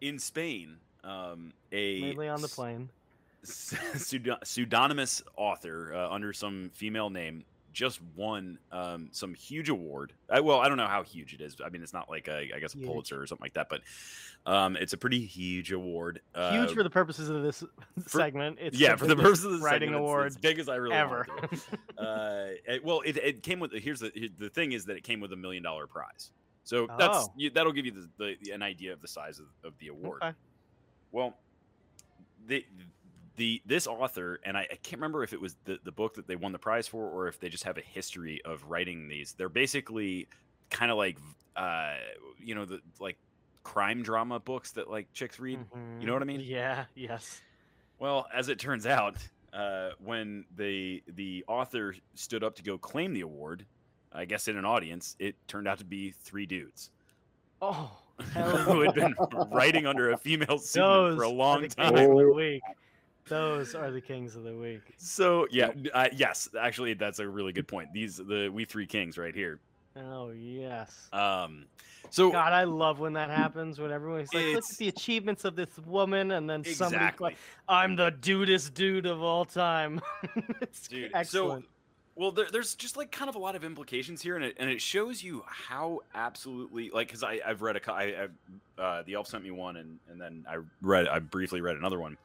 in 0.00 0.18
spain 0.18 0.76
um 1.04 1.52
a 1.72 2.00
Mainly 2.00 2.28
on 2.28 2.42
the 2.42 2.48
plane. 2.48 2.88
pseudo- 3.44 4.38
pseudonymous 4.44 5.22
author 5.36 5.92
uh, 5.94 6.10
under 6.10 6.32
some 6.32 6.70
female 6.74 7.10
name 7.10 7.44
just 7.72 8.00
won 8.16 8.58
um, 8.70 9.08
some 9.12 9.32
huge 9.32 9.70
award. 9.70 10.12
I, 10.28 10.40
well, 10.40 10.60
I 10.60 10.68
don't 10.68 10.76
know 10.76 10.86
how 10.86 11.02
huge 11.02 11.32
it 11.32 11.40
is. 11.40 11.56
I 11.64 11.70
mean, 11.70 11.82
it's 11.82 11.94
not 11.94 12.10
like 12.10 12.28
a, 12.28 12.50
I 12.54 12.60
guess 12.60 12.74
a 12.74 12.76
Huge. 12.76 12.86
Pulitzer 12.86 13.20
or 13.22 13.26
something 13.26 13.42
like 13.46 13.54
that, 13.54 13.70
but 13.70 13.80
um, 14.46 14.76
it's 14.76 14.92
a 14.92 14.96
pretty 14.96 15.24
huge 15.24 15.70
award. 15.72 16.20
Huge 16.34 16.70
Uh, 16.70 16.74
for 16.74 16.82
the 16.82 16.90
purposes 16.90 17.28
of 17.28 17.42
this 17.42 17.62
segment. 18.06 18.58
It's 18.60 18.78
yeah, 18.78 18.96
for 18.96 19.06
the 19.06 19.16
purposes 19.16 19.44
of 19.46 19.52
the 19.52 19.58
writing 19.58 19.88
segment, 19.88 19.94
it's- 19.96 20.00
award 20.00 20.26
it's 20.28 20.36
big 20.36 20.58
as 20.58 20.68
I 20.68 20.76
really 20.76 20.96
ever. 20.96 21.26
uh, 21.98 22.46
it- 22.66 22.84
well, 22.84 23.00
it, 23.04 23.16
it 23.18 23.42
came 23.42 23.60
with 23.60 23.72
here's 23.72 24.00
the 24.00 24.30
the 24.38 24.48
thing 24.50 24.72
is 24.72 24.84
that 24.86 24.96
it 24.96 25.02
came 25.04 25.20
with 25.20 25.32
a 25.32 25.36
million 25.36 25.62
dollar 25.62 25.86
prize. 25.86 26.30
So 26.64 26.86
that's 26.98 27.18
Oh. 27.18 27.32
you, 27.36 27.50
that'll 27.50 27.72
give 27.72 27.86
you 27.86 27.92
the, 28.18 28.36
the 28.44 28.52
an 28.52 28.62
idea 28.62 28.92
of 28.92 29.00
the 29.00 29.08
size 29.08 29.38
of, 29.40 29.46
of 29.64 29.76
the 29.78 29.88
award. 29.88 30.22
Okay. 30.22 30.34
Well, 31.10 31.36
the 32.46 32.64
the 33.36 33.62
this 33.66 33.86
author 33.86 34.40
and 34.44 34.56
I, 34.56 34.62
I 34.70 34.74
can't 34.82 34.98
remember 35.00 35.24
if 35.24 35.32
it 35.32 35.40
was 35.40 35.56
the, 35.64 35.78
the 35.84 35.92
book 35.92 36.14
that 36.14 36.26
they 36.26 36.36
won 36.36 36.52
the 36.52 36.58
prize 36.58 36.86
for 36.86 37.08
or 37.08 37.28
if 37.28 37.40
they 37.40 37.48
just 37.48 37.64
have 37.64 37.78
a 37.78 37.82
history 37.82 38.40
of 38.44 38.62
writing 38.68 39.08
these. 39.08 39.32
They're 39.36 39.48
basically 39.48 40.28
kind 40.70 40.90
of 40.90 40.96
like 40.98 41.18
uh 41.56 41.94
you 42.38 42.54
know 42.54 42.64
the 42.64 42.80
like 43.00 43.16
crime 43.62 44.02
drama 44.02 44.40
books 44.40 44.72
that 44.72 44.90
like 44.90 45.12
chicks 45.12 45.38
read. 45.38 45.58
You 46.00 46.06
know 46.06 46.12
what 46.12 46.22
I 46.22 46.26
mean? 46.26 46.40
Mm-hmm. 46.40 46.50
Yeah. 46.50 46.84
Yes. 46.94 47.40
Well, 47.98 48.26
as 48.34 48.48
it 48.48 48.58
turns 48.58 48.86
out, 48.86 49.16
uh, 49.52 49.90
when 50.02 50.44
the 50.56 51.02
the 51.14 51.44
author 51.46 51.94
stood 52.14 52.42
up 52.42 52.56
to 52.56 52.62
go 52.62 52.78
claim 52.78 53.12
the 53.14 53.20
award, 53.20 53.64
I 54.12 54.24
guess 54.24 54.48
in 54.48 54.56
an 54.56 54.64
audience, 54.64 55.14
it 55.18 55.36
turned 55.46 55.68
out 55.68 55.78
to 55.78 55.84
be 55.84 56.10
three 56.22 56.46
dudes 56.46 56.90
Oh. 57.60 57.90
Who 58.34 58.80
had 58.82 58.94
been 58.94 59.14
writing 59.50 59.86
under 59.86 60.10
a 60.12 60.16
female 60.18 60.58
pseudonym 60.58 61.16
for 61.16 61.22
a 61.22 61.28
long 61.28 61.66
time. 61.68 61.94
of 61.94 62.16
the 62.16 62.32
week. 62.34 62.62
Those 63.28 63.74
are 63.74 63.90
the 63.90 64.00
kings 64.00 64.36
of 64.36 64.42
the 64.42 64.54
week. 64.54 64.82
So 64.98 65.46
yeah, 65.50 65.70
uh, 65.94 66.08
yes, 66.12 66.48
actually, 66.60 66.94
that's 66.94 67.20
a 67.20 67.28
really 67.28 67.52
good 67.52 67.66
point. 67.68 67.92
These 67.92 68.16
the 68.16 68.48
we 68.52 68.64
three 68.64 68.86
kings 68.86 69.16
right 69.16 69.34
here. 69.34 69.60
Oh 69.96 70.30
yes. 70.30 71.08
Um, 71.12 71.66
so 72.10 72.30
God, 72.30 72.52
I 72.52 72.64
love 72.64 73.00
when 73.00 73.14
that 73.14 73.30
happens. 73.30 73.78
When 73.78 73.90
everyone's 73.90 74.32
like, 74.32 74.46
"Look 74.46 74.64
at 74.70 74.76
the 74.78 74.88
achievements 74.88 75.44
of 75.44 75.56
this 75.56 75.78
woman," 75.86 76.32
and 76.32 76.48
then 76.48 76.64
somebody's 76.64 76.96
exactly, 76.96 77.24
like, 77.24 77.36
"I'm 77.68 77.96
the 77.96 78.10
dudest 78.10 78.74
dude 78.74 79.06
of 79.06 79.22
all 79.22 79.44
time." 79.44 80.00
dude. 80.88 81.10
excellent. 81.14 81.64
So 81.64 81.68
well, 82.14 82.30
there, 82.30 82.46
there's 82.52 82.74
just 82.74 82.96
like 82.96 83.10
kind 83.10 83.28
of 83.30 83.36
a 83.36 83.38
lot 83.38 83.56
of 83.56 83.64
implications 83.64 84.20
here, 84.20 84.36
and 84.36 84.44
it 84.44 84.56
and 84.58 84.68
it 84.68 84.82
shows 84.82 85.22
you 85.22 85.42
how 85.46 86.00
absolutely 86.14 86.90
like 86.90 87.08
because 87.08 87.22
I 87.22 87.40
I've 87.44 87.62
read 87.62 87.76
a 87.76 87.92
I, 87.92 88.28
I 88.78 88.82
uh, 88.82 89.02
the 89.02 89.14
elf 89.14 89.28
sent 89.28 89.42
me 89.42 89.50
one, 89.50 89.76
and 89.76 89.98
and 90.10 90.20
then 90.20 90.44
I 90.48 90.58
read 90.82 91.08
I 91.08 91.20
briefly 91.20 91.60
read 91.60 91.76
another 91.76 91.98
one 91.98 92.18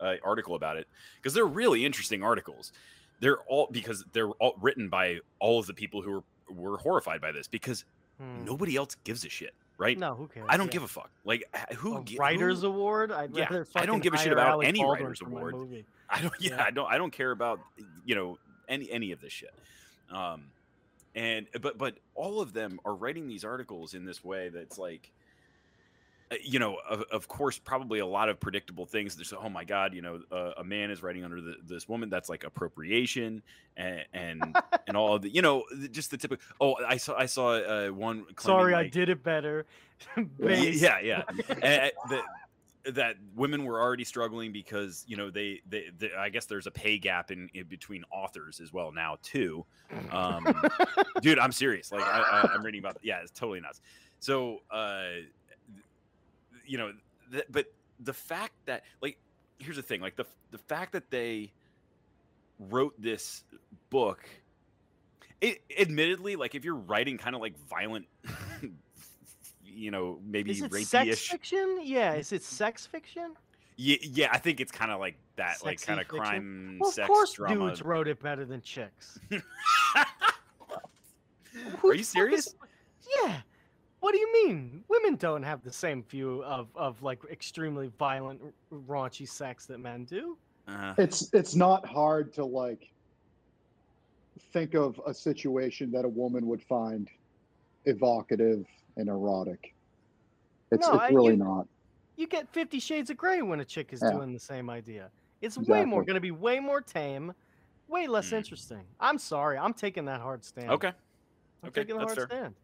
uh, 0.00 0.14
article 0.22 0.54
about 0.54 0.76
it 0.76 0.86
because 1.16 1.34
they're 1.34 1.44
really 1.44 1.84
interesting 1.84 2.22
articles. 2.22 2.72
They're 3.20 3.38
all 3.40 3.68
because 3.70 4.04
they're 4.12 4.30
all 4.30 4.54
written 4.60 4.88
by 4.88 5.18
all 5.40 5.58
of 5.58 5.66
the 5.66 5.74
people 5.74 6.02
who 6.02 6.10
were 6.12 6.22
were 6.54 6.76
horrified 6.76 7.20
by 7.20 7.32
this 7.32 7.48
because 7.48 7.84
Hmm. 8.20 8.44
nobody 8.44 8.76
else 8.76 8.94
gives 9.04 9.24
a 9.24 9.28
shit, 9.28 9.54
right? 9.78 9.98
No, 9.98 10.14
who 10.14 10.26
cares? 10.28 10.46
I 10.48 10.56
don't 10.56 10.66
yeah. 10.66 10.72
give 10.72 10.82
a 10.82 10.88
fuck. 10.88 11.10
Like 11.24 11.44
who 11.76 11.96
a 11.96 12.04
writers 12.16 12.60
who- 12.62 12.68
award. 12.68 13.10
I'd 13.12 13.34
Yeah, 13.36 13.64
I 13.74 13.86
don't 13.86 14.02
give 14.02 14.14
a 14.14 14.18
shit 14.18 14.32
about 14.32 14.48
Alec 14.48 14.68
any 14.68 14.80
Baldwin 14.80 15.02
writers 15.04 15.20
award. 15.22 15.84
I 16.08 16.20
don't. 16.20 16.34
Yeah, 16.40 16.50
Yeah. 16.56 16.64
I 16.64 16.70
don't. 16.70 16.90
I 16.92 16.98
don't 16.98 17.12
care 17.12 17.30
about 17.30 17.60
you 18.04 18.14
know 18.14 18.38
any 18.68 18.90
any 18.90 19.12
of 19.12 19.20
this 19.20 19.32
shit. 19.32 19.54
Um, 20.10 20.44
and 21.14 21.46
but 21.60 21.78
but 21.78 21.94
all 22.14 22.40
of 22.40 22.52
them 22.52 22.80
are 22.84 22.94
writing 22.94 23.28
these 23.28 23.44
articles 23.44 23.94
in 23.94 24.04
this 24.04 24.22
way 24.24 24.48
that's 24.50 24.78
like, 24.78 25.10
you 26.42 26.58
know, 26.58 26.78
of, 26.88 27.02
of 27.10 27.28
course, 27.28 27.58
probably 27.58 27.98
a 27.98 28.06
lot 28.06 28.28
of 28.28 28.40
predictable 28.40 28.86
things. 28.86 29.16
There's 29.16 29.32
oh 29.32 29.48
my 29.48 29.64
god, 29.64 29.94
you 29.94 30.02
know, 30.02 30.20
uh, 30.30 30.52
a 30.56 30.64
man 30.64 30.90
is 30.90 31.02
writing 31.02 31.24
under 31.24 31.40
the, 31.40 31.56
this 31.64 31.88
woman. 31.88 32.08
That's 32.08 32.28
like 32.28 32.44
appropriation 32.44 33.42
and 33.76 34.04
and 34.12 34.56
and 34.86 34.96
all 34.96 35.14
of 35.14 35.22
the 35.22 35.30
you 35.30 35.42
know 35.42 35.64
just 35.90 36.10
the 36.10 36.16
typical. 36.16 36.44
Oh, 36.60 36.76
I 36.86 36.96
saw 36.96 37.16
I 37.16 37.26
saw 37.26 37.54
uh, 37.54 37.88
one. 37.88 38.24
Sorry, 38.38 38.74
I 38.74 38.88
did 38.88 39.08
it 39.08 39.22
better. 39.22 39.66
Yeah, 40.40 40.98
yeah. 40.98 41.22
and, 41.62 41.92
that, 42.10 42.24
that 42.86 43.16
women 43.36 43.64
were 43.64 43.80
already 43.80 44.04
struggling 44.04 44.52
because 44.52 45.04
you 45.06 45.16
know 45.16 45.30
they, 45.30 45.60
they, 45.68 45.90
they 45.96 46.12
I 46.12 46.28
guess 46.28 46.46
there's 46.46 46.66
a 46.66 46.70
pay 46.70 46.98
gap 46.98 47.30
in, 47.30 47.48
in 47.54 47.66
between 47.66 48.04
authors 48.10 48.60
as 48.60 48.72
well 48.72 48.92
now 48.92 49.18
too. 49.22 49.64
Um, 50.10 50.52
dude, 51.22 51.38
I'm 51.38 51.52
serious. 51.52 51.92
Like 51.92 52.02
I, 52.02 52.20
I, 52.20 52.50
I'm 52.52 52.64
reading 52.64 52.80
about. 52.80 52.98
Yeah, 53.02 53.20
it's 53.22 53.30
totally 53.30 53.60
nuts. 53.60 53.80
So, 54.18 54.58
uh, 54.70 55.04
you 56.72 56.78
know, 56.78 56.90
th- 57.30 57.44
but 57.50 57.66
the 58.00 58.14
fact 58.14 58.54
that 58.64 58.82
like 59.02 59.18
here's 59.58 59.76
the 59.76 59.82
thing, 59.82 60.00
like 60.00 60.16
the 60.16 60.24
the 60.52 60.58
fact 60.58 60.92
that 60.92 61.10
they 61.10 61.52
wrote 62.58 62.94
this 62.98 63.44
book. 63.90 64.24
It, 65.42 65.60
admittedly, 65.78 66.36
like 66.36 66.54
if 66.54 66.64
you're 66.64 66.76
writing 66.76 67.18
kind 67.18 67.34
of 67.36 67.42
like 67.42 67.58
violent, 67.68 68.06
you 69.64 69.90
know, 69.90 70.18
maybe 70.24 70.52
Is 70.52 70.62
it 70.62 70.72
sex 70.86 71.28
fiction? 71.28 71.80
Yeah. 71.82 72.14
Is 72.14 72.32
it 72.32 72.42
sex 72.42 72.86
fiction? 72.86 73.34
Yeah, 73.76 73.96
yeah, 74.00 74.28
I 74.32 74.38
think 74.38 74.60
it's 74.60 74.72
kind 74.72 74.90
of 74.90 74.98
like 74.98 75.16
that, 75.36 75.56
like 75.64 75.82
kind 75.82 76.00
of 76.00 76.08
crime, 76.08 76.78
Well, 76.80 76.90
sex 76.90 77.04
of 77.04 77.08
course, 77.08 77.32
drama. 77.34 77.68
dudes 77.68 77.82
wrote 77.82 78.08
it 78.08 78.22
better 78.22 78.46
than 78.46 78.62
chicks. 78.62 79.18
Are 81.84 81.94
you 81.94 82.04
serious? 82.04 82.54
Yeah. 83.24 83.40
What 84.02 84.12
do 84.14 84.18
you 84.18 84.32
mean? 84.48 84.82
Women 84.88 85.14
don't 85.14 85.44
have 85.44 85.62
the 85.62 85.70
same 85.72 86.02
view 86.02 86.42
of, 86.42 86.66
of 86.74 87.00
like 87.04 87.20
extremely 87.30 87.86
violent, 88.00 88.40
raunchy 88.88 89.28
sex 89.28 89.64
that 89.66 89.78
men 89.78 90.04
do. 90.04 90.36
Uh, 90.66 90.92
It's 90.98 91.32
it's 91.32 91.54
not 91.54 91.86
hard 91.86 92.32
to 92.34 92.44
like 92.44 92.90
think 94.52 94.74
of 94.74 95.00
a 95.06 95.14
situation 95.14 95.92
that 95.92 96.04
a 96.04 96.08
woman 96.08 96.48
would 96.48 96.60
find 96.64 97.08
evocative 97.84 98.66
and 98.96 99.08
erotic. 99.08 99.72
It's 100.72 100.84
No, 100.88 100.94
it's 100.94 101.02
I- 101.04 101.08
really 101.10 101.34
you- 101.34 101.44
not. 101.44 101.68
You 102.16 102.26
get 102.26 102.48
Fifty 102.48 102.80
Shades 102.80 103.08
of 103.08 103.16
Grey 103.16 103.40
when 103.42 103.60
a 103.60 103.64
chick 103.64 103.92
is 103.92 104.02
Yeah. 104.02 104.10
doing 104.14 104.32
the 104.32 104.40
same 104.40 104.68
idea. 104.68 105.12
It's 105.40 105.56
way 105.58 105.84
more 105.84 106.02
going 106.02 106.14
to 106.16 106.20
be 106.20 106.32
way 106.32 106.58
more 106.58 106.80
tame, 106.80 107.32
way 107.86 108.08
less 108.08 108.30
Hmm. 108.30 108.36
interesting. 108.36 108.84
I'm 108.98 109.18
sorry, 109.18 109.58
I'm 109.58 109.74
taking 109.74 110.06
that 110.06 110.20
hard 110.20 110.44
stand. 110.44 110.70
okay, 110.70 110.88
I'm 111.62 111.68
okay, 111.68 111.82
taking 111.82 111.96
the 111.98 112.02
hard 112.04 112.16
fair. 112.16 112.26
stand. 112.26 112.54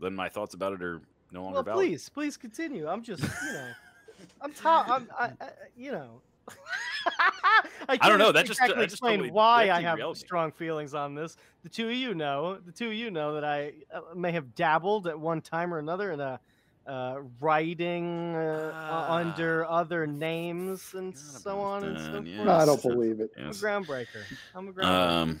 Then 0.00 0.14
my 0.14 0.28
thoughts 0.28 0.54
about 0.54 0.72
it 0.74 0.82
are 0.82 1.00
no 1.32 1.42
longer 1.42 1.56
Well, 1.56 1.62
valid. 1.64 1.86
please, 1.88 2.08
please 2.08 2.36
continue. 2.36 2.86
I'm 2.88 3.02
just, 3.02 3.22
you 3.22 3.52
know, 3.52 3.68
I'm 4.40 4.52
top. 4.52 4.88
I'm, 4.88 5.08
I, 5.18 5.24
I, 5.40 5.50
you 5.76 5.92
know. 5.92 6.20
I, 7.88 8.08
don't 8.08 8.18
know, 8.18 8.32
that 8.32 8.46
just- 8.46 8.58
exactly 8.60 8.76
that 8.76 8.84
just 8.84 8.94
explain 8.94 9.18
totally- 9.18 9.30
why 9.30 9.70
I 9.70 9.80
have 9.80 9.96
reeled 9.98 10.16
strong 10.18 10.52
feelings 10.52 10.94
on 10.94 11.14
this. 11.14 11.36
The 11.62 11.68
two 11.68 11.88
of 11.88 11.94
you 11.94 12.14
know. 12.14 12.58
The 12.64 12.72
two 12.72 12.88
of 12.88 12.94
you 12.94 13.10
know 13.10 13.34
that 13.34 13.44
I 13.44 13.72
uh, 13.92 14.00
may 14.14 14.32
have 14.32 14.54
dabbled 14.54 15.06
at 15.06 15.18
one 15.18 15.40
time 15.40 15.72
or 15.74 15.78
another 15.78 16.12
in 16.12 16.20
a 16.20 16.40
uh, 16.86 17.18
writing 17.40 18.34
uh, 18.34 18.72
uh, 19.08 19.12
under 19.12 19.66
Ah. 19.66 19.80
other 19.80 20.06
names 20.06 20.94
and 20.94 21.16
so 21.16 21.50
about 21.52 21.60
on 21.62 21.84
and 21.84 21.98
so 21.98 22.04
that, 22.04 22.12
forth. 22.12 22.26
yeah. 22.26 22.44
No, 22.44 22.52
I 22.52 22.64
don't 22.64 22.82
believe 22.82 23.20
it. 23.20 23.30
I'm 23.38 23.48
a 23.48 23.50
groundbreaker. 23.50 24.06
I'm 24.54 24.68
a 24.68 24.72
groundbreaker. 24.72 24.84
Um. 24.84 25.40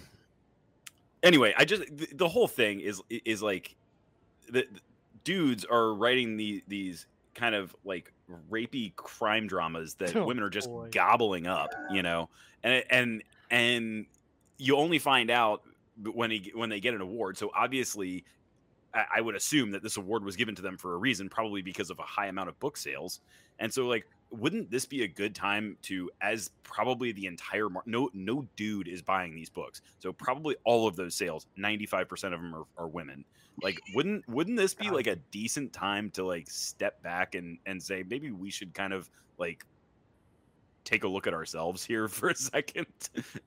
Anyway, 1.22 1.54
I 1.56 1.64
just 1.64 1.84
the, 1.96 2.06
the 2.12 2.28
whole 2.28 2.48
thing 2.48 2.80
is 2.80 3.00
is 3.08 3.42
like 3.42 3.74
the, 4.50 4.66
the 4.72 4.80
dudes 5.24 5.64
are 5.64 5.94
writing 5.94 6.36
the 6.36 6.62
these 6.68 7.06
kind 7.34 7.54
of 7.54 7.74
like 7.84 8.12
rapey 8.50 8.94
crime 8.96 9.46
dramas 9.46 9.94
that 9.94 10.16
Oh, 10.16 10.24
women 10.26 10.42
are 10.42 10.50
just 10.50 10.68
boy. 10.68 10.88
gobbling 10.90 11.46
up, 11.46 11.72
you 11.90 12.02
know, 12.02 12.28
and 12.62 12.84
and 12.90 13.22
and 13.50 14.06
you 14.58 14.76
only 14.76 14.98
find 14.98 15.30
out 15.30 15.62
when 16.12 16.30
he, 16.30 16.52
when 16.54 16.68
they 16.68 16.80
get 16.80 16.94
an 16.94 17.00
award. 17.00 17.38
So 17.38 17.50
obviously, 17.54 18.24
I, 18.92 19.04
I 19.16 19.20
would 19.20 19.34
assume 19.36 19.70
that 19.70 19.82
this 19.82 19.96
award 19.96 20.24
was 20.24 20.36
given 20.36 20.54
to 20.56 20.62
them 20.62 20.76
for 20.76 20.94
a 20.94 20.96
reason, 20.96 21.28
probably 21.28 21.62
because 21.62 21.90
of 21.90 21.98
a 21.98 22.02
high 22.02 22.26
amount 22.26 22.48
of 22.48 22.58
book 22.60 22.76
sales. 22.76 23.20
And 23.60 23.72
so, 23.72 23.86
like, 23.86 24.06
wouldn't 24.30 24.70
this 24.70 24.84
be 24.84 25.02
a 25.04 25.08
good 25.08 25.34
time 25.34 25.76
to, 25.82 26.10
as 26.20 26.50
probably 26.62 27.12
the 27.12 27.26
entire 27.26 27.68
mar- 27.68 27.82
no 27.86 28.10
no 28.12 28.46
dude 28.56 28.88
is 28.88 29.00
buying 29.00 29.34
these 29.34 29.48
books, 29.50 29.80
so 30.00 30.12
probably 30.12 30.56
all 30.64 30.86
of 30.86 30.96
those 30.96 31.14
sales, 31.14 31.46
ninety 31.56 31.86
five 31.86 32.08
percent 32.08 32.34
of 32.34 32.40
them 32.40 32.54
are, 32.54 32.64
are 32.76 32.88
women. 32.88 33.24
Like, 33.62 33.80
wouldn't 33.94 34.28
wouldn't 34.28 34.56
this 34.56 34.74
be 34.74 34.90
like 34.90 35.06
a 35.06 35.16
decent 35.16 35.72
time 35.72 36.10
to 36.10 36.24
like 36.24 36.48
step 36.50 37.02
back 37.02 37.34
and 37.34 37.58
and 37.66 37.82
say 37.82 38.04
maybe 38.08 38.30
we 38.30 38.50
should 38.50 38.72
kind 38.74 38.92
of 38.92 39.08
like 39.38 39.64
take 40.84 41.04
a 41.04 41.08
look 41.08 41.26
at 41.26 41.34
ourselves 41.34 41.84
here 41.84 42.08
for 42.08 42.28
a 42.30 42.34
second? 42.36 42.86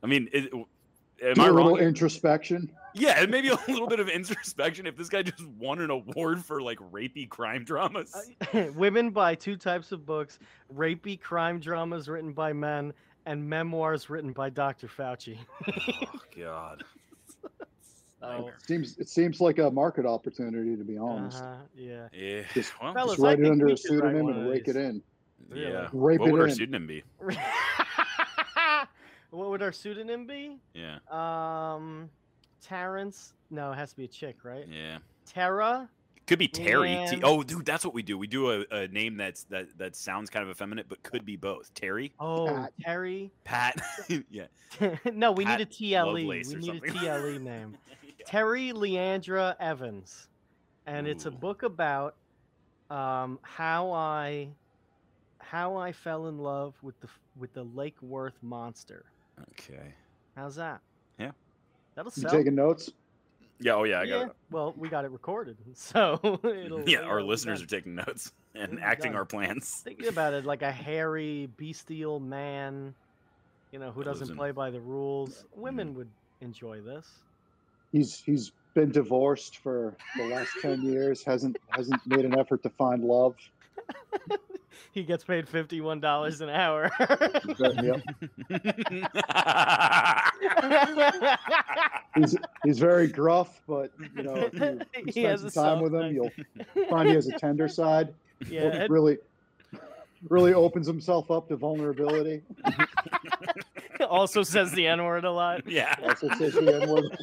I 0.04 0.08
mean, 0.08 0.30
it, 0.34 0.52
am 0.54 1.34
Do 1.36 1.42
I 1.42 1.48
a 1.48 1.52
little 1.54 1.72
wrong? 1.72 1.80
introspection. 1.80 2.72
Yeah, 2.94 3.22
and 3.22 3.32
maybe 3.32 3.48
a 3.48 3.58
little 3.70 3.88
bit 3.88 4.02
of 4.02 4.10
introspection. 4.10 4.86
If 4.86 4.98
this 4.98 5.08
guy 5.08 5.22
just 5.24 5.48
won 5.58 5.80
an 5.80 5.90
award 5.92 6.44
for 6.44 6.62
like 6.62 6.78
rapey 6.92 7.30
crime 7.30 7.64
dramas, 7.64 8.14
Uh, 8.54 8.66
Women 8.76 9.12
buy 9.12 9.34
two 9.36 9.56
types 9.56 9.94
of 9.94 10.06
books: 10.06 10.40
rapey 10.76 11.20
crime 11.20 11.60
dramas 11.60 12.10
written 12.10 12.34
by 12.34 12.52
men 12.52 12.92
and 13.28 13.48
memoirs 13.48 14.10
written 14.10 14.34
by 14.34 14.50
Dr. 14.50 14.88
Fauci. 14.88 15.38
oh 15.70 16.20
god, 16.36 16.84
So, 18.22 18.28
Nightmare. 18.28 18.58
Seems 18.66 18.98
it 19.00 19.10
seems 19.10 19.42
like 19.42 19.58
a 19.58 19.72
market 19.72 20.06
opportunity 20.06 20.76
to 20.78 20.84
be 20.84 20.98
honest. 20.98 21.42
uh-huh, 21.42 21.56
yeah. 21.76 22.08
yeah, 22.14 22.44
Just- 22.54 22.72
well, 22.82 22.94
Just 22.94 23.18
write 23.20 23.40
it 23.40 23.48
under 23.50 23.68
a 23.68 23.78
pseudonym 23.78 24.28
and 24.28 24.48
rake 24.50 24.68
it 24.68 24.76
in. 24.76 25.02
Really? 25.50 25.72
yeah. 25.72 25.90
Rape 25.92 26.20
what 26.20 26.30
it 26.30 26.32
would 26.32 26.42
our 26.42 26.50
pseudonym 26.50 26.86
be? 26.88 27.04
what 29.32 29.50
would 29.50 29.62
our 29.62 29.72
pseudonym 29.72 30.26
be? 30.28 30.58
Yeah, 30.74 31.00
Um, 31.10 32.10
Terrence. 32.62 33.34
No, 33.50 33.72
it 33.72 33.76
has 33.76 33.90
to 33.92 33.98
be 33.98 34.06
a 34.06 34.08
chick, 34.08 34.38
right? 34.44 34.66
yeah. 34.72 35.00
Terra. 35.26 35.90
Could 36.28 36.40
be 36.40 36.48
Terry. 36.48 37.04
T- 37.10 37.20
oh, 37.24 37.42
dude, 37.44 37.66
that's 37.66 37.84
what 37.84 37.94
we 37.94 38.04
do. 38.04 38.18
We 38.18 38.28
do 38.28 38.52
a, 38.52 38.66
a 38.72 38.88
name 38.88 39.18
that's 39.18 39.44
that 39.46 39.78
that 39.78 39.96
sounds 39.96 40.30
kind 40.30 40.44
of 40.44 40.50
effeminate, 40.52 40.88
but 40.88 41.02
could 41.04 41.26
be 41.26 41.36
both. 41.36 41.74
Terry, 41.74 42.14
Oh, 42.20 42.46
Pat. 42.48 42.74
Terry. 42.82 43.32
Pat. 43.44 43.82
yeah. 44.30 44.46
no, 45.14 45.32
we 45.34 45.44
Pat 45.44 45.60
need 45.60 45.68
a 45.68 45.70
TLE. 45.70 46.14
We 46.14 46.22
Lovelace 46.22 46.54
or 46.54 46.58
need 46.60 46.84
a. 46.84 46.88
TLE 46.92 47.40
name. 47.42 47.76
Terry 48.26 48.72
Leandra 48.74 49.56
Evans, 49.60 50.28
and 50.86 51.08
it's 51.08 51.26
a 51.26 51.32
book 51.32 51.64
about 51.64 52.16
um, 52.90 53.40
how 53.42 53.92
I 53.92 54.50
how 55.40 55.76
I 55.76 55.92
fell 55.92 56.28
in 56.28 56.38
love 56.38 56.76
with 56.82 57.00
the 57.02 57.08
with 57.38 57.54
the 57.54 57.64
Lake 57.64 58.02
Worth 58.02 58.38
monster. 58.42 59.06
Okay. 59.52 59.94
How's 60.36 60.56
that? 60.56 60.82
Yeah. 61.20 61.32
that'll 61.96 62.12
You 62.16 62.30
taking 62.30 62.56
notes? 62.56 62.92
Yeah. 63.60 63.74
Oh 63.74 63.84
yeah. 63.84 64.00
I 64.02 64.06
got. 64.06 64.18
yeah. 64.20 64.26
it. 64.26 64.32
Well, 64.50 64.74
we 64.78 64.90
got 64.90 65.06
it 65.06 65.12
recorded, 65.12 65.58
so 65.74 66.20
it'll. 66.24 66.88
Yeah, 66.88 67.00
it'll 67.00 67.10
our 67.12 67.22
listeners 67.24 67.60
done. 67.60 67.66
are 67.66 67.70
taking 67.70 67.96
notes 67.96 68.32
and 68.56 68.74
It'll 68.74 68.84
acting 68.84 69.16
our 69.16 69.26
plans. 69.26 69.82
Thinking 69.84 70.08
about 70.08 70.34
it, 70.34 70.46
like 70.46 70.62
a 70.62 70.72
hairy, 70.72 71.50
bestial 71.58 72.20
man, 72.20 72.94
you 73.72 73.80
know, 73.80 73.92
who 73.92 74.04
That 74.04 74.12
doesn't 74.12 74.32
in- 74.32 74.36
play 74.38 74.52
by 74.52 74.70
the 74.72 74.80
rules. 74.82 75.46
Women 75.56 75.94
would 75.96 76.10
enjoy 76.42 76.82
this. 76.82 77.08
He's 77.92 78.22
he's 78.26 78.52
been 78.74 78.92
divorced 78.92 79.58
for 79.58 79.96
the 80.18 80.26
last 80.28 80.52
ten 80.62 80.82
years. 80.84 81.24
hasn't 81.24 81.58
hasn't 81.70 82.06
made 82.08 82.26
an 82.26 82.38
effort 82.38 82.64
to 82.64 82.70
find 82.70 83.04
love. 83.04 83.36
He 84.94 85.04
gets 85.04 85.24
paid 85.24 85.48
fifty-one 85.48 86.02
dollars 86.02 86.42
an 86.42 86.50
hour. 86.50 86.92
Yep. 87.60 88.02
He's 92.16 92.36
he's 92.64 92.80
very 92.80 93.08
gruff, 93.08 93.62
but 93.68 93.92
you 94.18 94.24
know, 94.24 94.36
if 94.36 94.54
you, 94.54 94.82
you 94.98 95.04
He 95.06 95.12
spend 95.12 95.40
some 95.52 95.52
time 95.52 95.82
with 95.82 95.94
him, 95.94 96.14
you'll 96.14 96.32
find 96.90 97.08
he 97.08 97.16
has 97.16 97.28
a 97.28 97.38
tender 97.38 97.68
side. 97.70 98.14
yeah, 98.50 98.86
really, 98.90 99.18
really 100.30 100.54
opens 100.54 100.88
himself 100.88 101.32
up 101.32 101.48
to 101.50 101.56
vulnerability. 101.56 102.42
Also 104.12 104.44
says 104.44 104.72
the 104.74 104.86
N 104.88 105.04
word 105.04 105.24
a 105.26 105.32
lot. 105.32 105.68
yeah. 105.70 105.96
Also 106.04 106.30
says 106.36 106.54
the 106.54 106.82
N-word. 106.82 107.18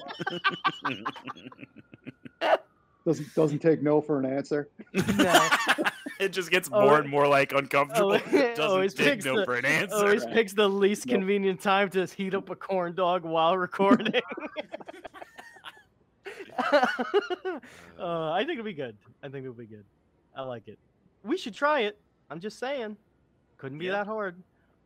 Doesn't 3.06 3.34
doesn't 3.34 3.58
take 3.60 3.82
no 3.82 4.00
for 4.00 4.18
an 4.18 4.24
answer. 4.26 4.68
No. 5.16 5.48
it 6.20 6.28
just 6.30 6.50
gets 6.50 6.68
Oh, 6.72 6.82
more 6.82 6.98
and 6.98 7.08
more 7.08 7.26
like 7.26 7.52
uncomfortable. 7.52 8.12
oh, 8.14 8.18
Doesn't 8.32 8.60
always 8.60 8.92
take 8.94 9.06
picks 9.06 9.24
no 9.24 9.36
the- 9.36 9.44
for 9.44 9.54
an 9.56 9.64
answer. 9.64 9.94
Always 9.96 10.26
picks 10.26 10.52
the 10.52 10.68
least 10.68 11.06
Nope. 11.06 11.14
convenient 11.20 11.60
time 11.60 11.88
to 11.90 12.04
heat 12.06 12.34
up 12.34 12.50
a 12.50 12.56
corn 12.56 12.94
dog 12.94 13.22
while 13.24 13.56
recording. 13.56 14.12
uh, 16.72 18.32
I 18.32 18.40
think 18.40 18.52
it'll 18.58 18.64
be 18.64 18.72
good. 18.74 18.96
I 19.22 19.28
think 19.28 19.44
it'll 19.44 19.54
be 19.54 19.66
good. 19.66 19.84
I 20.36 20.42
like 20.42 20.68
it. 20.68 20.78
We 21.24 21.36
should 21.38 21.54
try 21.54 21.80
it. 21.80 21.98
I'm 22.30 22.40
just 22.40 22.58
saying. 22.58 22.96
Couldn't 23.56 23.78
be 23.78 23.86
Yeah. 23.86 23.92
that 23.92 24.06
hard. 24.06 24.36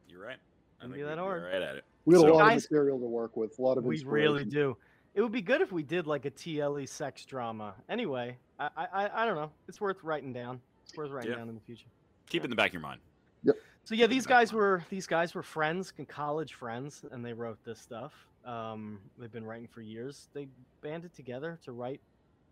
You're 0.09 0.23
right. 0.25 0.37
I 0.81 0.85
Wouldn't 0.87 0.95
think 0.95 1.05
be 1.07 1.09
that 1.09 1.19
hard. 1.19 1.43
Right 1.43 1.61
at 1.63 1.77
it. 1.77 1.85
We 2.05 2.15
had 2.15 2.23
So- 2.23 2.29
a 2.29 2.35
lot 2.35 2.39
Guys- 2.49 2.65
of 2.65 2.71
material 2.71 2.99
to 2.99 3.07
work 3.07 3.37
with. 3.37 3.59
A 3.59 3.63
lot 3.63 3.79
of 3.79 3.85
We 3.85 4.03
really 4.05 4.45
do. 4.45 4.77
It 5.15 5.21
would 5.23 5.33
be 5.33 5.43
good 5.43 5.61
if 5.61 5.73
we 5.73 5.83
did 5.83 6.07
like 6.07 6.25
a 6.25 6.31
TLE 6.31 6.87
sex 6.87 7.25
drama. 7.25 7.75
Anyway, 7.89 8.37
I 8.59 8.71
I, 8.77 8.87
I- 9.07 9.23
I 9.23 9.27
don't 9.27 9.35
know. 9.37 9.51
It's 9.69 9.81
worth 9.81 10.03
writing 10.03 10.33
down. 10.33 10.61
It's 10.85 10.97
worth 10.97 11.11
writing 11.11 11.33
Yeah. 11.33 11.39
down 11.39 11.49
in 11.49 11.55
the 11.55 11.61
future. 11.61 11.87
Keep 12.29 12.43
it 12.43 12.45
in 12.45 12.51
the 12.51 12.57
back 12.57 12.69
of 12.71 12.75
your 12.75 12.83
mind. 12.83 13.01
Yep. 13.45 13.57
So 13.85 13.95
yeah, 13.95 14.07
these 14.07 14.27
guys 14.27 14.53
were 14.53 14.85
these 14.91 15.07
guys 15.07 15.35
were 15.35 15.43
friends, 15.43 15.93
college 16.09 16.55
friends, 16.55 17.05
and 17.11 17.25
they 17.25 17.33
wrote 17.33 17.63
this 17.65 17.79
stuff. 17.81 18.27
Um, 18.45 19.01
they've 19.19 19.31
been 19.33 19.45
writing 19.45 19.69
for 19.69 19.83
years. 19.83 20.29
They 20.33 20.49
banded 20.81 21.13
together 21.15 21.59
to 21.65 21.73
write 21.73 22.01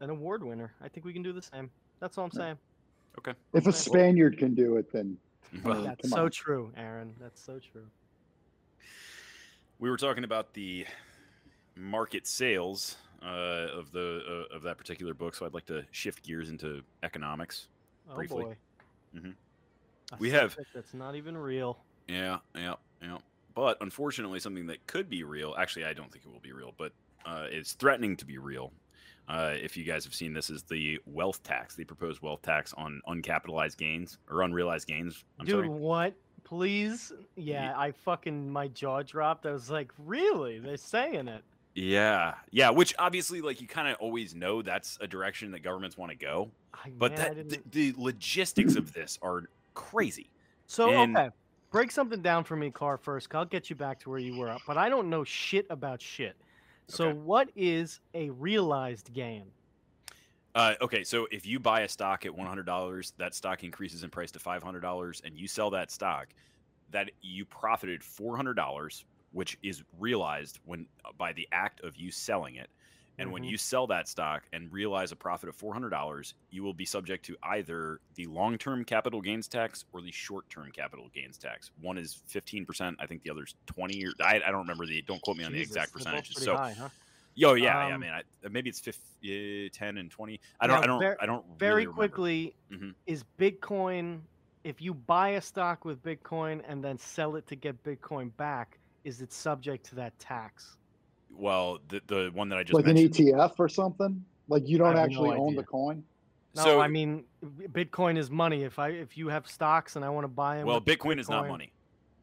an 0.00 0.10
award 0.10 0.42
winner. 0.44 0.72
I 0.80 0.88
think 0.88 1.04
we 1.06 1.12
can 1.12 1.22
do 1.22 1.32
the 1.32 1.42
same. 1.42 1.70
That's 1.98 2.18
all 2.18 2.24
I'm 2.24 2.30
Yeah. 2.34 2.38
saying. 2.40 2.58
Okay. 3.18 3.34
If 3.54 3.66
a 3.66 3.72
Spaniard 3.72 4.38
can 4.38 4.54
do 4.54 4.76
it, 4.76 4.90
then 4.92 5.18
Well, 5.64 5.82
That's 5.82 6.08
so 6.10 6.24
on. 6.26 6.30
true, 6.30 6.72
Aaron. 6.76 7.14
That's 7.18 7.40
so 7.40 7.58
true. 7.58 7.86
We 9.80 9.90
were 9.90 9.96
talking 9.96 10.24
about 10.24 10.52
the 10.54 10.86
market 11.74 12.26
sales 12.26 12.96
uh, 13.22 13.26
of 13.74 13.90
the 13.92 14.46
uh, 14.52 14.54
of 14.54 14.62
that 14.62 14.78
particular 14.78 15.14
book, 15.14 15.34
so 15.34 15.46
I'd 15.46 15.54
like 15.54 15.66
to 15.66 15.84
shift 15.90 16.22
gears 16.22 16.48
into 16.50 16.82
economics. 17.02 17.68
Oh 18.08 18.14
Briefly. 18.14 18.44
boy. 18.44 18.56
Mhm. 19.16 19.34
We 20.18 20.30
have- 20.30 20.56
that's 20.74 20.94
not 20.94 21.14
even 21.16 21.36
real. 21.36 21.78
Yeah, 22.08 22.38
yeah, 22.54 22.74
yeah. 23.00 23.18
But 23.54 23.78
unfortunately, 23.80 24.40
something 24.40 24.66
that 24.66 24.84
could 24.86 25.08
be 25.08 25.22
real. 25.24 25.54
Actually, 25.58 25.84
I 25.84 25.92
don't 25.92 26.10
think 26.10 26.24
it 26.24 26.30
will 26.32 26.40
be 26.40 26.52
real, 26.52 26.74
but 26.76 26.92
uh, 27.24 27.46
it's 27.50 27.72
threatening 27.74 28.16
to 28.16 28.24
be 28.24 28.38
real. 28.38 28.72
Uh, 29.28 29.54
if 29.60 29.76
you 29.76 29.84
guys 29.84 30.02
have 30.04 30.14
seen 30.14 30.32
this, 30.32 30.50
is 30.50 30.64
the 30.64 30.98
wealth 31.06 31.42
tax, 31.44 31.76
the 31.76 31.84
proposed 31.84 32.20
wealth 32.22 32.42
tax 32.42 32.72
on 32.74 33.00
uncapitalized 33.06 33.76
gains 33.76 34.18
or 34.28 34.42
unrealized 34.42 34.88
gains. 34.88 35.24
I'm 35.38 35.46
Dude, 35.46 35.54
sorry. 35.56 35.68
what? 35.68 36.14
Please? 36.44 37.12
Yeah, 37.37 37.74
I 37.76 37.92
fucking 37.92 38.50
my 38.50 38.68
jaw 38.68 39.03
dropped. 39.03 39.46
I 39.46 39.53
was 39.53 39.70
like, 39.70 39.92
really? 39.98 40.59
They're 40.59 40.76
saying 40.76 41.29
it. 41.29 41.42
Yeah, 41.74 42.35
yeah. 42.50 42.70
Which 42.70 42.94
obviously, 42.98 43.40
like, 43.40 43.61
you 43.61 43.68
kind 43.68 43.88
of 43.88 43.96
always 44.00 44.35
know 44.35 44.61
that's 44.62 44.98
a 45.00 45.07
direction 45.07 45.53
that 45.53 45.61
governments 45.61 45.96
want 45.96 46.11
to 46.11 46.16
go. 46.18 46.50
I, 46.74 46.90
But 46.98 47.16
man, 47.16 47.48
that 47.48 47.70
the 47.72 47.94
logistics 47.96 48.74
of 48.76 48.92
this 48.92 49.18
are 49.22 49.44
crazy. 49.74 50.31
So 50.66 50.90
And- 50.90 51.16
okay, 51.16 51.31
break 51.70 51.90
something 51.90 52.22
down 52.22 52.44
for 52.44 52.57
me, 52.57 52.70
Car. 52.70 52.96
First, 52.98 53.33
I'll 53.35 53.44
get 53.44 53.70
you 53.70 53.76
back 53.76 54.00
to 54.00 54.11
where 54.11 54.18
you 54.18 54.37
were. 54.37 54.57
But 54.66 54.79
I 54.79 54.88
don't 54.88 55.09
know 55.09 55.22
shit 55.24 55.66
about 55.70 56.03
shit. 56.03 56.37
So 56.88 57.09
Okay. 57.11 57.18
what 57.18 57.50
is 57.55 58.00
a 58.14 58.31
realized 58.31 59.12
gain? 59.12 59.46
Uh, 60.54 60.74
okay, 60.80 61.04
so 61.04 61.28
if 61.30 61.46
you 61.46 61.60
buy 61.60 61.82
a 61.82 61.88
stock 61.88 62.26
at 62.26 62.34
one 62.34 62.46
hundred 62.46 62.66
dollars, 62.66 63.12
that 63.18 63.34
stock 63.34 63.62
increases 63.62 64.02
in 64.02 64.10
price 64.10 64.32
to 64.32 64.38
five 64.38 64.62
hundred 64.62 64.80
dollars, 64.80 65.20
and 65.24 65.38
you 65.38 65.46
sell 65.46 65.70
that 65.70 65.90
stock, 65.90 66.28
that 66.90 67.10
you 67.20 67.44
profited 67.44 68.03
four 68.03 68.36
hundred 68.36 68.55
dollars, 68.55 69.05
which 69.30 69.57
is 69.62 69.84
realized 69.98 70.59
when 70.64 70.88
uh, 71.05 71.12
by 71.16 71.32
the 71.32 71.46
act 71.53 71.80
of 71.82 71.96
you 71.96 72.11
selling 72.11 72.57
it. 72.57 72.70
And 73.18 73.30
when 73.30 73.42
Mhm. 73.42 73.51
you 73.51 73.59
sell 73.59 73.86
that 73.88 74.09
stock 74.09 74.44
and 74.55 74.72
realize 74.72 75.12
a 75.12 75.16
profit 75.16 75.51
of 75.51 75.55
four 75.55 75.74
hundred 75.74 75.90
dollars, 75.90 76.34
you 76.51 76.62
will 76.62 76.72
be 76.72 76.86
subject 76.86 77.24
to 77.26 77.36
either 77.42 78.01
the 78.14 78.26
long-term 78.26 78.84
capital 78.86 79.20
gains 79.20 79.46
tax 79.46 79.84
or 79.92 80.01
the 80.01 80.11
short-term 80.11 80.72
capital 80.72 81.11
gains 81.12 81.36
tax. 81.36 81.70
One 81.80 81.98
is 81.98 82.22
fifteen 82.26 82.64
percent, 82.64 82.96
I 82.98 83.07
think 83.07 83.22
the 83.22 83.30
other's 83.30 83.55
twenty. 83.66 84.05
Or 84.07 84.12
I, 84.20 84.36
I 84.36 84.51
don't 84.51 84.61
remember 84.62 84.86
the. 84.86 85.03
Don't 85.03 85.20
quote 85.20 85.36
me 85.36 85.44
on 85.44 85.53
the 85.53 85.61
exact 85.61 85.92
percentages. 85.92 86.42
So 86.42 86.57
high, 86.57 86.72
huh? 86.72 86.88
Yo, 87.35 87.55
yeah, 87.55 87.64
yeah. 87.64 87.78
I 87.87 87.93
Um, 87.93 88.01
mean, 88.01 88.11
I, 88.11 88.22
maybe 88.51 88.68
it's 88.70 88.81
50, 88.81 89.66
uh, 89.66 89.68
10 89.72 89.99
and 89.99 90.11
20. 90.11 90.41
I 90.61 90.66
don't, 90.66 90.83
I 90.83 90.87
don't, 90.87 91.01
ver- 91.01 91.16
I 91.20 91.26
don't 91.26 91.45
very 91.59 91.72
really 91.72 91.87
remember. 91.87 92.09
quickly, 92.09 92.55
Mhm. 92.72 92.95
is 93.07 93.24
Bitcoin? 93.39 94.20
If 94.64 94.83
you 94.83 94.93
buy 94.93 95.31
a 95.31 95.41
stock 95.41 95.85
with 95.85 96.03
Bitcoin 96.03 96.62
and 96.68 96.85
then 96.85 96.99
sell 96.99 97.37
it 97.37 97.47
to 97.47 97.57
get 97.57 97.83
Bitcoin 97.83 98.37
back, 98.37 98.78
is 99.05 99.22
it 99.22 99.33
subject 99.33 99.87
to 99.87 99.95
that 99.95 100.18
tax? 100.18 100.76
Well, 101.31 101.78
the 101.89 102.03
the 102.09 102.31
one 102.35 102.49
that 102.51 102.59
I 102.59 102.62
just 102.64 102.74
like 102.74 102.87
an. 102.87 102.97
ETF 102.97 103.55
or 103.59 103.68
something. 103.68 104.22
Like 104.49 104.68
you 104.68 104.76
don't 104.76 104.89
have 104.89 104.97
no 104.97 105.03
actually 105.03 105.37
own 105.39 105.55
the 105.55 105.62
coin. 105.62 106.05
No, 106.57 106.62
So- 106.64 106.81
I 106.81 106.89
mean, 106.89 107.24
Bitcoin 107.43 108.18
is 108.18 108.31
money. 108.31 108.64
If 108.64 108.78
I 108.78 108.89
if 108.91 109.16
you 109.16 109.28
have 109.28 109.47
stocks 109.49 109.97
and 109.97 110.05
I 110.05 110.11
want 110.11 110.24
to 110.24 110.28
buy 110.28 110.59
them, 110.59 110.66
well, 110.66 110.81
Bitcoin 110.81 111.18
is 111.18 111.31
not 111.31 111.49
money. 111.49 111.72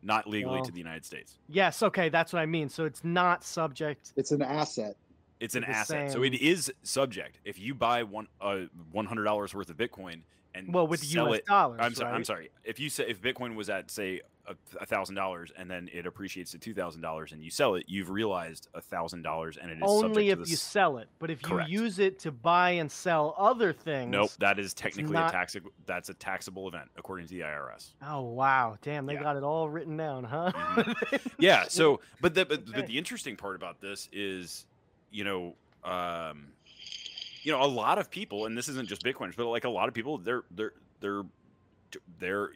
Not 0.01 0.27
legally 0.27 0.55
Well, 0.55 0.65
to 0.65 0.71
the 0.71 0.77
United 0.77 1.05
States. 1.05 1.37
Yes, 1.47 1.83
okay, 1.83 2.09
that's 2.09 2.33
what 2.33 2.41
I 2.41 2.45
mean. 2.45 2.69
So 2.69 2.85
it's 2.85 3.03
not 3.03 3.43
subject. 3.43 4.13
It's 4.15 4.31
an 4.31 4.41
asset. 4.41 4.95
It's 5.39 5.55
an 5.55 5.61
the 5.61 5.69
asset, 5.69 6.11
so 6.11 6.23
it 6.23 6.33
is 6.33 6.71
subject. 6.83 7.39
If 7.45 7.59
you 7.59 7.75
buy 7.75 8.03
one 8.03 8.27
uh 8.41 8.61
one 8.91 9.05
hundred 9.05 9.25
dollars 9.25 9.53
worth 9.53 9.69
of 9.69 9.77
Bitcoin 9.77 10.21
and 10.57 10.73
Well, 10.73 10.87
with 10.87 11.03
U.S. 11.13 11.39
it, 11.39 11.45
dollars. 11.45 11.79
I'm 11.81 11.93
sorry. 11.95 12.11
I'm 12.13 12.23
sorry. 12.23 12.49
If 12.63 12.79
you 12.79 12.89
say 12.89 13.05
if 13.07 13.21
Bitcoin 13.21 13.55
was 13.55 13.69
at 13.69 13.89
say 13.91 14.21
a 14.79 14.85
thousand 14.85 15.15
dollars 15.15 15.51
and 15.57 15.69
then 15.69 15.89
it 15.91 16.05
appreciates 16.05 16.51
to 16.51 16.57
two 16.57 16.73
thousand 16.73 17.01
dollars 17.01 17.33
and 17.33 17.43
you 17.43 17.49
sell 17.49 17.75
it, 17.75 17.83
you've 17.89 18.09
realized 18.09 18.69
a 18.73 18.79
thousand 18.79 19.21
dollars 19.21 19.57
and 19.61 19.69
it 19.69 19.75
is 19.75 19.83
Only 19.85 20.29
if 20.29 20.39
you 20.39 20.55
sell 20.55 20.99
it. 20.99 21.09
But 21.19 21.29
if 21.29 21.41
Correct. 21.41 21.69
you 21.69 21.81
use 21.81 21.99
it 21.99 22.17
to 22.19 22.31
buy 22.31 22.69
and 22.71 22.89
sell 22.89 23.35
other 23.37 23.73
things. 23.73 24.09
Nope, 24.09 24.31
that 24.39 24.57
is 24.57 24.73
technically 24.73 25.11
not- 25.15 25.31
a 25.31 25.33
tax. 25.33 25.57
That's 25.85 26.07
a 26.07 26.13
taxable 26.13 26.65
event 26.69 26.89
according 26.95 27.27
to 27.27 27.33
the 27.33 27.41
IRS. 27.41 27.89
Oh 28.01 28.21
wow, 28.21 28.77
damn! 28.81 29.05
They 29.05 29.15
Yeah. 29.15 29.23
got 29.23 29.35
it 29.35 29.43
all 29.43 29.67
written 29.67 29.97
down, 29.97 30.23
huh? 30.23 30.51
Mhm. 30.55 31.19
Yeah. 31.39 31.65
So, 31.69 31.99
but 32.21 32.33
the 32.33 32.45
but, 32.45 32.71
but 32.71 32.87
the 32.87 32.97
interesting 32.97 33.35
part 33.35 33.57
about 33.57 33.81
this 33.81 34.07
is, 34.13 34.65
you 35.11 35.25
know, 35.25 35.55
um, 35.83 36.47
you 37.47 37.53
know, 37.53 37.63
a 37.63 37.65
lot 37.65 37.97
of 37.97 38.11
people, 38.11 38.45
and 38.45 38.57
this 38.57 38.67
isn't 38.67 38.89
just 38.89 39.03
Bitcoiners, 39.03 39.37
but 39.37 39.47
like 39.47 39.63
a 39.63 39.69
lot 39.69 39.87
of 39.87 39.93
people, 39.93 40.17
they're 40.17 40.43
they're 40.51 40.73
they're 40.99 41.21
they're 42.19 42.49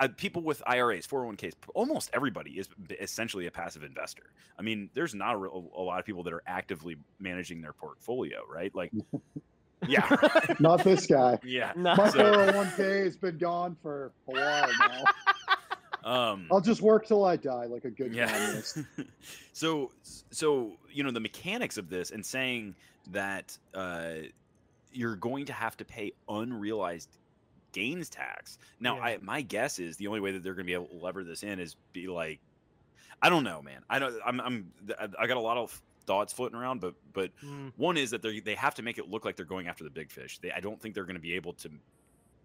uh, 0.00 0.08
people 0.16 0.40
with 0.40 0.62
IRAs, 0.66 1.06
401ks. 1.06 1.52
Almost 1.74 2.08
everybody 2.14 2.52
is 2.52 2.66
essentially 3.02 3.48
a 3.48 3.50
passive 3.50 3.82
investor. 3.82 4.32
I 4.58 4.62
mean, 4.62 4.88
there's 4.94 5.14
not 5.14 5.34
a, 5.34 5.36
real- 5.36 5.70
a 5.76 5.82
lot 5.82 6.00
of 6.00 6.06
people 6.06 6.22
that 6.22 6.32
are 6.32 6.42
actively 6.46 6.96
managing 7.18 7.60
their 7.60 7.74
portfolio, 7.74 8.38
right? 8.50 8.74
Like, 8.74 8.92
yeah, 9.86 10.08
right. 10.10 10.58
Not 10.60 10.84
this 10.84 11.06
guy. 11.06 11.38
yeah. 11.44 11.72
No. 11.76 11.94
My 11.96 12.08
So- 12.08 12.18
401k 12.32 13.04
has 13.04 13.16
been 13.18 13.36
gone 13.36 13.76
for 13.82 14.12
a 14.28 14.32
while 14.32 14.70
now. 14.88 15.04
Um, 16.02 16.46
I'll 16.50 16.62
just 16.62 16.80
work 16.80 17.06
till 17.06 17.26
I 17.26 17.36
die 17.36 17.66
like 17.66 17.84
a 17.84 17.90
good 17.90 18.14
yeah 18.14 18.26
communist. 18.32 18.78
so 19.52 19.90
so 20.30 20.78
you 20.90 21.02
know 21.04 21.10
the 21.10 21.20
mechanics 21.20 21.76
of 21.76 21.90
this 21.90 22.10
and 22.10 22.24
saying 22.24 22.74
that 23.10 23.56
uh 23.74 24.14
you're 24.92 25.16
going 25.16 25.44
to 25.46 25.52
have 25.52 25.76
to 25.76 25.84
pay 25.84 26.12
unrealized 26.28 27.10
gains 27.72 28.08
tax 28.10 28.58
now 28.80 28.96
Yeah. 28.96 29.02
i 29.02 29.18
my 29.22 29.42
guess 29.42 29.78
is 29.78 29.96
the 29.96 30.06
only 30.08 30.20
way 30.20 30.32
that 30.32 30.42
they're 30.42 30.54
going 30.54 30.66
to 30.66 30.70
be 30.70 30.74
able 30.74 30.86
to 30.86 30.96
lever 30.96 31.22
this 31.24 31.42
in 31.42 31.60
is 31.60 31.76
be 31.92 32.08
like 32.08 32.40
i 33.22 33.28
don't 33.30 33.44
know 33.44 33.62
man 33.62 33.82
i 33.88 33.98
know 33.98 34.18
i'm 34.26 34.40
i'm 34.40 34.72
i 35.18 35.26
got 35.26 35.36
a 35.36 35.40
lot 35.40 35.56
of 35.56 35.80
thoughts 36.06 36.32
floating 36.32 36.58
around 36.58 36.80
but 36.80 36.94
but 37.12 37.30
Mm, 37.44 37.72
one 37.76 37.96
is 37.96 38.10
that 38.10 38.22
they 38.22 38.40
they 38.40 38.54
have 38.56 38.74
to 38.74 38.82
make 38.82 38.98
it 38.98 39.08
look 39.08 39.24
like 39.24 39.36
they're 39.36 39.44
going 39.46 39.68
after 39.68 39.84
the 39.84 39.90
big 39.90 40.10
fish. 40.10 40.38
They, 40.38 40.50
I 40.50 40.58
don't 40.60 40.80
think 40.80 40.94
they're 40.94 41.04
going 41.04 41.14
to 41.16 41.20
be 41.20 41.34
able 41.34 41.52
to 41.54 41.70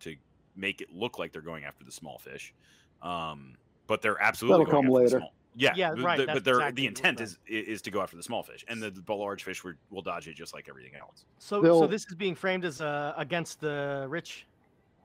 to 0.01 0.16
make 0.56 0.82
it 0.82 0.91
look 0.93 1.18
like 1.18 1.32
they're 1.32 1.41
going 1.41 1.64
after 1.64 1.84
the 1.84 1.91
small 1.91 2.20
fish. 2.20 2.53
Um, 3.01 3.56
but 3.88 4.01
they're 4.01 4.22
absolutely 4.22 4.66
That'll 4.66 4.72
going 4.72 4.86
come 4.88 4.91
after 4.95 4.99
the 5.10 5.16
later. 5.16 5.20
small- 5.20 5.34
Yeah, 5.58 5.74
Yeah, 5.76 5.91
but 5.95 6.03
right, 6.03 6.18
the- 6.18 6.26
but 6.28 6.43
they're, 6.43 6.56
exactly 6.56 6.82
the 6.84 6.88
intent 6.88 7.22
is 7.22 7.38
is 7.47 7.82
to 7.84 7.91
go 7.91 8.01
after 8.01 8.18
the 8.18 8.24
small 8.24 8.43
fish, 8.43 8.66
and 8.68 8.82
the, 8.82 8.91
the 8.91 9.14
large 9.14 9.43
fish 9.43 9.64
will, 9.64 9.74
will 9.89 10.01
dodge 10.01 10.28
it 10.28 10.36
just 10.36 10.53
like 10.53 10.68
everything 10.70 10.95
else. 10.99 11.26
So, 11.39 11.58
so 11.58 11.62
They'll- 11.62 11.88
this 11.88 12.06
is 12.08 12.16
being 12.16 12.36
framed 12.36 12.66
as 12.66 12.82
uh, 12.82 13.14
against 13.18 13.62
the 13.62 14.06
rich 14.10 14.45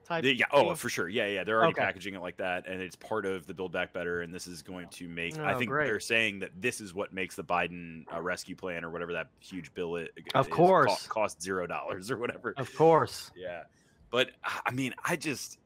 type. 0.05 0.25
Yeah, 0.25 0.47
oh, 0.51 0.65
deal? 0.65 0.75
for 0.75 0.89
sure. 0.89 1.09
Yeah, 1.09 1.27
yeah. 1.27 1.45
They're 1.45 1.59
already 1.59 1.75
Okay. 1.75 1.83
packaging 1.83 2.15
it 2.15 2.21
like 2.21 2.37
that, 2.39 2.67
and 2.67 2.81
it's 2.83 2.97
part 2.97 3.27
of 3.27 3.47
the 3.47 3.55
Build 3.55 3.71
Back 3.71 3.93
Better. 3.93 4.23
And 4.23 4.35
this 4.35 4.49
is 4.49 4.61
going 4.61 4.89
to 4.89 5.09
make. 5.09 5.39
I 5.39 5.53
Oh, 5.55 5.59
think 5.59 5.71
great. 5.71 5.87
they're 5.87 6.01
saying 6.01 6.41
that 6.41 6.51
this 6.61 6.81
is 6.81 6.93
what 6.95 7.13
makes 7.13 7.37
the 7.37 7.45
Biden 7.45 8.05
uh, 8.13 8.21
rescue 8.21 8.57
plan 8.57 8.85
or 8.85 8.91
whatever 8.91 9.13
that 9.13 9.29
huge 9.39 9.73
bill 9.75 9.95
is. 9.97 10.09
Of 10.35 10.47
is, 10.47 10.51
co- 10.53 10.57
course. 10.57 11.07
cost 11.07 11.41
zero 11.41 11.67
dollars 11.69 12.11
or 12.11 12.17
whatever. 12.17 12.55
Of 12.57 12.75
course. 12.75 13.31
Yeah. 13.37 13.63
But 14.11 14.31
I 14.67 14.73
mean, 14.73 14.95
I 15.05 15.15
just, 15.15 15.59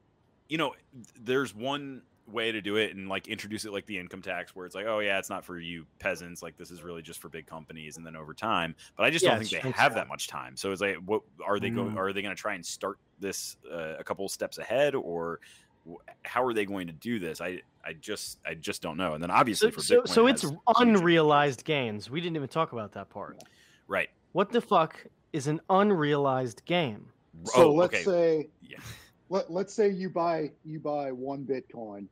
you 0.50 0.58
know, 0.58 0.74
there's 1.18 1.54
one 1.54 2.02
way 2.26 2.50
to 2.50 2.60
do 2.62 2.76
it 2.76 2.96
and 2.96 3.08
like 3.08 3.28
introduce 3.28 3.64
it 3.64 3.72
like 3.72 3.86
the 3.86 3.98
income 3.98 4.22
tax 4.22 4.54
where 4.56 4.64
it's 4.66 4.74
like, 4.74 4.86
oh 4.86 5.00
yeah, 5.00 5.18
it's 5.18 5.28
not 5.30 5.44
for 5.44 5.58
you 5.58 5.84
peasants. 5.98 6.42
Like 6.42 6.56
this 6.56 6.70
is 6.70 6.82
really 6.82 7.02
just 7.02 7.20
for 7.20 7.28
big 7.28 7.46
companies. 7.46 7.96
And 7.96 8.06
then 8.06 8.16
over 8.16 8.32
time, 8.32 8.74
but 8.96 9.04
I 9.04 9.10
just 9.10 9.24
Yeah, 9.24 9.32
don't 9.36 9.44
think 9.44 9.62
they 9.62 9.70
have 9.70 9.92
it's- 9.92 9.94
that 9.94 10.08
much 10.08 10.26
time. 10.26 10.56
So 10.56 10.72
it's 10.72 10.80
like, 10.80 10.96
what 11.04 11.22
are 11.44 11.60
they 11.60 11.70
going, 11.70 11.92
Mm. 11.94 11.98
are 11.98 12.12
they 12.12 12.22
going 12.22 12.34
to 12.34 12.40
try 12.40 12.54
and 12.54 12.64
start 12.64 12.98
this 13.20 13.56
uh, 13.70 13.96
a 13.98 14.04
couple 14.04 14.28
steps 14.28 14.58
ahead 14.58 14.94
or 14.94 15.40
how 16.22 16.42
are 16.44 16.54
they 16.54 16.64
going 16.64 16.86
to 16.86 16.94
do 16.94 17.18
this? 17.18 17.40
I, 17.42 17.60
I 17.84 17.92
just, 17.92 18.38
I 18.46 18.54
just 18.54 18.80
don't 18.80 18.96
know. 18.96 19.12
And 19.12 19.22
then 19.22 19.28
So, 19.28 19.34
obviously 19.34 19.70
for 19.70 19.82
so, 19.82 20.00
Bitcoin, 20.02 20.08
so 20.08 20.26
it 20.26 20.30
it's 20.30 20.42
has 20.42 20.50
huge 20.50 20.60
unrealized 20.78 21.64
gains. 21.64 22.08
We 22.10 22.20
didn't 22.22 22.36
even 22.36 22.48
talk 22.48 22.72
about 22.72 22.92
that 22.92 23.10
part. 23.10 23.38
Right. 23.86 24.08
What 24.32 24.50
the 24.50 24.62
fuck 24.62 25.04
is 25.34 25.46
an 25.46 25.60
unrealized 25.68 26.64
gain? 26.64 27.04
So 27.44 27.64
oh, 27.64 27.74
let's 27.74 27.94
okay. 27.94 28.04
say 28.04 28.48
Yeah. 28.62 28.78
Let, 29.28 29.50
let's 29.50 29.74
say 29.74 29.88
you 29.90 30.10
buy 30.10 30.50
you 30.64 30.80
buy 30.80 31.12
one 31.12 31.44
Bitcoin 31.44 32.08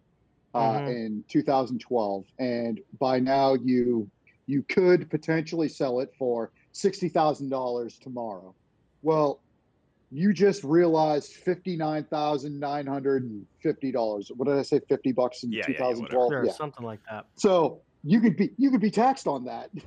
uh, 0.54 0.80
Mhm. 0.80 0.88
in 0.88 1.24
2012, 1.28 2.24
and 2.38 2.80
by 2.98 3.18
now 3.20 3.54
you 3.54 4.10
you 4.46 4.62
could 4.64 5.08
potentially 5.10 5.68
sell 5.68 6.00
it 6.00 6.10
for 6.18 6.50
sixty 6.72 7.08
thousand 7.08 7.48
dollars 7.48 7.98
tomorrow. 7.98 8.54
Well, 9.02 9.40
you 10.10 10.32
just 10.32 10.62
realized 10.64 11.32
fifty 11.32 11.76
nine 11.76 12.04
thousand 12.04 12.58
nine 12.60 12.86
hundred 12.86 13.22
and 13.24 13.46
fifty 13.62 13.90
dollars. 13.92 14.30
What 14.34 14.48
did 14.48 14.58
I 14.58 14.62
say? 14.62 14.80
Fifty 14.88 15.12
bucks 15.12 15.42
in 15.42 15.52
Yeah, 15.52 15.58
yeah, 15.68 15.74
yeah, 15.78 15.88
2012. 15.94 16.32
Yeah. 16.46 16.52
something 16.52 16.84
like 16.84 17.00
that. 17.10 17.26
So 17.36 17.82
you 18.02 18.20
could 18.20 18.36
be 18.36 18.50
you 18.58 18.70
could 18.70 18.80
be 18.80 18.90
taxed 18.90 19.26
on 19.26 19.44
that. 19.46 19.70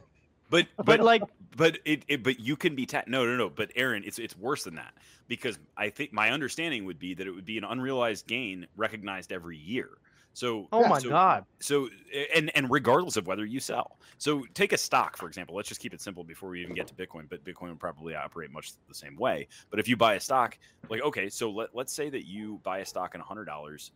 But, 0.50 0.68
But, 0.78 0.86
but 0.86 1.00
like, 1.02 1.24
But 1.58 1.80
it, 1.86 2.04
it 2.08 2.24
but 2.24 2.40
you 2.40 2.56
can 2.56 2.76
be 2.76 2.86
ta- 2.86 3.04
no 3.08 3.26
no 3.26 3.36
no. 3.36 3.50
But 3.50 3.72
Aaron, 3.76 4.04
it's 4.06 4.20
it's 4.20 4.38
worse 4.38 4.64
than 4.64 4.76
that 4.76 4.94
because 5.28 5.58
I 5.78 5.90
think 5.90 6.12
my 6.14 6.32
understanding 6.32 6.86
would 6.86 7.00
be 7.00 7.14
that 7.14 7.26
it 7.26 7.32
would 7.32 7.46
be 7.46 7.58
an 7.58 7.64
unrealized 7.64 8.28
gain 8.28 8.68
recognized 8.76 9.32
every 9.32 9.58
year. 9.58 9.90
So 10.34 10.68
oh 10.74 10.86
my 10.90 11.00
so- 11.00 11.10
god, 11.10 11.46
So 11.62 11.88
and 12.36 12.52
and 12.58 12.70
regardless 12.70 13.16
of 13.16 13.26
whether 13.26 13.46
you 13.46 13.62
sell. 13.62 13.98
So 14.18 14.44
take 14.54 14.74
a 14.74 14.78
stock 14.78 15.16
for 15.16 15.28
example. 15.28 15.56
Let's 15.56 15.70
just 15.70 15.80
keep 15.80 15.94
it 15.94 16.02
simple 16.02 16.26
before 16.26 16.50
we 16.50 16.62
even 16.62 16.76
get 16.76 16.88
to 16.88 16.94
Bitcoin. 16.94 17.30
But 17.30 17.44
Bitcoin 17.46 17.70
would 17.70 17.80
probably 17.80 18.16
operate 18.16 18.52
much 18.52 18.74
the 18.90 18.94
same 18.94 19.16
way. 19.16 19.48
But 19.70 19.80
if 19.80 19.88
you 19.88 19.96
buy 19.96 20.16
a 20.16 20.20
stock, 20.20 20.58
like 20.90 21.02
okay, 21.04 21.30
so 21.30 21.50
let 21.52 21.70
let's 21.74 21.94
say 21.94 22.10
that 22.10 22.26
you 22.28 22.60
buy 22.64 22.80
a 22.80 22.86
stock 22.86 23.16
in 23.16 23.22
hundred 23.22 23.46
dollars 23.46 23.92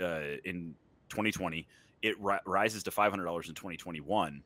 uh, 0.00 0.20
in 0.44 0.74
2020, 1.08 1.66
it 2.02 2.14
ri- 2.20 2.38
rises 2.46 2.84
to 2.84 2.92
five 2.92 3.10
hundred 3.10 3.24
dollars 3.24 3.48
in 3.48 3.54
2021 3.56 4.32
y- 4.34 4.40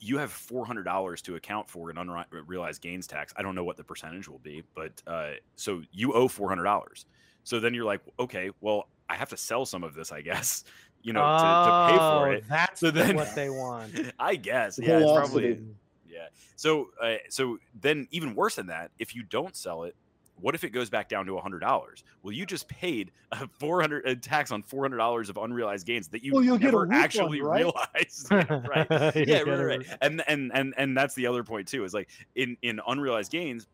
you 0.00 0.18
have 0.18 0.30
four 0.30 0.64
hundred 0.66 0.84
dollars 0.84 1.22
to 1.22 1.36
account 1.36 1.68
for 1.68 1.90
an 1.90 1.98
unrealized 1.98 2.82
gains 2.82 3.06
tax. 3.06 3.32
I 3.36 3.42
don't 3.42 3.54
know 3.54 3.64
what 3.64 3.76
the 3.76 3.84
percentage 3.84 4.28
will 4.28 4.38
be, 4.40 4.62
but 4.74 5.00
uh, 5.06 5.32
so 5.56 5.82
you 5.92 6.12
owe 6.12 6.28
four 6.28 6.48
hundred 6.48 6.64
dollars. 6.64 7.06
So 7.44 7.58
then 7.58 7.74
you're 7.74 7.84
like, 7.84 8.00
okay, 8.20 8.50
well, 8.60 8.88
I 9.08 9.16
have 9.16 9.28
to 9.30 9.36
sell 9.36 9.64
some 9.66 9.82
of 9.82 9.94
this, 9.94 10.12
I 10.12 10.20
guess, 10.20 10.64
you 11.02 11.12
know, 11.12 11.20
to, 11.20 11.26
to 11.26 11.86
pay 11.90 11.96
for 11.98 12.28
Oh, 12.28 12.30
it. 12.32 12.44
That's 12.48 12.80
So 12.80 12.90
then- 12.90 13.16
what 13.16 13.34
they 13.34 13.50
want. 13.50 13.92
I 14.18 14.36
guess, 14.36 14.78
yeah, 14.80 14.98
it's 14.98 15.12
probably 15.12 15.58
yeah. 16.08 16.28
So, 16.56 16.90
uh, 17.02 17.14
so 17.30 17.58
then 17.80 18.06
even 18.10 18.34
worse 18.34 18.56
than 18.56 18.66
that, 18.68 18.90
if 18.98 19.14
you 19.14 19.22
don't 19.22 19.56
sell 19.56 19.84
it, 19.84 19.96
what 20.42 20.54
if 20.54 20.64
it 20.64 20.70
goes 20.70 20.90
back 20.90 21.08
down 21.08 21.24
to 21.26 21.38
hundred 21.38 21.60
dollars? 21.60 22.04
Well, 22.22 22.32
you 22.32 22.44
just 22.44 22.68
paid 22.68 23.12
a 23.30 23.48
four 23.58 23.80
hundred 23.80 24.04
a 24.06 24.14
tax 24.14 24.50
on 24.52 24.62
four 24.62 24.82
hundred 24.82 24.98
dollars 24.98 25.30
of 25.30 25.38
unrealized 25.38 25.86
gains 25.86 26.08
that 26.08 26.22
you 26.22 26.34
Well, 26.34 26.42
you'll 26.42 26.58
get 26.58 26.66
never 26.66 26.80
refund, 26.80 27.04
actually 27.04 27.40
right? 27.40 27.64
realized. 27.64 28.30
Right 28.68 28.86
yeah, 29.26 29.40
right, 29.40 29.78
right. 29.78 29.86
And 30.02 30.22
and 30.26 30.50
and 30.52 30.74
and 30.76 30.96
that's 30.96 31.14
the 31.14 31.26
other 31.26 31.44
point 31.44 31.68
too. 31.68 31.84
Is 31.84 31.94
like 31.94 32.08
in 32.34 32.56
in 32.62 32.80
unrealized 32.86 33.32
gains, 33.32 33.66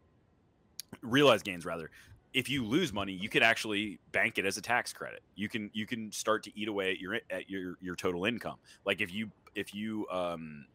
realized 1.03 1.45
gains 1.45 1.65
rather. 1.65 1.91
If 2.35 2.51
you 2.51 2.65
lose 2.65 2.93
money, 2.93 3.13
you 3.13 3.29
could 3.29 3.43
actually 3.43 3.99
bank 4.13 4.37
it 4.39 4.45
as 4.45 4.59
a 4.59 4.63
tax 4.63 4.93
credit. 4.93 5.23
You 5.35 5.49
can 5.49 5.71
you 5.73 5.87
can 5.87 6.13
start 6.13 6.43
to 6.45 6.59
eat 6.59 6.69
away 6.69 6.93
at 6.93 6.99
your 6.99 7.21
at 7.31 7.49
your 7.49 7.77
your 7.81 7.97
total 7.97 8.27
income. 8.27 8.57
Like 8.85 9.01
if 9.01 9.13
you 9.13 9.31
if 9.55 9.75
you 9.75 10.07
um 10.11 10.67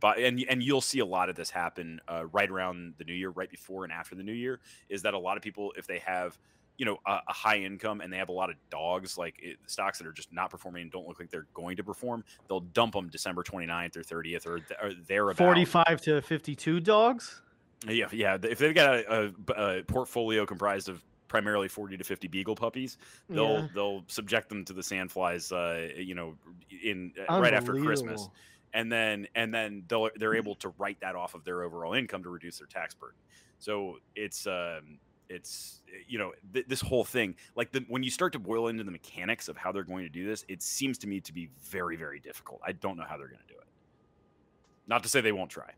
but 0.00 0.18
and 0.18 0.44
and 0.48 0.62
you'll 0.62 0.80
see 0.80 0.98
a 1.00 1.06
lot 1.06 1.28
of 1.28 1.36
this 1.36 1.50
happen 1.50 2.00
uh, 2.08 2.26
right 2.32 2.50
around 2.50 2.94
the 2.98 3.04
new 3.04 3.12
year, 3.14 3.30
right 3.30 3.50
before 3.50 3.84
and 3.84 3.92
after 3.92 4.14
the 4.14 4.22
new 4.22 4.32
year. 4.32 4.60
Is 4.88 5.02
that 5.02 5.14
a 5.14 5.18
lot 5.18 5.36
of 5.36 5.42
people 5.42 5.72
if 5.76 5.86
they 5.86 5.98
have 6.00 6.38
you 6.78 6.86
know 6.86 6.98
a, 7.06 7.18
a 7.28 7.32
high 7.32 7.58
income 7.58 8.00
and 8.00 8.10
they 8.12 8.16
have 8.16 8.30
a 8.30 8.32
lot 8.32 8.48
of 8.48 8.56
dogs 8.70 9.18
like 9.18 9.34
it, 9.42 9.58
stocks 9.66 9.98
that 9.98 10.06
are 10.06 10.12
just 10.12 10.32
not 10.32 10.48
performing 10.50 10.82
and 10.82 10.90
don't 10.90 11.06
look 11.06 11.20
like 11.20 11.30
they're 11.30 11.46
going 11.52 11.76
to 11.76 11.84
perform 11.84 12.24
they'll 12.48 12.60
dump 12.60 12.94
them 12.94 13.08
december 13.08 13.42
29th 13.42 13.96
or 13.98 14.00
30th 14.02 14.46
or, 14.46 14.58
th- 14.60 14.80
or 14.82 14.92
thereabout. 15.06 15.36
Forty-five 15.36 16.00
to 16.02 16.22
fifty-two 16.22 16.80
dogs. 16.80 17.42
yeah 17.86 18.06
yeah 18.12 18.38
if 18.42 18.58
they've 18.58 18.74
got 18.74 18.94
a, 18.94 19.32
a, 19.48 19.78
a 19.78 19.82
portfolio 19.82 20.46
comprised 20.46 20.88
of 20.88 21.02
primarily 21.28 21.68
40 21.68 21.98
to 21.98 22.04
50 22.04 22.28
beagle 22.28 22.54
puppies 22.56 22.96
they'll 23.28 23.58
Yeah. 23.58 23.66
they'll 23.74 24.04
subject 24.08 24.48
them 24.48 24.64
to 24.64 24.72
the 24.72 24.80
sandflies 24.82 25.52
uh 25.52 25.92
you 26.00 26.14
know 26.14 26.34
in 26.82 27.12
uh, 27.30 27.40
right 27.40 27.52
after 27.52 27.74
christmas. 27.74 28.28
And 28.72 28.90
then 28.90 29.26
and 29.34 29.52
then 29.52 29.84
they'll 29.88 30.10
they're 30.16 30.34
able 30.34 30.54
to 30.56 30.72
write 30.78 31.00
that 31.00 31.14
off 31.14 31.34
of 31.34 31.44
their 31.44 31.62
overall 31.62 31.94
income 31.94 32.22
to 32.22 32.30
reduce 32.30 32.58
their 32.58 32.66
tax 32.66 32.94
burden. 32.94 33.18
So 33.58 33.96
it's 34.14 34.46
um 34.46 34.98
it's 35.28 35.82
you 36.08 36.18
know 36.18 36.32
th- 36.52 36.66
this 36.66 36.80
whole 36.80 37.04
thing 37.04 37.36
like 37.54 37.72
the, 37.72 37.84
when 37.88 38.02
you 38.02 38.10
start 38.10 38.32
to 38.32 38.38
boil 38.38 38.68
into 38.68 38.84
the 38.84 38.90
mechanics 38.90 39.48
of 39.48 39.56
how 39.56 39.72
they're 39.72 39.84
going 39.84 40.04
to 40.04 40.10
do 40.10 40.26
this, 40.26 40.44
it 40.48 40.62
seems 40.62 40.98
to 40.98 41.06
me 41.06 41.20
to 41.20 41.32
be 41.32 41.50
very 41.62 41.96
very 41.96 42.20
difficult. 42.20 42.60
I 42.66 42.72
don't 42.72 42.96
know 42.96 43.04
how 43.08 43.16
they're 43.16 43.28
going 43.28 43.40
to 43.46 43.52
do 43.52 43.58
it. 43.58 43.66
Not 44.86 45.02
to 45.04 45.08
say 45.08 45.20
they 45.20 45.32
won't 45.32 45.50
try. 45.50 45.72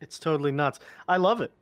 It's 0.00 0.18
totally 0.18 0.52
nuts. 0.52 0.78
I 1.08 1.16
love 1.16 1.40
it. 1.40 1.52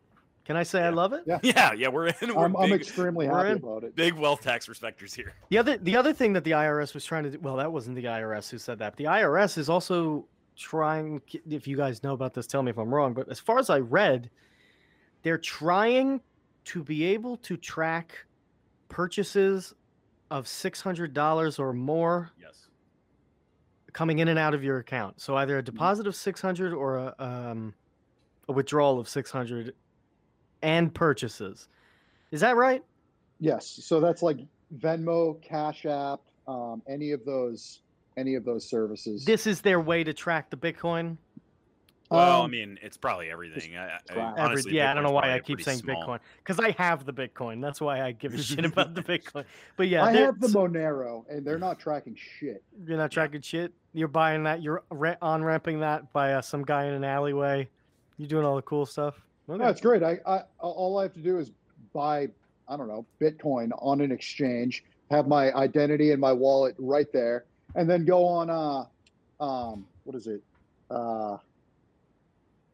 Can 0.46 0.56
I 0.56 0.62
say 0.62 0.80
I 0.82 0.90
love 0.90 1.12
it? 1.12 1.24
Yeah. 1.26 1.38
Yeah, 1.42 1.72
yeah, 1.72 1.88
we're 1.88 2.06
in. 2.06 2.34
We're 2.34 2.44
I'm, 2.44 2.56
I'm 2.56 2.72
extremely 2.72 3.28
we're 3.28 3.36
happy 3.36 3.50
in. 3.50 3.56
about 3.56 3.82
it. 3.84 3.96
big 3.96 4.14
wealth 4.14 4.42
tax 4.42 4.68
respecters 4.68 5.12
here. 5.12 5.34
The 5.50 5.58
other 5.58 5.76
the 5.76 5.96
other 5.96 6.12
thing 6.12 6.32
that 6.34 6.44
the 6.44 6.52
IRS 6.52 6.94
was 6.94 7.04
trying 7.04 7.24
to 7.24 7.30
do 7.30 7.38
well, 7.40 7.56
that 7.56 7.72
wasn't 7.72 7.96
the 7.96 8.04
IRS 8.04 8.48
who 8.50 8.58
said 8.58 8.78
that. 8.78 8.96
The 8.96 9.04
IRS 9.04 9.58
is 9.58 9.68
also 9.68 10.26
trying 10.56 11.20
if 11.50 11.66
you 11.66 11.76
guys 11.76 12.02
know 12.04 12.12
about 12.14 12.32
this, 12.32 12.46
tell 12.46 12.62
me 12.62 12.70
if 12.70 12.78
I'm 12.78 12.94
wrong, 12.94 13.12
but 13.12 13.28
as 13.28 13.40
far 13.40 13.58
as 13.58 13.70
I 13.70 13.80
read, 13.80 14.30
they're 15.22 15.36
trying 15.36 16.20
to 16.66 16.82
be 16.84 17.04
able 17.06 17.36
to 17.38 17.56
track 17.56 18.24
purchases 18.88 19.74
of 20.30 20.44
$600 20.46 21.58
or 21.58 21.72
more 21.72 22.30
Yes. 22.40 22.68
coming 23.92 24.18
in 24.20 24.28
and 24.28 24.38
out 24.38 24.54
of 24.54 24.62
your 24.64 24.78
account. 24.78 25.20
So 25.20 25.36
either 25.36 25.58
a 25.58 25.62
deposit 25.62 26.06
of 26.06 26.14
600 26.16 26.72
or 26.72 26.96
a 26.98 27.14
um, 27.18 27.74
a 28.48 28.52
withdrawal 28.52 28.98
of 29.00 29.08
600 29.08 29.74
and 30.62 30.92
purchases. 30.94 31.68
Is 32.30 32.40
that 32.40 32.56
right? 32.56 32.82
Yes. 33.38 33.66
So 33.82 34.00
that's 34.00 34.22
like 34.22 34.38
Venmo, 34.78 35.40
Cash 35.42 35.86
App, 35.86 36.20
um, 36.48 36.82
any 36.88 37.12
of 37.12 37.24
those, 37.24 37.80
any 38.16 38.34
of 38.34 38.44
those 38.44 38.68
services. 38.68 39.24
This 39.24 39.46
is 39.46 39.60
their 39.60 39.80
way 39.80 40.02
to 40.04 40.12
track 40.12 40.50
the 40.50 40.56
Bitcoin. 40.56 41.16
Well, 42.08 42.42
I 42.42 42.44
Um, 42.44 42.52
mean, 42.52 42.78
it's 42.82 42.96
probably 42.96 43.30
everything. 43.30 43.76
I, 43.76 43.96
I, 43.96 43.98
crap. 44.08 44.32
Every- 44.38 44.42
honestly, 44.42 44.72
yeah, 44.76 44.92
I 44.92 44.94
don't 44.94 45.02
know 45.02 45.10
why 45.10 45.32
I 45.34 45.40
keep 45.40 45.60
saying 45.60 45.78
small- 45.78 46.04
Bitcoin 46.06 46.20
because 46.38 46.60
I 46.60 46.70
have 46.78 47.04
the 47.04 47.12
Bitcoin. 47.12 47.60
That's 47.60 47.80
why 47.80 48.00
I 48.00 48.12
give 48.12 48.32
a 48.32 48.38
shit 48.40 48.64
about 48.64 48.94
the 48.94 49.02
Bitcoin. 49.02 49.44
But 49.76 49.88
yeah, 49.88 50.04
I 50.04 50.12
have 50.12 50.38
the 50.40 50.46
Monero, 50.46 51.24
and 51.28 51.44
they're 51.44 51.58
not 51.58 51.80
tracking 51.80 52.14
shit. 52.16 52.62
you're 52.86 52.96
not 52.96 53.10
tracking 53.10 53.40
shit. 53.40 53.72
You're 53.92 54.06
buying 54.06 54.44
that. 54.44 54.62
You're 54.62 54.84
on 55.20 55.42
ramping 55.42 55.80
that 55.80 56.12
by 56.12 56.34
uh, 56.34 56.42
some 56.42 56.62
guy 56.64 56.84
in 56.86 56.94
an 56.94 57.02
alleyway. 57.02 57.68
You're 58.18 58.28
doing 58.28 58.44
all 58.46 58.54
the 58.56 58.62
cool 58.62 58.86
stuff. 58.86 59.20
Okay. 59.48 59.62
No, 59.62 59.68
it's 59.68 59.80
great. 59.80 60.02
I, 60.02 60.18
I 60.26 60.42
all 60.60 60.98
I 60.98 61.02
have 61.02 61.14
to 61.14 61.20
do 61.20 61.38
is 61.38 61.52
buy, 61.94 62.28
I 62.68 62.76
don't 62.76 62.88
know, 62.88 63.06
Bitcoin 63.22 63.70
on 63.80 64.00
an 64.00 64.10
exchange, 64.10 64.82
have 65.10 65.28
my 65.28 65.52
identity 65.52 66.10
and 66.10 66.20
my 66.20 66.32
wallet 66.32 66.74
right 66.78 67.06
there, 67.12 67.46
and 67.74 67.88
then 67.88 68.04
go 68.04 68.24
on 68.26 68.50
uh 68.50 69.42
um 69.42 69.86
what 70.04 70.16
is 70.16 70.26
it? 70.26 70.42
Uh 70.90 71.36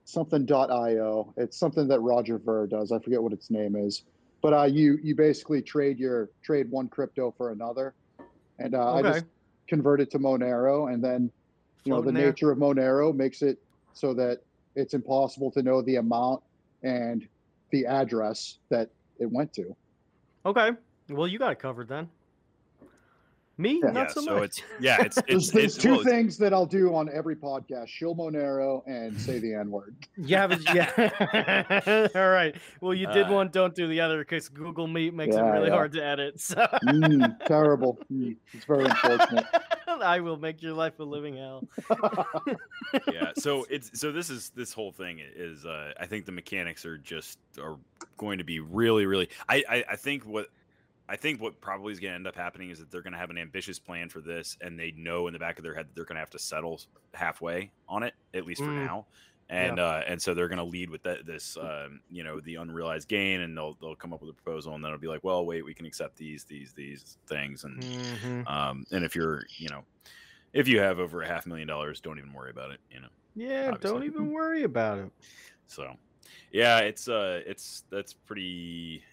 something.io. 0.05 1.35
It's 1.37 1.59
something 1.59 1.89
that 1.89 2.01
Roger 2.01 2.39
Ver 2.39 2.67
does. 2.67 2.93
I 2.93 2.99
forget 3.01 3.23
what 3.23 3.33
its 3.33 3.51
name 3.51 3.77
is. 3.77 4.03
But 4.41 4.55
uh 4.55 4.65
you 4.65 4.99
you 5.03 5.15
basically 5.15 5.61
trade 5.61 5.99
your 5.99 6.31
trade 6.43 6.71
one 6.71 6.89
crypto 6.89 7.35
for 7.37 7.53
another. 7.53 7.95
And 8.59 8.75
uh, 8.75 8.95
I 8.95 9.03
just 9.03 9.25
convert 9.69 10.01
it 10.01 10.11
to 10.13 10.19
Monero 10.19 10.93
and 10.93 11.03
then 11.03 11.31
you 11.85 11.93
know 11.93 12.01
the 12.01 12.13
there. 12.13 12.29
nature 12.29 12.51
of 12.51 12.59
Monero 12.59 13.15
makes 13.15 13.43
it 13.43 13.59
so 13.93 14.15
that 14.15 14.39
it's 14.75 14.95
impossible 14.95 15.51
to 15.53 15.63
know 15.63 15.83
the 15.83 15.97
amount 15.97 16.43
and 16.83 17.27
the 17.71 17.87
address 17.87 18.59
that 18.71 18.91
it 19.19 19.31
went 19.31 19.53
to. 19.55 19.75
Okay. 20.45 20.71
Well, 21.09 21.27
you 21.27 21.39
got 21.39 21.53
it 21.53 21.59
covered 21.59 21.89
then. 21.89 22.09
Me, 23.59 23.81
Yeah. 23.85 23.91
not 23.91 24.07
yeah, 24.09 24.13
so, 24.13 24.21
so 24.23 24.35
much. 24.39 24.45
it's 24.45 24.63
yeah, 24.81 25.03
it's 25.03 25.17
There's, 25.29 25.43
it's, 25.45 25.51
there's 25.51 25.65
it's 25.77 25.83
two 25.83 25.91
well, 25.91 26.01
it's- 26.01 26.15
things 26.15 26.39
that 26.39 26.53
I'll 26.55 26.67
do 26.67 26.95
on 26.95 27.09
every 27.13 27.37
podcast: 27.37 27.89
shill 27.89 28.15
Monero 28.15 28.83
and 28.87 29.19
say 29.21 29.39
the 29.39 29.55
N 29.55 29.71
word. 29.71 29.95
You 30.17 30.37
haven't, 30.37 30.63
yeah. 30.75 32.09
All 32.15 32.31
right. 32.31 32.55
Well, 32.81 32.95
you 32.95 33.07
did 33.09 33.27
Uh, 33.27 33.33
one, 33.35 33.49
don't 33.51 33.75
do 33.75 33.87
the 33.89 34.01
other 34.01 34.19
because 34.21 34.49
Google 34.49 34.87
Meet 34.87 35.15
makes 35.15 35.37
it 35.37 35.41
really 35.41 35.69
yeah. 35.69 35.75
hard 35.75 35.93
to 35.93 36.05
edit. 36.05 36.41
So 36.41 36.67
Mm, 36.85 37.45
terrible. 37.47 37.99
Mm, 38.13 38.37
it's 38.53 38.65
very 38.65 38.85
unfortunate. 38.87 39.45
I 39.87 40.21
will 40.21 40.39
make 40.39 40.63
your 40.63 40.73
life 40.73 40.99
a 41.01 41.05
living 41.05 41.37
hell. 41.37 41.69
yeah 43.13 43.33
so 43.37 43.67
it's 43.71 43.99
so 43.99 44.11
this 44.13 44.31
is 44.31 44.51
this 44.55 44.73
whole 44.73 44.93
thing 44.93 45.21
is 45.37 45.65
uh 45.65 45.93
i 46.01 46.07
think 46.07 46.25
the 46.27 46.33
mechanics 46.33 46.85
are 46.85 46.99
just 46.99 47.39
are 47.61 47.77
going 48.17 48.39
to 48.39 48.45
be 48.45 48.61
really 48.61 49.07
really 49.07 49.29
i 49.49 49.63
i, 49.69 49.85
I 49.93 49.97
think 49.97 50.25
what 50.25 50.49
I 51.13 51.17
think 51.17 51.41
what 51.43 51.61
probably 51.61 51.93
is 51.93 52.01
going 52.01 52.13
to 52.13 52.17
end 52.17 52.27
up 52.27 52.37
happening 52.37 52.71
is 52.71 52.79
that 52.81 52.91
they're 52.91 53.03
going 53.03 53.13
to 53.13 53.19
have 53.19 53.31
an 53.31 53.39
ambitious 53.39 53.79
plan 53.79 54.09
for 54.09 54.23
this, 54.23 54.57
and 54.63 54.79
they 54.81 54.93
know 54.93 55.27
in 55.27 55.35
the 55.35 55.39
back 55.39 55.59
of 55.59 55.65
their 55.65 55.75
head 55.75 55.89
that 55.89 55.95
they're 55.95 56.07
going 56.07 56.17
to 56.17 56.21
have 56.21 56.31
to 56.31 56.39
settle 56.39 56.81
halfway 57.15 57.75
on 57.89 58.03
it, 58.03 58.15
at 58.35 58.47
least 58.47 58.65
for 58.65 58.73
Mm. 58.73 58.75
now. 58.75 59.07
And 59.51 59.79
uh, 59.79 60.03
and 60.07 60.23
so 60.23 60.35
they're 60.35 60.49
going 60.49 60.59
to 60.59 60.65
lead 60.65 60.89
with 60.91 61.03
that, 61.03 61.27
this, 61.27 61.57
um, 61.59 62.01
you 62.09 62.25
know, 62.25 62.41
the 62.41 62.55
unrealized 62.57 63.09
gain, 63.09 63.43
and 63.43 63.57
they'll 63.57 63.77
they'll 63.81 63.97
come 63.97 64.15
up 64.15 64.23
with 64.23 64.31
a 64.31 64.35
proposal, 64.35 64.75
and 64.75 64.83
then 64.83 64.91
it'll 64.91 65.01
be 65.01 65.09
like, 65.09 65.25
well, 65.25 65.45
wait, 65.45 65.65
we 65.65 65.75
can 65.75 65.87
accept 65.87 66.17
these 66.17 66.47
these 66.47 66.73
these 66.75 67.19
things, 67.29 67.65
and 67.65 67.85
Mhm. 68.11 68.47
um, 68.47 68.85
and 68.93 69.05
if 69.05 69.17
you're, 69.17 69.45
you 69.59 69.69
know, 69.71 69.85
if 70.55 70.69
you 70.69 70.81
have 70.81 70.99
over 71.01 71.23
a 71.23 71.29
half 71.29 71.47
million 71.47 71.69
dollars, 71.69 72.01
don't 72.01 72.19
even 72.19 72.33
worry 72.35 72.51
about 72.51 72.73
it, 72.73 72.81
you 72.91 73.01
know. 73.01 73.11
Yeah, 73.35 73.73
don't 73.73 74.05
even 74.05 74.31
worry 74.33 74.63
about 74.63 74.99
it. 74.99 75.13
So, 75.67 75.95
yeah, 76.53 76.81
it's 76.81 77.09
uh, 77.09 77.43
it's 77.47 77.85
that's 77.91 78.15
pretty. 78.15 79.05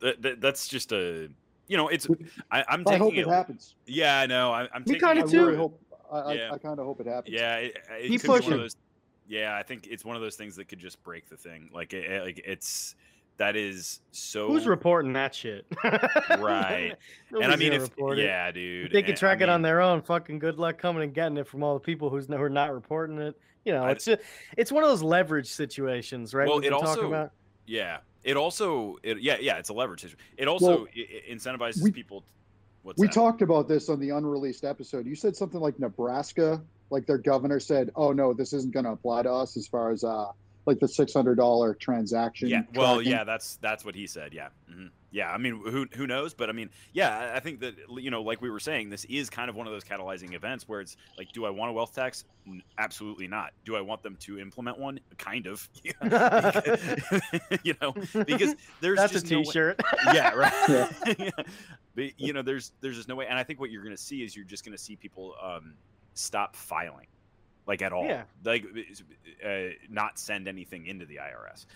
That, 0.00 0.22
that, 0.22 0.40
that's 0.40 0.68
just 0.68 0.92
a, 0.92 1.30
you 1.72 1.78
know, 1.78 1.88
it's. 1.88 2.06
I, 2.50 2.62
I'm 2.68 2.82
I 2.82 2.84
taking 2.84 2.98
hope 3.02 3.14
it. 3.14 3.18
it 3.20 3.26
happens. 3.28 3.74
Yeah, 3.86 4.18
I 4.20 4.26
know. 4.26 4.52
I, 4.52 4.68
I'm 4.74 4.82
Me 4.86 4.98
kinda 4.98 5.08
I 5.08 5.24
it- 5.24 5.28
too. 5.30 5.46
really 5.46 5.56
hope. 5.56 5.80
I, 6.12 6.18
I, 6.18 6.32
Yeah. 6.34 6.50
I 6.52 6.58
kind 6.58 6.78
of 6.78 6.84
hope 6.84 7.00
it 7.00 7.06
happens. 7.06 7.34
Yeah, 7.34 7.56
it, 7.56 7.78
it 7.98 8.08
Keep 8.08 8.20
could 8.20 8.26
be 8.26 8.28
one 8.28 8.38
pushing. 8.40 8.52
of 8.52 8.58
those. 8.60 8.76
Yeah, 9.26 9.56
I 9.56 9.62
think 9.62 9.86
it's 9.90 10.04
one 10.04 10.14
of 10.14 10.20
those 10.20 10.36
things 10.36 10.54
that 10.56 10.68
could 10.68 10.78
just 10.78 11.02
break 11.02 11.30
the 11.30 11.36
thing. 11.38 11.70
Like, 11.72 11.94
it, 11.94 12.04
it- 12.10 12.22
like 12.24 12.42
it's 12.44 12.94
that 13.38 13.56
is 13.56 14.00
so. 14.10 14.48
Who's 14.48 14.66
reporting 14.66 15.14
that 15.14 15.34
shit? 15.34 15.64
Right. 15.82 16.92
and 17.30 17.50
I 17.50 17.56
mean, 17.56 17.72
if 17.72 17.84
it. 17.96 18.18
yeah, 18.18 18.50
dude, 18.52 18.86
If 18.86 18.92
they 18.92 19.00
can 19.00 19.12
and 19.12 19.16
I 19.16 19.20
track 19.20 19.40
it 19.40 19.48
on 19.48 19.62
their 19.62 19.80
own, 19.80 20.02
fucking 20.02 20.38
good 20.38 20.58
luck 20.58 20.76
coming 20.76 21.02
and 21.02 21.14
getting 21.14 21.38
it 21.38 21.46
from 21.46 21.62
all 21.62 21.72
the 21.74 21.80
people 21.80 22.10
who's 22.10 22.26
who 22.26 22.34
are 22.34 22.50
not 22.50 22.74
reporting 22.74 23.18
it. 23.18 23.34
You 23.64 23.72
know, 23.72 23.86
it's 23.86 24.04
just, 24.04 24.20
it's 24.58 24.70
one 24.72 24.82
of 24.84 24.90
those 24.90 25.02
leverage 25.02 25.46
situations, 25.46 26.34
right? 26.34 26.46
Well, 26.48 26.56
We've 26.58 26.66
it 26.66 26.72
also- 26.74 27.06
about. 27.08 27.30
Yeah, 27.64 27.98
it 28.24 28.36
also, 28.36 28.98
it, 29.02 29.20
yeah, 29.20 29.36
yeah, 29.40 29.58
it's 29.58 29.68
a 29.68 29.72
leverage 29.72 30.00
situation. 30.00 30.18
It 30.36 30.48
also 30.48 30.86
i 30.86 30.90
i- 30.96 31.34
incentivizes 31.34 31.82
we- 31.82 31.92
people. 31.92 32.24
What's 32.82 32.98
we 32.98 33.06
that? 33.06 33.12
talked 33.14 33.42
about 33.42 33.68
this 33.68 33.88
on 33.88 34.00
the 34.00 34.10
unreleased 34.10 34.64
episode. 34.64 35.06
You 35.06 35.14
said 35.14 35.36
something 35.36 35.60
like 35.60 35.78
Nebraska, 35.78 36.60
like 36.90 37.06
their 37.06 37.18
governor 37.18 37.60
said, 37.60 37.92
"Oh 37.94 38.12
no, 38.12 38.32
this 38.32 38.52
isn't 38.52 38.74
going 38.74 38.86
to 38.86 38.90
apply 38.90 39.22
to 39.22 39.32
us 39.32 39.56
as 39.56 39.68
far 39.68 39.92
as 39.92 40.02
uh 40.02 40.32
like 40.66 40.80
the 40.80 40.88
six 40.88 41.12
hundred 41.12 41.36
dollar 41.36 41.74
transaction." 41.74 42.48
Yeah, 42.48 42.62
well, 42.74 42.96
tracking." 42.96 43.12
yeah, 43.12 43.22
that's 43.24 43.56
that's 43.62 43.84
what 43.84 43.94
he 43.94 44.08
said. 44.08 44.34
Yeah, 44.34 44.48
hmm 44.68 44.86
yeah. 45.12 45.30
I 45.30 45.38
mean, 45.38 45.62
who 45.64 45.86
who 45.94 46.06
knows? 46.06 46.34
But 46.34 46.48
I 46.48 46.52
mean, 46.52 46.70
yeah, 46.92 47.16
I- 47.16 47.36
I 47.36 47.40
think 47.40 47.60
that 47.60 47.74
you 47.96 48.10
know, 48.10 48.22
like 48.22 48.40
we 48.42 48.50
were 48.50 48.58
saying, 48.60 48.90
this 48.90 49.04
is 49.04 49.30
kind 49.30 49.48
of 49.48 49.54
one 49.54 49.66
of 49.68 49.72
those 49.72 49.84
catalyzing 49.84 50.34
events 50.34 50.66
where 50.68 50.80
it's 50.80 50.96
like, 51.16 51.30
do 51.32 51.44
I 51.44 51.50
want 51.50 51.70
a 51.70 51.72
wealth 51.72 51.94
tax? 51.94 52.24
Absolutely 52.78 53.28
not. 53.28 53.52
Do 53.64 53.76
I 53.76 53.80
want 53.80 54.02
them 54.02 54.16
to 54.22 54.40
implement 54.40 54.78
one? 54.78 54.98
Kind 55.18 55.46
of. 55.46 55.68
you 57.62 57.74
know, 57.80 57.92
because 58.24 58.54
there's 58.80 58.98
That's 58.98 59.12
a 59.12 59.14
just 59.20 59.30
no 59.30 59.38
way- 59.38 59.44
T-shirt. 59.44 59.80
yeah, 60.12 60.30
right. 60.34 60.52
Yeah. 60.68 60.88
Yeah. 61.18 61.30
But 61.94 62.18
you 62.18 62.32
know, 62.32 62.42
there's 62.42 62.72
there's 62.80 62.96
just 62.96 63.08
no 63.08 63.14
way, 63.16 63.26
and 63.26 63.38
I 63.38 63.42
think 63.44 63.60
what 63.60 63.70
you're 63.70 63.82
going 63.82 63.94
to 63.96 64.02
see 64.02 64.22
is 64.24 64.34
you're 64.34 64.44
just 64.46 64.64
going 64.64 64.76
to 64.76 64.82
see 64.82 64.96
people 64.96 65.34
um, 65.42 65.74
stop 66.14 66.56
filing, 66.56 67.06
like 67.66 67.82
at 67.82 67.92
all, 67.92 68.06
Yeah. 68.06 68.22
like 68.44 68.64
uh, 69.46 69.74
not 69.90 70.18
send 70.18 70.48
anything 70.48 70.86
into 70.86 71.04
the 71.04 71.16
IRS. 71.18 71.66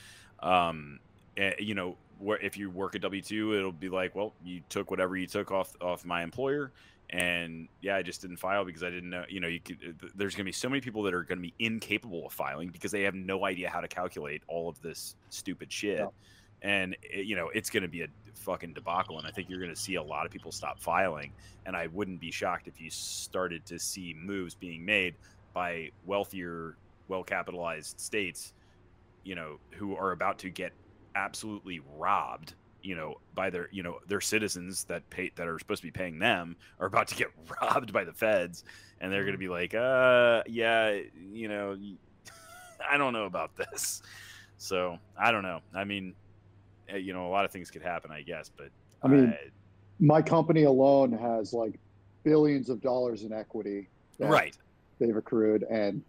Um, 0.47 1.01
eh, 1.37 1.53
you 1.59 1.75
know, 1.75 1.97
where 2.19 2.39
if 2.39 2.57
you 2.57 2.71
work 2.71 2.95
a 2.95 2.99
W 2.99 3.23
two, 3.23 3.55
it'll 3.55 3.73
be 3.73 3.89
like, 3.89 4.15
well, 4.15 4.33
you 4.45 4.63
took 4.69 4.91
whatever 4.91 5.17
you 5.17 5.27
took 5.27 5.51
off 5.51 5.73
off 5.81 6.05
my 6.05 6.23
employer. 6.23 6.73
And 7.11 7.69
yeah, 7.83 7.95
I 7.97 8.03
just 8.03 8.21
didn't 8.21 8.39
file 8.39 8.65
because 8.65 8.83
I 8.83 8.91
didn't 8.91 9.11
know. 9.11 9.25
You 9.29 9.39
know, 9.41 9.47
you 9.49 9.61
could. 9.61 9.79
uh, 10.03 10.09
There's 10.17 10.35
going 10.35 10.45
to 10.45 10.49
be 10.49 10.53
so 10.53 10.69
many 10.69 10.81
people 10.81 11.05
that 11.05 11.15
are 11.15 11.23
going 11.23 11.39
to 11.39 11.43
be 11.43 11.55
incapable 11.61 12.27
of 12.27 12.33
filing 12.33 12.69
because 12.71 12.91
they 12.91 13.03
have 13.03 13.15
no 13.15 13.45
idea 13.45 13.71
how 13.71 13.81
to 13.81 13.87
calculate 13.89 14.43
all 14.49 14.69
of 14.69 14.81
this 14.83 15.15
stupid 15.31 15.71
shit 15.73 15.99
Yeah. 15.99 16.07
and 16.63 16.97
it, 17.03 17.27
you 17.27 17.37
know 17.37 17.49
it's 17.55 17.71
going 17.71 17.85
to 17.85 17.89
be 17.89 18.03
a 18.03 18.09
fucking 18.35 18.73
debacle 18.75 19.19
and 19.19 19.27
i 19.27 19.31
think 19.31 19.49
you're 19.49 19.59
going 19.61 19.75
to 19.75 19.81
see 19.81 19.95
a 19.97 20.03
lot 20.03 20.25
of 20.27 20.33
people 20.33 20.51
stop 20.51 20.81
filing 20.81 21.33
and 21.65 21.77
i 21.77 21.87
wouldn't 21.89 22.21
be 22.21 22.31
shocked 22.31 22.67
if 22.69 22.81
you 22.81 22.91
started 22.91 23.65
to 23.67 23.79
see 23.79 24.15
moves 24.19 24.55
being 24.55 24.85
made 24.85 25.15
by 25.53 25.91
wealthier 26.07 26.77
well 27.09 27.23
capitalized 27.23 28.01
states 28.01 28.53
you 29.25 29.35
know 29.35 29.59
who 29.73 29.95
are 29.97 30.13
about 30.13 30.39
to 30.39 30.51
get 30.51 30.73
absolutely 31.17 31.81
robbed 31.97 32.55
you 32.83 32.95
know 32.95 33.17
by 33.35 33.51
their 33.51 33.69
you 33.73 33.83
know 33.83 33.99
their 34.07 34.21
citizens 34.21 34.85
that 34.85 35.09
pay 35.11 35.33
that 35.35 35.49
are 35.49 35.59
supposed 35.59 35.81
to 35.83 35.87
be 35.87 35.91
paying 35.91 36.19
them 36.19 36.55
are 36.79 36.87
about 36.87 37.09
to 37.09 37.17
get 37.17 37.29
robbed 37.63 37.93
by 37.93 38.05
the 38.05 38.13
feds. 38.13 38.65
And 38.99 39.13
they're 39.13 39.25
going 39.25 39.35
to 39.35 39.39
be 39.39 39.49
like 39.49 39.75
uh 39.75 40.43
yeah 40.47 40.99
you 41.33 41.49
know 41.49 41.77
i 42.91 42.97
don't 42.97 43.13
know 43.13 43.25
about 43.25 43.57
this. 43.57 44.03
So 44.59 44.99
i 45.19 45.33
don't 45.33 45.43
know. 45.43 45.61
I 45.75 45.85
mean 45.85 46.15
uh, 46.93 46.97
you 46.97 47.13
know 47.13 47.27
a 47.27 47.31
lot 47.31 47.45
of 47.45 47.51
things 47.51 47.69
could 47.71 47.83
happen 47.83 48.13
i 48.13 48.23
guess 48.23 48.49
but 48.57 48.69
I 49.03 49.09
mean, 49.09 49.27
uh, 49.27 49.37
my 50.01 50.23
company 50.23 50.65
alone 50.65 51.13
has 51.13 51.53
like 51.53 51.79
billions 52.25 52.69
of 52.71 52.81
dollars 52.81 53.23
in 53.23 53.33
equity. 53.33 53.89
that 54.19 54.29
right. 54.29 54.57
They've 54.99 55.17
accrued, 55.17 55.63
and 55.65 56.03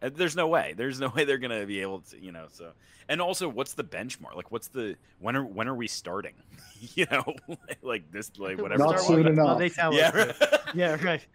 there's 0.00 0.36
no 0.36 0.46
way 0.46 0.74
there's 0.76 1.00
no 1.00 1.08
way 1.16 1.24
they're 1.24 1.38
gonna 1.38 1.66
be 1.66 1.80
able 1.80 2.00
to 2.00 2.22
you 2.22 2.32
know 2.32 2.46
so 2.50 2.72
and 3.08 3.20
also 3.20 3.48
what's 3.48 3.74
the 3.74 3.84
benchmark 3.84 4.34
like 4.34 4.50
what's 4.50 4.68
the 4.68 4.96
when 5.18 5.36
are 5.36 5.44
when 5.44 5.68
are 5.68 5.74
we 5.74 5.88
starting 5.88 6.34
you 6.94 7.06
know 7.10 7.24
like 7.82 8.10
this 8.10 8.30
like 8.38 8.60
whatever 8.60 8.84
Not 8.84 9.00
soon 9.00 9.26
enough. 9.26 9.46
Well, 9.46 9.58
they 9.58 9.68
tell 9.68 9.92
yeah 9.94 10.08
us. 10.08 10.40
right. 10.40 10.60
Yeah, 10.74 11.04
right. 11.04 11.26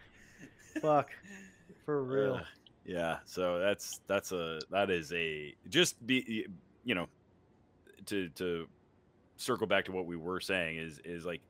Fuck. 0.81 1.09
For 1.85 2.03
real. 2.03 2.35
Uh, 2.35 2.43
yeah 2.85 3.17
so 3.25 3.59
that's 3.59 4.01
that's 4.07 4.31
a 4.33 4.59
that 4.69 4.89
is 4.89 5.11
a 5.13 5.55
just 5.69 6.05
be 6.05 6.45
you 6.83 6.95
know 6.95 7.07
to 8.05 8.27
to 8.29 8.67
circle 9.37 9.67
back 9.67 9.85
to 9.85 9.91
what 9.91 10.05
we 10.05 10.15
were 10.17 10.39
saying 10.39 10.77
is 10.77 10.99
is 11.05 11.25
like 11.25 11.41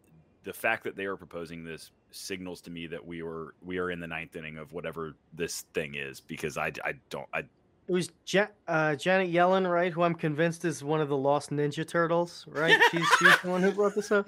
the 0.44 0.54
fact 0.54 0.84
that 0.84 0.96
they 0.96 1.06
are 1.06 1.16
proposing 1.16 1.64
this 1.64 1.92
signals 2.14 2.62
to 2.62 2.72
me 2.72 2.88
that 2.88 3.06
we 3.06 3.24
were 3.24 3.56
we 3.64 3.78
are 3.80 3.92
in 3.92 4.00
the 4.00 4.08
ninth 4.08 4.36
inning 4.36 4.58
of 4.58 4.72
whatever 4.74 5.14
this 5.34 5.66
thing 5.74 5.96
is 5.96 6.20
because 6.22 6.58
I 6.58 6.72
I 6.86 6.94
don't 7.10 7.28
I 7.34 7.40
It 7.40 7.48
was 7.92 8.10
ja- 8.28 8.48
uh, 8.68 8.96
Janet 8.96 9.32
Yellen, 9.34 9.70
right? 9.70 9.92
Who 9.92 10.04
I'm 10.04 10.16
convinced 10.16 10.64
is 10.66 10.84
one 10.84 11.02
of 11.02 11.10
the 11.10 11.18
lost 11.18 11.50
Ninja 11.52 11.88
Turtles, 11.88 12.46
right? 12.48 12.80
She's 12.92 13.08
she's 13.20 13.38
the 13.42 13.50
one 13.50 13.62
who 13.64 13.72
brought 13.72 13.96
this 13.96 14.12
up. 14.12 14.28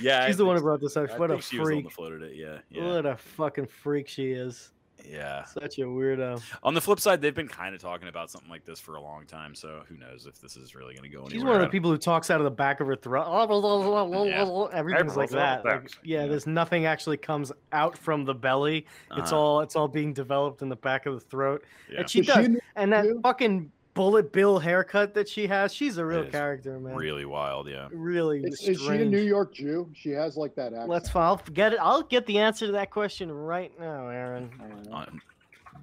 yeah 0.00 0.26
She's 0.26 0.36
the 0.36 0.44
one 0.44 0.56
who 0.56 0.62
brought 0.62 0.80
this 0.80 0.96
up. 0.96 1.10
I 1.10 1.18
What 1.18 1.30
a 1.30 1.34
think 1.34 1.44
she 1.44 1.58
was 1.58 1.68
on 1.68 1.72
freak! 1.74 1.84
the 1.84 1.90
float 1.90 2.12
of 2.12 2.22
it 2.22 2.34
yeah 2.36 2.58
yeah 2.70 2.84
What 2.84 3.06
a 3.06 3.16
fucking 3.16 3.66
freak 3.66 4.08
she 4.08 4.32
is. 4.32 4.72
Yeah 5.06 5.44
Such 5.44 5.78
a 5.78 5.82
weirdo. 5.82 6.42
on 6.62 6.74
the 6.74 6.80
flip 6.80 7.00
side 7.00 7.20
they've 7.20 7.34
been 7.34 7.48
kind 7.48 7.74
of 7.74 7.80
talking 7.80 8.08
about 8.08 8.30
something 8.30 8.50
like 8.50 8.64
this 8.64 8.80
for 8.80 8.94
a 8.96 9.00
long 9.00 9.26
time 9.26 9.54
so 9.54 9.82
who 9.88 9.96
knows 9.96 10.26
if 10.26 10.40
this 10.40 10.56
is 10.56 10.74
really 10.74 10.94
going 10.94 11.02
to 11.04 11.08
go 11.08 11.20
anywhere 11.20 11.30
She's 11.30 11.44
one 11.44 11.56
of 11.56 11.60
the 11.62 11.68
people 11.68 11.90
who 11.90 11.98
talks 11.98 12.30
out 12.30 12.40
of 12.40 12.44
the 12.44 12.50
back 12.50 12.80
of 12.80 12.86
her 12.88 12.96
throat. 12.96 13.26
Everything's 14.72 15.16
like 15.16 15.30
that. 15.30 15.64
Like, 15.64 15.90
yeah, 16.02 16.22
Yeah. 16.22 16.26
there's 16.26 16.46
nothing 16.46 16.86
actually 16.86 17.16
comes 17.16 17.52
out 17.72 17.96
from 17.96 18.24
the 18.24 18.34
belly. 18.34 18.86
It's 19.16 19.32
Uh-huh. 19.32 19.36
all 19.40 19.60
it's 19.60 19.76
all 19.76 19.88
being 19.88 20.12
developed 20.12 20.62
in 20.62 20.68
the 20.68 20.76
back 20.76 21.06
of 21.06 21.14
the 21.14 21.20
throat. 21.20 21.64
Yeah. 21.90 22.00
And 22.00 22.10
she 22.10 22.22
does. 22.22 22.48
and 22.76 22.92
that 22.92 23.06
fucking 23.22 23.70
bullet 23.98 24.32
bill 24.32 24.60
haircut 24.60 25.12
that 25.14 25.28
she 25.28 25.48
has, 25.48 25.74
she's 25.74 25.98
a 25.98 26.04
real 26.04 26.24
character, 26.24 26.78
man. 26.78 26.94
really 26.94 27.24
wild 27.24 27.68
yeah 27.68 27.88
Really 27.90 28.44
Is, 28.44 28.60
is 28.60 28.80
she 28.80 28.86
a. 28.86 29.04
New 29.04 29.20
York 29.20 29.52
Jew? 29.52 29.90
She 29.92 30.10
has 30.10 30.36
like 30.36 30.54
that 30.54 30.72
accent. 30.72 30.88
Let's 30.88 31.14
I'll 31.16 31.42
get 31.52 31.72
it. 31.72 31.80
I'll 31.82 32.02
get 32.02 32.24
the 32.26 32.38
answer 32.38 32.66
to 32.66 32.72
that 32.72 32.90
question 32.90 33.30
right 33.32 33.72
now, 33.80 34.06
Aaron. 34.06 34.50
I 34.92 35.00
uh, 35.02 35.06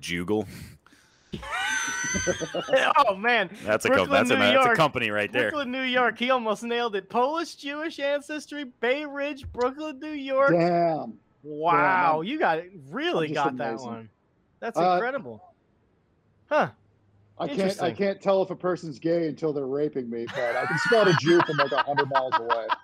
Google 0.07 0.47
oh 2.97 3.15
man, 3.17 3.49
that's 3.65 3.83
a 3.83 3.89
Brooklyn, 3.89 4.09
that's 4.11 4.29
a 4.29 4.35
New 4.35 4.39
that's 4.39 4.65
a 4.67 4.75
company 4.75 5.11
right 5.11 5.29
there 5.33 5.51
Brooklyn, 5.51 5.71
New 5.71 5.81
York. 5.81 6.17
He 6.17 6.29
almost 6.29 6.63
nailed 6.63 6.95
it. 6.95 7.09
Polish 7.09 7.55
Jewish 7.55 7.99
ancestry, 7.99 8.63
Bay 8.79 9.03
Ridge, 9.03 9.45
Brooklyn, 9.51 9.99
New 9.99 10.11
York. 10.11 10.51
Damn. 10.51 11.19
Wow, 11.43 12.15
I'm- 12.15 12.23
you 12.23 12.39
got 12.39 12.59
it. 12.59 12.71
Really 12.89 13.27
just 13.27 13.35
got 13.35 13.57
that 13.57 13.79
one. 13.79 14.09
That's 14.61 14.77
Uh, 14.77 14.93
incredible. 14.93 15.43
Huh? 16.47 16.69
I 17.37 17.47
can't 17.47 17.81
I 17.81 17.91
can't 17.91 18.21
tell 18.21 18.41
if 18.43 18.49
a 18.49 18.55
person's 18.55 18.97
gay 18.99 19.27
until 19.27 19.51
they're 19.53 19.67
raping 19.67 20.09
me, 20.09 20.25
but 20.33 20.55
I 20.55 20.65
can 20.65 20.77
spot 20.79 21.07
a 21.07 21.13
Jew 21.19 21.41
from 21.41 21.57
like 21.57 21.71
hundred 21.71 22.09
miles 22.09 22.33
away. 22.39 22.67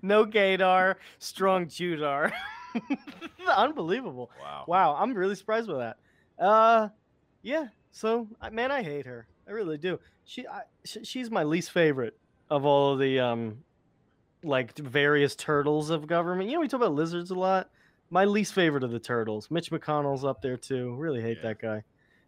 No 0.00 0.24
gaydar, 0.24 0.94
strong 1.18 1.66
Judar. 1.66 2.32
Unbelievable. 3.56 4.30
wow 4.40 4.64
Wow, 4.66 4.96
I'm 4.98 5.12
really 5.12 5.34
surprised 5.34 5.68
with 5.68 5.78
that. 5.78 5.96
Uh, 6.42 6.88
yeah. 7.42 7.66
So, 7.90 8.28
man, 8.50 8.70
I 8.70 8.82
hate 8.82 9.04
her. 9.06 9.26
I 9.46 9.50
really 9.50 9.76
do. 9.76 9.98
She, 10.24 10.46
I, 10.46 10.62
sh- 10.84 10.98
she's 11.04 11.30
my 11.30 11.42
least 11.42 11.72
favorite 11.72 12.16
of 12.48 12.64
all 12.64 12.94
of 12.94 13.00
the 13.00 13.20
um, 13.20 13.58
like 14.42 14.74
various 14.78 15.34
turtles 15.36 15.90
of 15.90 16.06
government. 16.06 16.48
You 16.48 16.56
know, 16.56 16.60
we 16.60 16.68
talk 16.68 16.80
about 16.80 16.94
lizards 16.94 17.30
a 17.30 17.34
lot. 17.34 17.68
My 18.08 18.24
least 18.24 18.54
favorite 18.54 18.84
of 18.84 18.92
the 18.92 19.00
turtles. 19.00 19.50
Mitch 19.50 19.70
McConnell's 19.70 20.24
up 20.24 20.40
there 20.40 20.56
too. 20.56 20.94
Really 20.94 21.20
hate 21.20 21.38
Yeah. 21.42 21.48
that 21.48 21.60
guy. 21.60 21.82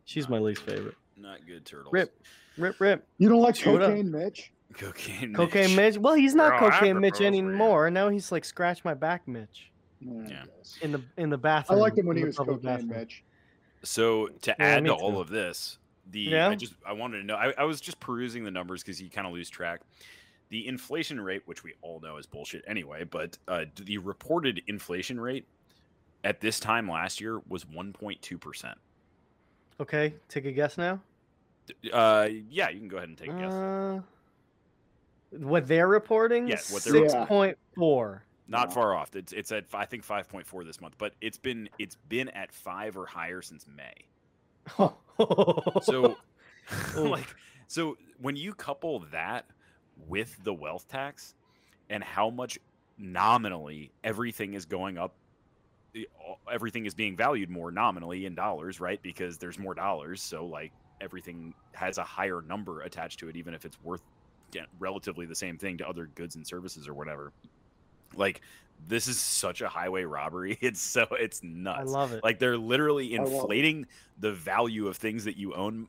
She's 0.05 0.29
my 0.29 0.39
least 0.39 0.63
favorite. 0.63 0.97
Not 1.17 1.47
good 1.47 1.65
turtles 1.67 1.93
Rip, 1.93 2.13
rip, 2.57 2.77
rip. 2.81 3.07
You 3.19 3.29
don't 3.29 3.41
like 3.41 3.57
What 3.67 3.83
up? 3.83 3.91
cocaine, 3.91 4.11
Mitch? 4.11 4.53
cocaine 4.75 5.33
Cocaine 5.35 5.75
Mitch. 5.77 5.99
Well, 5.99 6.15
he's 6.15 6.35
not 6.35 6.59
Girl, 6.59 6.71
cocaine 6.71 7.01
Mitch 7.01 7.15
propose 7.15 7.19
for 7.19 7.23
you. 7.23 7.27
anymore. 7.29 7.91
Now 7.91 8.09
he's 8.09 8.33
like 8.33 8.45
scratch 8.45 8.85
my 8.85 8.95
back 8.95 9.27
Mitch 9.29 9.71
Yeah, 10.01 10.13
I 10.27 10.29
Yeah. 10.31 10.45
guess. 10.47 10.79
in 10.83 10.93
the 10.93 11.05
in 11.17 11.31
the 11.31 11.39
bathroom. 11.39 11.79
I 11.79 11.81
bathroom. 11.81 11.81
liked 11.81 11.99
him 11.99 12.07
when 12.07 12.17
in 12.17 12.21
he 12.21 12.25
the 12.25 12.29
was 12.29 12.37
cocaine, 12.37 12.61
bathroom. 12.63 12.89
Mitch. 12.89 13.25
So 13.85 14.29
to 14.29 14.57
Yeah, 14.59 14.67
add 14.67 14.83
me 14.83 14.91
to 14.91 14.95
all 14.95 15.21
of 15.21 15.29
this, 15.29 15.79
the 16.09 16.21
Yeah? 16.21 16.49
I 16.49 16.55
just 16.57 16.75
I 16.87 16.93
wanted 16.93 17.19
to 17.19 17.25
know. 17.25 17.37
I, 17.37 17.53
I 17.59 17.65
was 17.65 17.81
just 17.81 18.01
perusing 18.01 18.45
the 18.45 18.51
numbers 18.51 18.83
because 18.83 19.01
you 19.01 19.11
kind 19.11 19.27
of 19.27 19.33
lose 19.33 19.51
track. 19.51 19.83
The 20.51 20.67
inflation 20.67 21.21
rate, 21.21 21.43
which 21.47 21.65
we 21.65 21.75
all 21.83 22.01
know 22.01 22.17
is 22.17 22.27
bullshit 22.27 22.65
anyway, 22.67 23.05
but 23.05 23.37
uh, 23.49 23.65
the 23.77 23.99
reported 23.99 24.63
inflation 24.67 25.19
rate 25.19 25.47
at 26.23 26.41
this 26.41 26.61
time 26.61 26.89
last 26.89 27.21
year 27.21 27.41
was 27.49 27.65
1.2 27.65 28.41
percent. 28.41 28.79
Okay, 29.81 30.15
take 30.29 30.45
a 30.45 30.53
guess 30.53 30.79
now. 30.79 31.01
Uh, 31.93 32.29
yeah, 32.51 32.69
you 32.69 32.79
can 32.79 32.89
go 32.89 32.99
ahead 32.99 33.09
and 33.09 33.19
take 33.19 33.31
a 33.31 33.33
guess. 33.33 33.53
Uh, 33.53 34.01
what 35.39 35.67
they're 35.67 35.89
reporting? 35.89 36.47
Yeah, 36.47 36.59
what 36.71 36.85
they're 36.85 37.09
six 37.09 37.15
point 37.27 37.59
four. 37.75 38.25
Not 38.47 38.69
wow. 38.69 38.75
far 38.75 38.95
off. 38.95 39.17
It's 39.17 39.33
it's 39.33 39.53
at 39.53 39.65
I 39.73 39.87
think 39.87 40.07
5.4 40.07 40.67
this 40.67 40.81
month, 40.81 40.95
but 40.99 41.15
it's 41.21 41.39
been 41.39 41.69
it's 41.79 41.97
been 42.09 42.29
at 42.31 42.53
five 42.53 42.97
or 42.97 43.07
higher 43.07 43.43
since 43.43 43.67
May. 43.67 43.95
So, 45.83 46.17
like, 46.97 47.37
so 47.69 47.97
when 48.21 48.35
you 48.35 48.53
couple 48.53 48.99
that 49.13 49.47
with 50.09 50.37
the 50.43 50.53
wealth 50.53 50.89
tax 50.89 51.37
and 51.89 52.03
how 52.03 52.31
much 52.31 52.59
nominally 52.99 53.93
everything 54.03 54.55
is 54.55 54.65
going 54.65 54.99
up, 54.99 55.15
the- 55.15 55.15
all- 55.15 55.24
everything 56.51 56.87
is 56.87 56.95
being 56.95 57.17
valued 57.17 57.51
more 57.51 57.71
nominally 57.71 58.27
in 58.27 58.35
dollars, 58.35 58.81
right? 58.81 59.01
Because 59.03 59.39
there's 59.39 59.59
more 59.59 59.75
dollars. 59.75 60.21
So, 60.21 60.47
like, 60.47 60.73
everything 61.01 61.55
has 61.73 61.99
a 61.99 62.05
higher 62.05 62.43
number 62.43 62.83
attached 62.83 63.19
to 63.21 63.29
it, 63.29 63.37
even 63.37 63.55
if 63.55 63.65
it's 63.65 63.79
worth 63.83 64.03
yeah, 64.53 64.65
relatively 64.79 65.27
the 65.27 65.35
same 65.35 65.59
thing 65.59 65.79
to 65.79 65.89
other 65.89 66.07
goods 66.15 66.37
and 66.37 66.47
services 66.47 66.89
or 66.89 66.95
whatever. 66.95 67.33
Like, 68.15 68.41
this 68.87 69.09
is 69.09 69.19
such 69.19 69.61
a 69.61 69.69
highway 69.69 70.05
robbery. 70.05 70.59
It's 70.63 70.81
so, 70.81 71.07
it's 71.13 71.43
nuts. 71.43 71.81
I 71.81 71.83
love 71.85 72.13
it. 72.13 72.23
Like 72.25 72.39
they're 72.39 72.57
literally 72.57 73.17
I 73.17 73.23
love 73.23 73.33
it. 73.33 73.37
inflating 73.37 73.87
the 74.19 74.33
value 74.33 74.87
of 74.89 74.97
things 74.97 75.25
that 75.25 75.37
you 75.37 75.55
own 75.55 75.89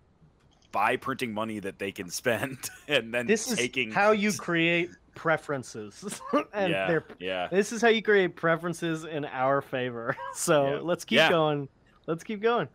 by 0.76 0.98
printing 0.98 1.34
money 1.34 1.60
that 1.60 1.80
they 1.80 1.90
can 1.94 2.10
spend 2.10 2.58
and 2.90 3.14
then 3.14 3.26
this 3.28 3.46
taking 3.56 3.90
is 3.90 3.96
how 3.96 4.12
you 4.12 4.34
create 4.38 4.90
preferences, 5.16 6.04
and 6.54 6.72
yeah, 6.72 6.88
they're 6.88 7.06
yeah. 7.20 7.48
this 7.48 7.72
is 7.72 7.82
how 7.82 7.88
you 7.88 8.02
create 8.02 8.36
preferences 8.36 9.06
in 9.06 9.24
our 9.24 9.62
favor. 9.62 10.18
So 10.34 10.74
Yeah. 10.76 10.80
let's 10.82 11.06
keep 11.06 11.16
Yeah. 11.18 11.30
going. 11.30 11.70
Let's 12.08 12.26
keep 12.26 12.42
going. 12.42 12.68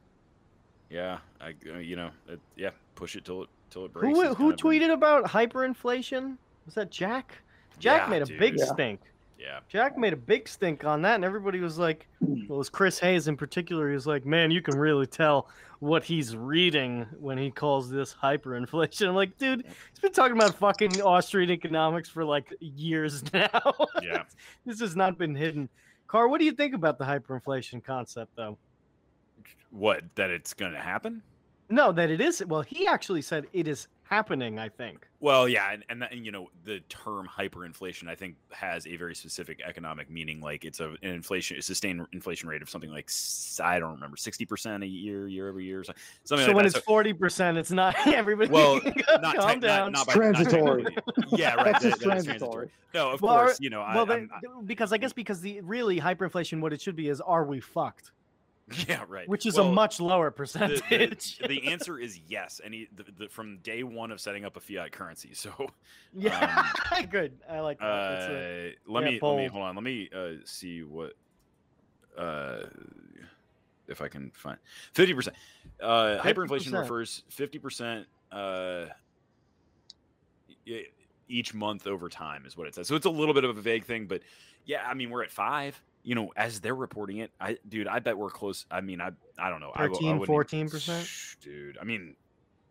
Yeah, 0.88 1.18
I 1.42 1.55
uh, 1.70 1.76
you 1.76 1.96
know, 1.96 2.11
it, 2.26 2.40
yeah, 2.57 2.70
push 2.94 3.14
it 3.16 3.26
till 3.26 3.42
it 3.42 3.48
till 3.68 3.84
it 3.84 3.92
breaks. 3.92 4.07
Who 4.16 4.22
is 4.22 4.28
who 4.28 4.34
kind 4.34 4.53
of 4.53 4.57
been- 4.57 4.66
tweeted 4.80 4.92
about 4.92 5.24
hyperinflation? 5.26 6.38
Was 6.64 6.74
that 6.76 6.90
Jack? 6.90 7.34
Jack 7.78 8.03
Yeah, 8.05 8.09
made 8.09 8.22
a 8.22 8.24
dude. 8.24 8.38
big 8.40 8.55
Yeah. 8.59 8.64
stink. 8.64 9.01
Yeah, 9.41 9.61
Jack 9.68 9.97
made 9.97 10.12
a 10.12 10.18
big 10.18 10.47
stink 10.47 10.84
on 10.84 11.01
that, 11.03 11.14
and 11.14 11.24
everybody 11.24 11.61
was 11.61 11.78
like, 11.78 12.07
well, 12.20 12.57
it 12.57 12.59
was 12.59 12.68
Chris 12.68 12.99
Hayes 12.99 13.26
in 13.26 13.38
particular. 13.38 13.88
He 13.88 13.95
was 13.95 14.07
like, 14.07 14.26
man, 14.26 14.51
you 14.51 14.61
can 14.61 14.78
really 14.78 15.07
tell 15.07 15.49
what 15.78 16.05
he's 16.05 16.36
reading 16.36 17.07
when 17.18 17.38
he 17.38 17.51
calls 17.51 17.88
this 17.88 18.14
hyperinflation. 18.22 19.09
I'm 19.09 19.14
like, 19.14 19.38
dude, 19.38 19.64
he's 19.64 19.99
been 20.01 20.12
talking 20.12 20.36
about 20.36 20.57
fucking 20.57 21.01
Austrian 21.01 21.51
economics 21.51 22.11
for 22.11 22.22
like 22.22 22.53
years 22.61 23.24
now. 23.32 23.72
yeah. 24.03 24.24
this 24.66 24.80
has 24.80 24.95
not 24.95 25.16
been 25.16 25.34
hidden. 25.34 25.70
Car, 26.07 26.28
what 26.28 26.38
do 26.38 26.45
you 26.45 26.53
think 26.53 26.74
about 26.74 26.99
the 26.99 27.05
hyperinflation 27.05 27.82
concept, 27.82 28.36
though? 28.36 28.59
What 29.70 30.03
that 30.16 30.28
it's 30.28 30.53
going 30.53 30.72
to 30.72 30.80
happen? 30.80 31.22
No, 31.70 31.93
that 31.93 32.11
it 32.11 32.20
is. 32.20 32.45
Well, 32.47 32.62
he 32.62 32.86
actually 32.86 33.22
said 33.22 33.47
it 33.55 33.68
is 33.68 33.88
happening. 34.11 34.59
I 34.59 34.69
think. 34.69 35.07
Well, 35.21 35.49
yeah, 35.49 35.73
and, 35.73 35.85
and, 35.89 36.03
that, 36.03 36.13
and 36.13 36.25
you 36.27 36.33
know 36.33 36.49
the 36.65 36.81
term 36.89 37.29
hyperinflation, 37.29 38.09
I 38.09 38.15
think, 38.15 38.37
has 38.51 38.87
a 38.87 38.97
very 38.97 39.15
specific 39.15 39.61
economic 39.67 40.11
meaning. 40.11 40.41
Like 40.41 40.65
it's 40.65 40.81
a, 40.81 40.89
an 40.91 40.97
inflation, 41.03 41.57
a 41.59 41.63
sustained 41.63 42.07
inflation 42.13 42.49
rate 42.49 42.63
of 42.63 42.69
something 42.69 42.91
like 42.91 43.11
I 43.63 43.79
don't 43.79 43.93
remember, 43.93 44.17
sixty 44.17 44.45
percent 44.45 44.83
a 44.83 44.87
year, 44.87 45.29
year 45.29 45.49
over 45.49 45.61
year, 45.61 45.85
so- 45.85 45.93
something 46.25 46.45
so 46.45 46.49
like 46.51 46.57
when 46.57 46.65
that. 46.67 46.77
it's 46.77 46.85
forty 46.85 47.13
percent, 47.13 47.57
it's 47.57 47.71
not 47.71 47.95
everybody. 48.07 48.51
Well, 48.51 48.81
calm 48.81 49.21
not, 49.23 49.35
tech- 49.37 49.61
down. 49.61 49.93
not, 49.93 49.93
not 49.93 50.07
by, 50.09 50.13
Transitory. 50.15 50.83
Not 50.85 51.39
yeah, 51.39 51.55
right. 51.55 51.67
That's 51.67 51.85
that- 51.85 51.91
just 51.91 52.01
that 52.03 52.17
is 52.19 52.25
transitory. 52.25 52.71
No, 52.93 53.11
of 53.13 53.23
Well, 53.23 53.37
course, 53.37 53.59
you 53.61 53.71
know, 53.71 53.81
well, 53.81 54.11
I'm- 54.11 54.29
then, 54.43 54.65
because 54.67 54.93
I 54.93 54.99
guess 54.99 55.13
because 55.13 55.41
the 55.41 55.61
really 55.61 56.01
hyperinflation, 56.01 56.61
what 56.61 56.73
it 56.73 56.81
should 56.81 56.97
be 56.97 57.09
is, 57.09 57.21
are 57.21 57.45
we 57.45 57.61
fucked? 57.61 58.11
yeah, 58.89 59.05
right. 59.09 59.29
Which 59.29 59.47
is 59.47 59.57
Well, 59.57 59.68
a 59.68 59.73
much 59.73 60.01
lower 60.01 60.31
percentage. 60.31 60.81
the, 61.39 61.49
the 61.49 61.66
answer 61.73 61.99
is 61.99 62.21
yes, 62.29 62.61
and 62.64 62.73
he, 62.75 62.89
the, 62.95 63.05
the, 63.18 63.29
from 63.29 63.59
day 63.59 63.83
one 63.83 64.11
of 64.11 64.21
setting 64.21 64.45
up 64.45 64.57
a 64.57 64.61
fiat 64.61 64.93
currency. 64.93 65.31
So, 65.35 65.53
yeah, 66.14 66.71
good. 67.11 67.39
I 67.49 67.61
like 67.61 67.79
that. 67.81 67.85
Uh, 67.85 68.29
a- 68.31 68.75
let 68.87 69.05
yeah, 69.05 69.11
me 69.11 69.18
let 69.23 69.37
me 69.37 69.47
hold 69.47 69.64
on. 69.64 69.75
Let 69.75 69.85
me 69.85 70.09
uh, 70.14 70.43
see 70.45 70.83
what 70.83 71.14
uh, 72.16 72.61
if 73.89 74.01
I 74.01 74.09
can 74.09 74.31
find 74.35 74.59
fifty 74.93 75.14
percent. 75.14 75.37
Uh, 75.81 76.18
hyperinflation 76.21 76.73
50%. 76.73 76.81
refers 76.81 77.23
fifty 77.29 77.59
percent 77.59 78.07
uh, 78.31 78.87
each 81.29 81.55
month 81.55 81.87
over 81.87 82.09
time 82.09 82.45
is 82.47 82.57
what 82.57 82.66
it 82.66 82.75
says. 82.75 82.87
So 82.89 82.95
it's 82.97 83.07
a 83.07 83.11
little 83.11 83.35
bit 83.35 83.45
of 83.45 83.57
a 83.57 83.61
vague 83.61 83.85
thing, 83.85 84.07
but 84.07 84.23
yeah, 84.64 84.83
I 84.87 84.95
mean 84.95 85.11
we're 85.11 85.23
at 85.23 85.31
five. 85.31 85.81
You 86.03 86.14
know, 86.14 86.32
as 86.34 86.61
they're 86.61 86.74
reporting 86.74 87.18
it, 87.18 87.30
I 87.40 87.59
dude, 87.68 87.86
I 87.86 87.98
bet 87.98 88.16
we're 88.16 88.30
close. 88.30 88.64
I 88.70 88.80
mean, 88.80 89.01
I 89.01 89.11
I 89.38 89.51
don't 89.51 89.61
know, 89.61 89.72
I, 89.74 89.82
w- 89.88 90.09
I 90.09 90.18
13, 90.18 90.18
wouldn't 90.18 90.70
14%? 90.70 91.05
Shh, 91.05 91.36
dude. 91.42 91.76
I 91.78 91.84
mean, 91.84 92.16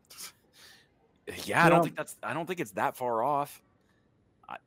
yeah, 1.46 1.64
I 1.66 1.70
don't 1.70 1.84
think 1.84 1.96
that's 1.96 2.16
I 2.24 2.34
don't 2.34 2.46
think 2.48 2.60
it's 2.60 2.72
that 2.72 2.96
far 2.98 3.24
off. 3.24 3.62
I, 4.48 4.58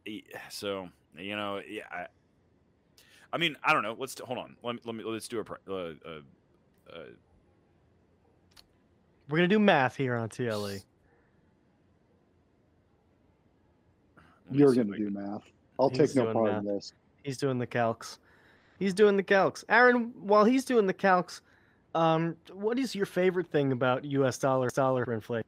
so 0.49 0.89
you 1.19 1.35
know, 1.35 1.61
yeah. 1.69 1.83
I, 1.91 2.07
I 3.33 3.39
mean, 3.39 3.57
I 3.65 3.73
don't 3.73 3.83
know. 3.83 3.97
Let's 3.99 4.19
hold 4.21 4.39
on. 4.39 4.57
Let 4.63 4.75
me 4.77 4.81
let 4.85 4.95
me 4.95 5.05
let's 5.05 5.27
do 5.27 5.41
a. 5.41 5.45
pri- 5.45 5.57
Uh, 5.67 5.73
uh, 5.73 5.95
uh, 6.93 6.99
We're 9.29 9.39
gonna 9.39 9.49
do 9.49 9.59
math 9.59 9.97
here 9.97 10.15
on 10.15 10.27
E. 10.27 10.29
TLE. 10.29 10.85
You're 14.53 14.75
going 14.75 14.93
to 14.93 14.99
do 14.99 15.11
math. 15.11 15.43
I'll 15.79 15.89
He's 15.89 15.99
take 15.99 16.15
no 16.15 16.33
part 16.33 16.51
math. 16.51 16.61
in 16.63 16.75
this. 16.75 16.93
He's 17.23 17.39
doing 17.39 17.59
the 17.59 17.67
calcs. 17.67 18.19
He's 18.79 18.95
doing 18.95 19.17
the 19.17 19.23
calcs. 19.23 19.65
Aaron, 19.69 20.13
while 20.19 20.45
he's 20.45 20.65
doing 20.65 20.87
the 20.87 20.95
calcs, 20.95 21.41
um, 21.95 22.37
what 22.53 22.79
is 22.79 22.95
your 22.95 23.07
favorite 23.07 23.51
thing 23.51 23.73
about 23.73 24.05
U.S. 24.05 24.39
dollar 24.39 24.71
dollar 24.71 25.05
inflation? 25.13 25.45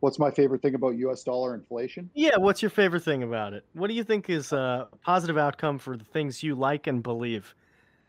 What's 0.00 0.18
my 0.18 0.30
favorite 0.30 0.62
thing 0.62 0.74
about 0.74 0.96
U.S. 0.96 1.22
dollar 1.22 1.54
inflation? 1.54 2.10
Yeah, 2.14 2.36
what's 2.38 2.62
your 2.62 2.70
favorite 2.70 3.02
thing 3.02 3.22
about 3.22 3.52
it? 3.52 3.64
What 3.74 3.88
do 3.88 3.94
you 3.94 4.04
think 4.04 4.30
is 4.30 4.52
a 4.52 4.88
positive 5.04 5.36
outcome 5.36 5.78
for 5.78 5.96
the 5.96 6.04
things 6.04 6.42
you 6.42 6.54
like 6.54 6.86
and 6.86 7.02
believe? 7.02 7.54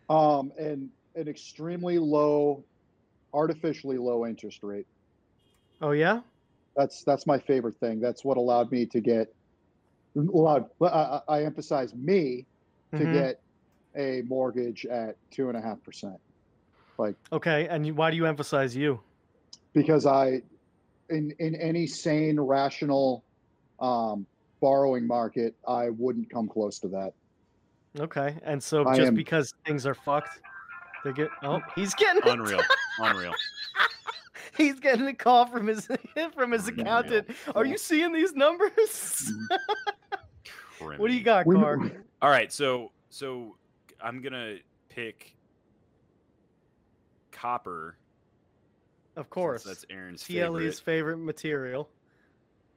Um, 0.09 0.51
and 0.57 0.89
an 1.15 1.27
extremely 1.27 1.97
low, 1.99 2.65
artificially 3.33 3.97
low 3.97 4.25
interest 4.25 4.59
rate. 4.63 4.85
Oh 5.81 5.91
yeah, 5.91 6.21
That's 6.75 7.03
that's 7.03 7.25
my 7.25 7.39
favorite 7.39 7.77
thing. 7.79 7.99
That's 7.99 8.23
what 8.23 8.37
allowed 8.37 8.71
me 8.71 8.85
to 8.87 9.01
get 9.01 9.27
allowed. 10.15 10.65
I, 10.81 10.85
I 10.85 11.21
I 11.27 11.43
emphasize 11.43 11.93
me 11.95 12.45
to 12.91 12.97
Mhm. 13.05 13.13
get 13.13 13.41
a 13.95 14.21
mortgage 14.23 14.85
at 14.85 15.15
two 15.31 15.49
and 15.49 15.57
a 15.57 15.61
half 15.61 15.81
percent 15.83 16.19
Like 16.97 17.15
okay. 17.31 17.67
And 17.67 17.95
why 17.97 18.11
do 18.11 18.17
you 18.17 18.25
emphasize 18.25 18.75
you? 18.75 19.01
because 19.73 20.05
I, 20.05 20.41
in 21.09 21.31
in 21.39 21.55
any 21.55 21.87
sane, 21.87 22.39
rational, 22.39 23.23
um, 23.79 24.27
borrowing 24.61 25.07
market, 25.07 25.55
I 25.67 25.89
wouldn't 25.89 26.29
come 26.29 26.47
close 26.47 26.77
to 26.79 26.87
that. 26.89 27.13
Okay, 27.99 28.37
and 28.43 28.61
so 28.61 28.85
I 28.85 28.95
just 28.95 29.07
am- 29.07 29.13
because 29.15 29.53
things 29.65 29.85
are 29.85 29.95
fucked, 29.95 30.39
they 31.03 31.11
get. 31.13 31.29
Oh, 31.43 31.61
he's 31.75 31.93
getting 31.95 32.21
Unreal, 32.29 32.61
unreal. 32.99 33.33
He's 34.57 34.79
getting 34.81 35.07
a 35.07 35.13
call 35.13 35.45
from 35.47 35.67
his 35.67 35.87
from 36.35 36.51
his 36.51 36.67
Unreal. 36.67 36.81
accountant. 36.85 37.29
Are 37.55 37.65
you 37.65 37.77
seeing 37.77 38.11
these 38.11 38.33
numbers? 38.33 39.31
what 40.81 41.07
do 41.09 41.13
you 41.13 41.23
got, 41.23 41.45
We- 41.45 41.55
All 42.21 42.29
right, 42.29 42.51
so 42.51 42.91
so 43.09 43.55
I'm 44.01 44.21
gonna 44.21 44.57
pick 44.89 45.35
copper. 47.31 47.97
Of 49.15 49.29
course, 49.29 49.63
that's 49.63 49.85
Aaron's 49.89 50.23
TLE's 50.23 50.27
favorite. 50.27 50.75
favorite 50.79 51.17
material. 51.17 51.89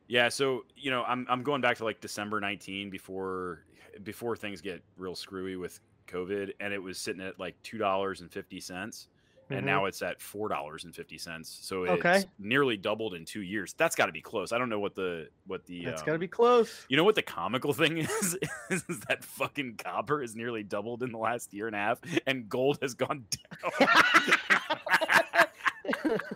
Yeah, 0.09 0.29
so 0.29 0.65
you 0.77 0.91
know, 0.91 1.05
I'm 1.05 1.27
I'm 1.29 1.43
going 1.43 1.61
back 1.61 1.77
to 1.79 1.85
like 1.85 2.01
December 2.01 2.41
19 2.41 2.91
before 2.91 3.65
before 4.03 4.37
things 4.37 4.61
get 4.61 4.83
real 4.97 5.15
screwy 5.15 5.57
with 5.57 5.81
COVID, 6.09 6.53
and 6.61 6.73
it 6.75 6.83
was 6.83 6.99
sitting 6.99 7.23
at 7.23 7.39
like 7.39 7.55
two 7.63 7.79
dollars 7.79 8.21
and 8.21 8.31
fifty 8.31 8.61
cents, 8.61 9.09
Mhm. 9.51 9.57
and 9.59 9.67
now 9.67 9.85
it's 9.85 10.01
at 10.03 10.21
four 10.21 10.49
dollars 10.49 10.85
and 10.85 10.95
fifty 10.95 11.19
cents. 11.19 11.59
So 11.63 11.85
it's 11.85 11.93
Okay. 12.05 12.25
nearly 12.39 12.77
doubled 12.77 13.15
in 13.15 13.25
two 13.25 13.43
years. 13.43 13.75
That's 13.75 13.95
got 13.95 14.07
to 14.07 14.13
be 14.13 14.21
close. 14.21 14.53
I 14.53 14.59
don't 14.59 14.69
know 14.69 14.81
what 14.81 14.95
the 14.95 15.29
what 15.47 15.67
the 15.67 15.85
That's 15.85 16.03
um, 16.03 16.07
got 16.07 16.13
to 16.15 16.19
be 16.19 16.29
close. 16.29 16.87
You 16.89 16.97
know 16.97 17.05
what 17.05 17.15
the 17.15 17.23
comical 17.23 17.73
thing 17.75 17.99
is? 17.99 18.39
is 18.71 18.83
that 19.09 19.23
fucking 19.25 19.77
copper 19.77 20.23
is 20.23 20.35
nearly 20.35 20.63
doubled 20.63 21.03
in 21.03 21.13
the 21.13 21.19
last 21.19 21.53
year 21.53 21.67
and 21.67 21.77
a 21.77 21.79
half, 21.79 22.01
and 22.27 22.49
gold 22.49 22.79
has 22.83 22.95
gone 22.95 23.25
down. 23.31 23.89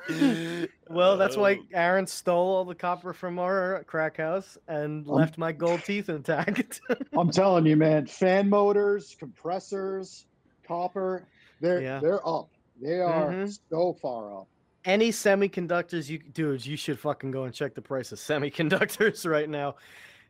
well, 0.90 1.16
that's 1.16 1.36
why 1.36 1.54
Oh. 1.54 1.64
Aaron 1.74 2.06
stole 2.06 2.54
all 2.56 2.64
the 2.64 2.74
copper 2.74 3.12
from 3.12 3.38
our 3.38 3.84
crack 3.86 4.16
house 4.18 4.59
and 4.68 5.06
left 5.06 5.38
my 5.38 5.52
gold 5.52 5.82
teeth 5.84 6.09
intact. 6.09 6.80
I'm 7.16 7.30
telling 7.30 7.66
you, 7.66 7.76
man. 7.76 8.06
Fan 8.06 8.48
motors, 8.48 9.16
compressors, 9.18 10.26
copper, 10.66 11.24
they're 11.61 11.80
Yeah. 11.82 12.00
they're 12.00 12.26
up. 12.26 12.50
They 12.81 13.01
are 13.01 13.31
Mhm. 13.31 13.59
so 13.70 13.93
far 13.95 14.41
up. 14.41 14.49
Any 14.85 15.11
semiconductors, 15.11 16.09
you 16.09 16.18
dudes, 16.18 16.66
you 16.66 16.76
should 16.76 16.99
fucking 16.99 17.31
go 17.31 17.45
and 17.45 17.53
check 17.55 17.74
the 17.74 17.83
price 17.83 18.12
of 18.12 18.18
semiconductors 18.18 19.29
right 19.29 19.49
now. 19.49 19.76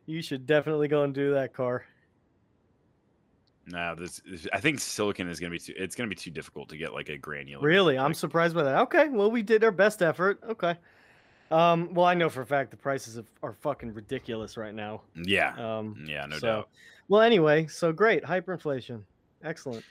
You 0.05 0.21
should 0.21 0.45
definitely 0.45 0.87
go 0.87 1.03
and 1.03 1.13
do 1.13 1.33
that, 1.33 1.53
car. 1.53 1.85
no, 3.67 3.93
this 3.93 4.19
is- 4.25 4.47
I 4.51 4.59
think 4.59 4.79
silicon 4.79 5.27
is 5.29 5.39
gonna 5.39 5.51
be 5.51 5.59
too. 5.59 5.73
It's 5.77 5.95
gonna 5.95 6.09
be 6.09 6.15
too 6.15 6.31
difficult 6.31 6.69
to 6.69 6.77
get 6.77 6.91
like 6.93 7.09
a 7.09 7.17
granular. 7.17 7.63
Really, 7.63 7.97
I'm 7.99 8.15
surprised 8.15 8.55
by 8.55 8.63
that. 8.63 8.79
Okay, 8.83 9.09
well, 9.09 9.29
we 9.29 9.43
did 9.43 9.63
our 9.63 9.71
best 9.71 10.01
effort. 10.01 10.39
Okay. 10.49 10.75
Um, 11.51 11.93
well, 11.93 12.05
I 12.07 12.13
know 12.15 12.29
for 12.29 12.41
a 12.41 12.45
fact 12.45 12.71
the 12.71 12.77
prices 12.77 13.17
of, 13.17 13.27
are 13.43 13.53
fucking 13.53 13.93
ridiculous 13.93 14.55
right 14.57 14.73
now. 14.73 15.01
Yeah, 15.15 15.53
Um, 15.79 16.03
yeah, 16.07 16.25
no 16.27 16.37
so, 16.37 16.47
doubt. 16.47 16.69
well, 17.07 17.21
anyway, 17.21 17.65
so 17.67 17.91
great, 17.91 18.23
hyperinflation, 18.23 19.01
excellent. 19.43 19.83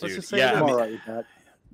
Let's 0.00 0.14
just 0.14 0.28
say 0.28 0.38
yeah, 0.38 0.52
that. 0.54 0.62
I'm 0.62 0.68
I 0.78 0.88
mean- 0.88 1.24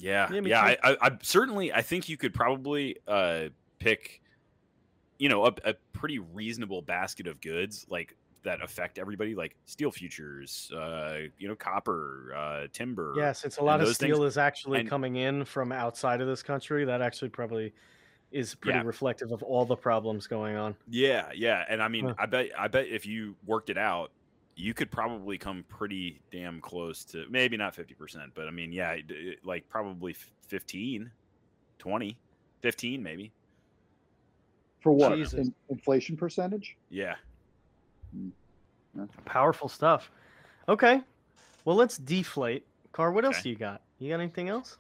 all 0.01 0.05
right 0.09 0.31
with 0.31 0.45
that. 0.45 0.51
Yeah, 0.51 0.61
Yeah, 0.61 0.75
yeah. 0.75 0.77
I, 0.85 0.93
I, 0.93 0.97
I 1.09 1.19
certainly, 1.23 1.73
I 1.73 1.83
think 1.83 2.09
you 2.09 2.17
could 2.17 2.35
probably 2.35 2.97
uh, 3.07 3.49
pick, 3.79 4.21
you 5.19 5.29
know, 5.29 5.47
a, 5.47 5.53
a 5.65 5.75
pretty 5.93 6.19
reasonable 6.19 6.83
basket 6.83 7.27
of 7.27 7.41
goods 7.41 7.87
like 7.89 8.17
that 8.45 8.61
affect 8.61 8.99
everybody, 8.99 9.35
like 9.37 9.55
steel 9.67 9.93
futures, 9.93 10.71
uh, 10.75 11.19
you 11.39 11.47
know, 11.47 11.55
copper, 11.55 12.33
uh, 12.37 12.67
timber. 12.73 13.15
Yeah, 13.17 13.31
since 13.33 13.59
a 13.59 13.63
lot 13.63 13.81
of 13.81 13.87
those 13.87 13.97
things- 13.99 14.15
steel 14.15 14.25
is 14.25 14.37
actually 14.37 14.81
and- 14.81 14.89
coming 14.89 15.17
in 15.17 15.45
from 15.45 15.71
outside 15.71 16.21
of 16.21 16.27
this 16.27 16.43
country, 16.43 16.85
that 16.85 17.01
actually 17.03 17.29
probably 17.29 17.73
is 18.33 18.55
pretty 18.55 18.79
Yeah. 18.79 18.85
reflective 18.85 19.31
of 19.31 19.43
all 19.43 19.65
the 19.67 19.77
problems 19.77 20.27
going 20.27 20.57
on. 20.57 20.75
Yeah, 20.89 21.31
yeah, 21.35 21.65
and 21.69 21.83
I 21.83 21.89
mean, 21.89 22.07
Huh. 22.09 22.15
I 22.19 22.27
bet, 22.27 22.49
I 22.59 22.67
bet 22.67 22.87
if 22.89 23.05
you 23.07 23.37
worked 23.47 23.69
it 23.71 23.77
out, 23.79 24.11
you 24.63 24.73
could 24.75 24.93
probably 24.93 25.37
come 25.37 25.65
pretty 25.69 26.21
damn 26.31 26.61
close 26.61 27.05
to 27.05 27.25
maybe 27.29 27.57
not 27.57 27.75
fifty 27.75 27.95
percent, 27.95 28.31
but 28.35 28.47
I 28.47 28.53
mean, 28.53 28.73
yeah, 28.73 28.93
it- 28.93 29.11
it- 29.11 29.45
like 29.45 29.69
probably 29.69 30.13
f- 30.13 30.31
15, 30.47 31.11
20, 31.81 32.17
15 32.61 33.03
maybe. 33.03 33.33
For 34.81 34.93
what? 34.93 35.13
In, 35.19 35.53
inflation 35.69 36.17
percentage? 36.17 36.77
Yeah. 36.91 37.17
Hmm. 38.15 39.05
Powerful 39.25 39.69
stuff. 39.69 40.11
Okay, 40.69 41.01
well, 41.65 41.75
let's 41.75 41.97
deflate. 41.99 42.65
Car, 42.93 43.11
what 43.11 43.25
else 43.25 43.37
Okay. 43.37 43.43
do 43.45 43.49
you 43.51 43.57
got? 43.57 43.83
You 43.99 44.11
got 44.11 44.21
anything 44.21 44.49
else? 44.49 44.77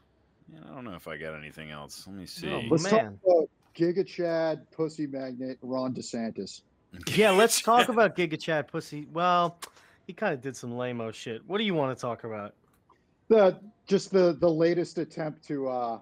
Yeah, 0.52 0.60
I 0.70 0.74
don't 0.74 0.84
know 0.84 0.94
if 0.94 1.08
I 1.08 1.16
got 1.16 1.34
anything 1.34 1.70
else. 1.70 2.06
Let 2.06 2.16
me 2.16 2.26
see. 2.26 2.48
Oh, 2.52 2.60
Let's 2.70 2.84
Man. 2.84 3.18
talk 3.24 3.24
about 3.24 3.50
Giga 3.74 4.06
Chad, 4.06 4.70
Pussy 4.70 5.06
Magnet, 5.08 5.58
Ron 5.62 5.92
DeSantis. 5.94 6.62
Yeah, 7.14 7.30
let's 7.30 7.60
talk 7.60 7.88
about 7.88 8.16
Giga 8.16 8.40
Chad 8.40 8.68
Pussy. 8.68 9.06
Well, 9.12 9.58
he 10.06 10.12
kind 10.12 10.34
of 10.34 10.40
did 10.40 10.56
some 10.56 10.76
lame 10.76 11.00
shit. 11.12 11.42
What 11.46 11.58
do 11.58 11.64
you 11.64 11.74
want 11.74 11.96
to 11.96 12.00
talk 12.00 12.24
about? 12.24 12.54
The 13.28 13.58
just 13.86 14.12
the 14.12 14.36
the 14.38 14.50
latest 14.50 14.98
attempt 14.98 15.46
to 15.48 15.68
uh 15.68 15.98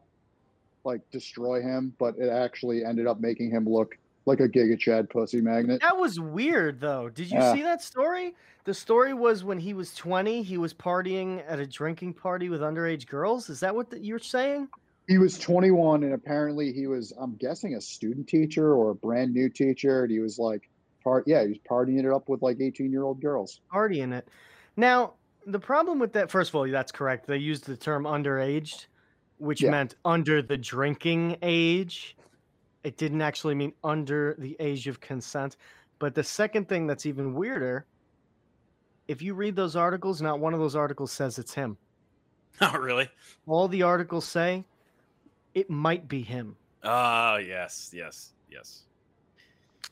like 0.84 1.01
destroy 1.11 1.61
him, 1.61 1.95
but 1.99 2.16
it 2.18 2.28
actually 2.28 2.84
ended 2.84 3.07
up 3.07 3.20
making 3.20 3.51
him 3.51 3.68
look 3.68 3.97
like 4.26 4.41
a 4.41 4.49
Giga 4.49 4.78
Chad 4.78 5.11
pussy 5.11 5.41
magnet. 5.41 5.80
That 5.80 5.97
was 5.97 6.18
weird, 6.18 6.80
though. 6.80 7.09
Did 7.09 7.30
you 7.30 7.38
Yeah. 7.38 7.53
see 7.53 7.62
that 7.62 7.82
story? 7.82 8.34
The 8.64 8.74
story 8.74 9.12
was 9.14 9.45
when 9.45 9.59
he 9.59 9.74
was 9.74 9.95
20, 9.95 10.43
he 10.43 10.59
was 10.59 10.72
partying 10.72 11.43
at 11.49 11.59
a 11.59 11.66
drinking 11.66 12.14
party 12.14 12.49
with 12.49 12.61
underage 12.62 13.07
girls. 13.07 13.51
Is 13.51 13.61
that 13.61 13.74
what 13.74 13.91
the, 13.91 13.99
you're 13.99 14.18
saying? 14.18 14.68
He 15.09 15.18
was 15.18 15.38
21 15.38 16.05
and 16.05 16.14
apparently 16.14 16.72
he 16.72 16.86
was, 16.86 17.12
I'm 17.18 17.34
guessing, 17.36 17.74
a 17.74 17.80
student 17.80 18.28
teacher 18.28 18.74
or 18.74 18.91
a 18.91 18.95
brand 18.95 19.32
new 19.34 19.49
teacher. 19.49 20.05
And 20.05 20.11
he 20.12 20.20
was 20.20 20.38
like, 20.38 20.70
part, 21.03 21.24
yeah, 21.26 21.42
he 21.42 21.48
was 21.48 21.59
partying 21.68 21.98
it 22.05 22.12
up 22.12 22.28
with 22.28 22.42
like 22.42 22.61
18 22.61 22.90
year 22.90 23.03
old 23.03 23.20
girls. 23.20 23.61
Partying 23.72 24.12
it. 24.12 24.28
Now, 24.76 25.14
the 25.46 25.59
problem 25.59 25.98
with 25.98 26.12
that, 26.12 26.30
first 26.30 26.51
of 26.51 26.55
all, 26.57 26.68
that's 26.68 26.92
correct. 26.92 27.26
They 27.26 27.38
used 27.38 27.64
the 27.66 27.76
term 27.76 28.05
underaged, 28.05 28.86
which 29.38 29.62
Yeah. 29.62 29.70
meant 29.70 29.94
under 30.05 30.42
the 30.42 30.57
drinking 30.57 31.36
age. 31.42 32.16
It 32.84 32.96
didn't 32.96 33.22
actually 33.22 33.55
mean 33.55 33.72
under 33.84 34.34
the 34.38 34.57
age 34.61 34.86
of 34.86 35.01
consent. 35.01 35.57
But 35.98 36.14
the 36.14 36.24
second 36.24 36.68
thing 36.68 36.86
that's 36.86 37.05
even 37.07 37.34
weirder, 37.34 37.86
if 39.09 39.20
you 39.20 39.34
read 39.34 39.57
those 39.57 39.76
articles, 39.76 40.22
not 40.22 40.40
one 40.40 40.55
of 40.55 40.61
those 40.61 40.76
articles 40.76 41.12
says 41.12 41.38
it's 41.38 41.53
him. 41.55 41.76
oh, 42.61 42.78
really? 42.78 43.09
all 43.46 43.68
the 43.68 43.82
articles 43.82 44.26
say 44.26 44.64
it 45.55 45.68
might 45.70 46.09
be 46.09 46.22
him. 46.22 46.57
Ah, 46.82 47.36
yes, 47.38 47.90
yes, 47.94 48.32
yes. 48.51 48.84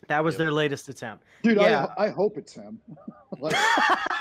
That 0.06 0.24
was 0.24 0.34
Yep. 0.34 0.38
their 0.38 0.52
latest 0.52 0.88
attempt. 0.88 1.24
Dude, 1.42 1.56
Yeah. 1.58 1.86
I, 1.98 2.06
I 2.06 2.08
hope 2.08 2.38
it's 2.38 2.52
him. 2.54 2.78
like, 3.40 3.54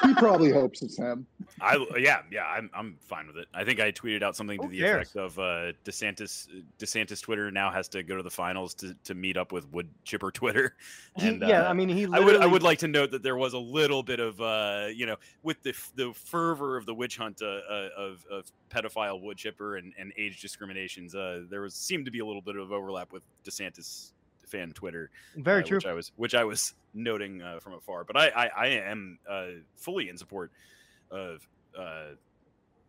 he 0.04 0.14
probably 0.16 0.52
hopes 0.52 0.82
it's 0.82 0.98
him. 0.98 1.26
I 1.62 1.84
yeah 1.98 2.22
yeah 2.30 2.44
I'm 2.46 2.70
I'm 2.74 2.98
fine 3.00 3.26
with 3.26 3.38
it. 3.38 3.48
I 3.54 3.64
think 3.64 3.80
I 3.80 3.92
tweeted 3.92 4.22
out 4.22 4.36
something 4.36 4.58
to 4.60 4.66
Who 4.66 4.72
the 4.72 4.80
cares? 4.80 5.08
effect 5.08 5.16
of 5.16 5.40
uh, 5.40 5.72
DeSantis 5.86 6.48
DeSantis 6.78 7.22
Twitter 7.22 7.50
now 7.50 7.72
has 7.72 7.88
to 7.90 8.04
go 8.04 8.18
to 8.18 8.22
the 8.22 8.30
finals 8.30 8.74
to, 8.76 8.94
to 9.06 9.16
meet 9.16 9.38
up 9.38 9.52
with 9.54 9.68
Wood 9.72 9.90
Chipper 10.04 10.30
Twitter. 10.32 10.76
He- 11.16 11.30
And 11.30 11.42
yeah, 11.42 11.64
uh, 11.64 11.70
I 11.70 11.74
mean, 11.74 11.88
he. 11.90 12.06
I 12.12 12.20
would 12.20 12.36
I 12.42 12.46
would 12.46 12.64
like 12.64 12.80
to 12.80 12.88
note 12.88 13.12
that 13.12 13.24
there 13.24 13.38
was 13.38 13.54
a 13.54 13.58
little 13.60 14.04
bit 14.04 14.20
of 14.20 14.40
uh 14.42 14.88
you 14.94 15.06
know 15.06 15.16
with 15.42 15.64
the 15.64 15.74
the 15.96 16.14
fervor 16.14 16.76
of 16.76 16.86
the 16.86 16.94
witch 16.94 17.18
hunt 17.18 17.42
uh, 17.42 17.46
uh, 17.46 17.90
of 17.98 18.26
of 18.30 18.52
pedophile 18.70 19.22
wood 19.22 19.38
chipper 19.38 19.78
and, 19.78 19.94
and 19.98 20.12
age 20.18 20.42
discriminations 20.42 21.16
uh 21.16 21.44
there 21.50 21.62
was 21.62 21.74
seemed 21.74 22.04
to 22.06 22.12
be 22.12 22.20
a 22.20 22.26
little 22.26 22.42
bit 22.42 22.58
of 22.58 22.72
overlap 22.74 23.14
with 23.14 23.24
DeSantis 23.46 24.12
fan 24.48 24.72
Twitter 24.72 25.10
Very 25.36 25.62
uh, 25.64 25.66
true. 25.68 25.78
which 25.78 25.86
I 25.86 25.94
was 25.94 26.12
which 26.16 26.36
I 26.36 26.44
was 26.44 26.74
noting 26.94 27.42
uh, 27.42 27.60
from 27.60 27.74
afar. 27.74 28.04
But 28.04 28.18
I 28.18 28.28
I, 28.30 28.50
I 28.58 28.68
am 28.68 29.20
uh, 29.30 29.46
fully 29.76 30.10
in 30.10 30.18
support 30.18 30.52
of 31.12 31.48
uh, 31.78 32.12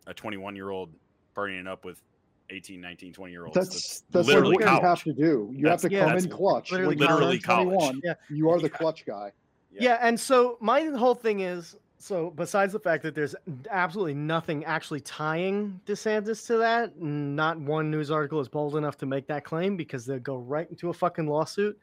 a 0.07 0.13
21 0.13 0.55
year 0.55 0.69
old 0.69 0.89
partying 1.35 1.67
up 1.67 1.85
with 1.85 2.01
18, 2.49 2.81
19, 2.81 3.13
20 3.13 3.31
year 3.31 3.45
olds. 3.45 3.55
That's 3.55 4.01
that's 4.11 4.27
like 4.27 4.35
literally 4.35 4.55
what 4.55 4.63
college. 4.65 4.81
you 4.81 4.87
have 4.89 5.03
to 5.03 5.13
do. 5.13 5.49
You 5.53 5.63
That's- 5.63 5.83
have 5.83 5.91
to 5.91 5.95
yeah, 5.95 6.05
come 6.05 6.17
in 6.17 6.29
clutch. 6.29 6.71
literally 6.71 6.95
When 6.95 7.33
you 7.33 7.39
college. 7.41 7.67
21, 7.69 8.01
Yeah. 8.03 8.13
You 8.29 8.49
are 8.49 8.57
the 8.57 8.63
Yeah. 8.63 8.77
clutch 8.77 9.05
guy. 9.05 9.31
Yeah. 9.71 9.81
Yeah. 9.83 9.97
and 10.01 10.19
so 10.19 10.57
my 10.59 10.81
whole 10.85 11.13
thing 11.15 11.41
is 11.41 11.75
so 11.99 12.31
besides 12.31 12.71
the 12.71 12.79
fact 12.79 13.03
that 13.03 13.13
there's 13.13 13.35
absolutely 13.69 14.13
nothing 14.13 14.63
actually 14.63 15.01
tying 15.01 15.79
DeSantis 15.85 16.47
to 16.47 16.57
that, 16.57 16.99
not 17.01 17.59
one 17.59 17.91
news 17.91 18.09
article 18.09 18.39
is 18.39 18.47
bold 18.47 18.77
enough 18.77 18.97
to 18.97 19.05
make 19.05 19.27
that 19.27 19.43
claim 19.43 19.75
because 19.75 20.05
they'll 20.05 20.17
go 20.19 20.37
right 20.37 20.69
into 20.69 20.89
a 20.89 20.93
fucking 20.93 21.27
lawsuit. 21.27 21.77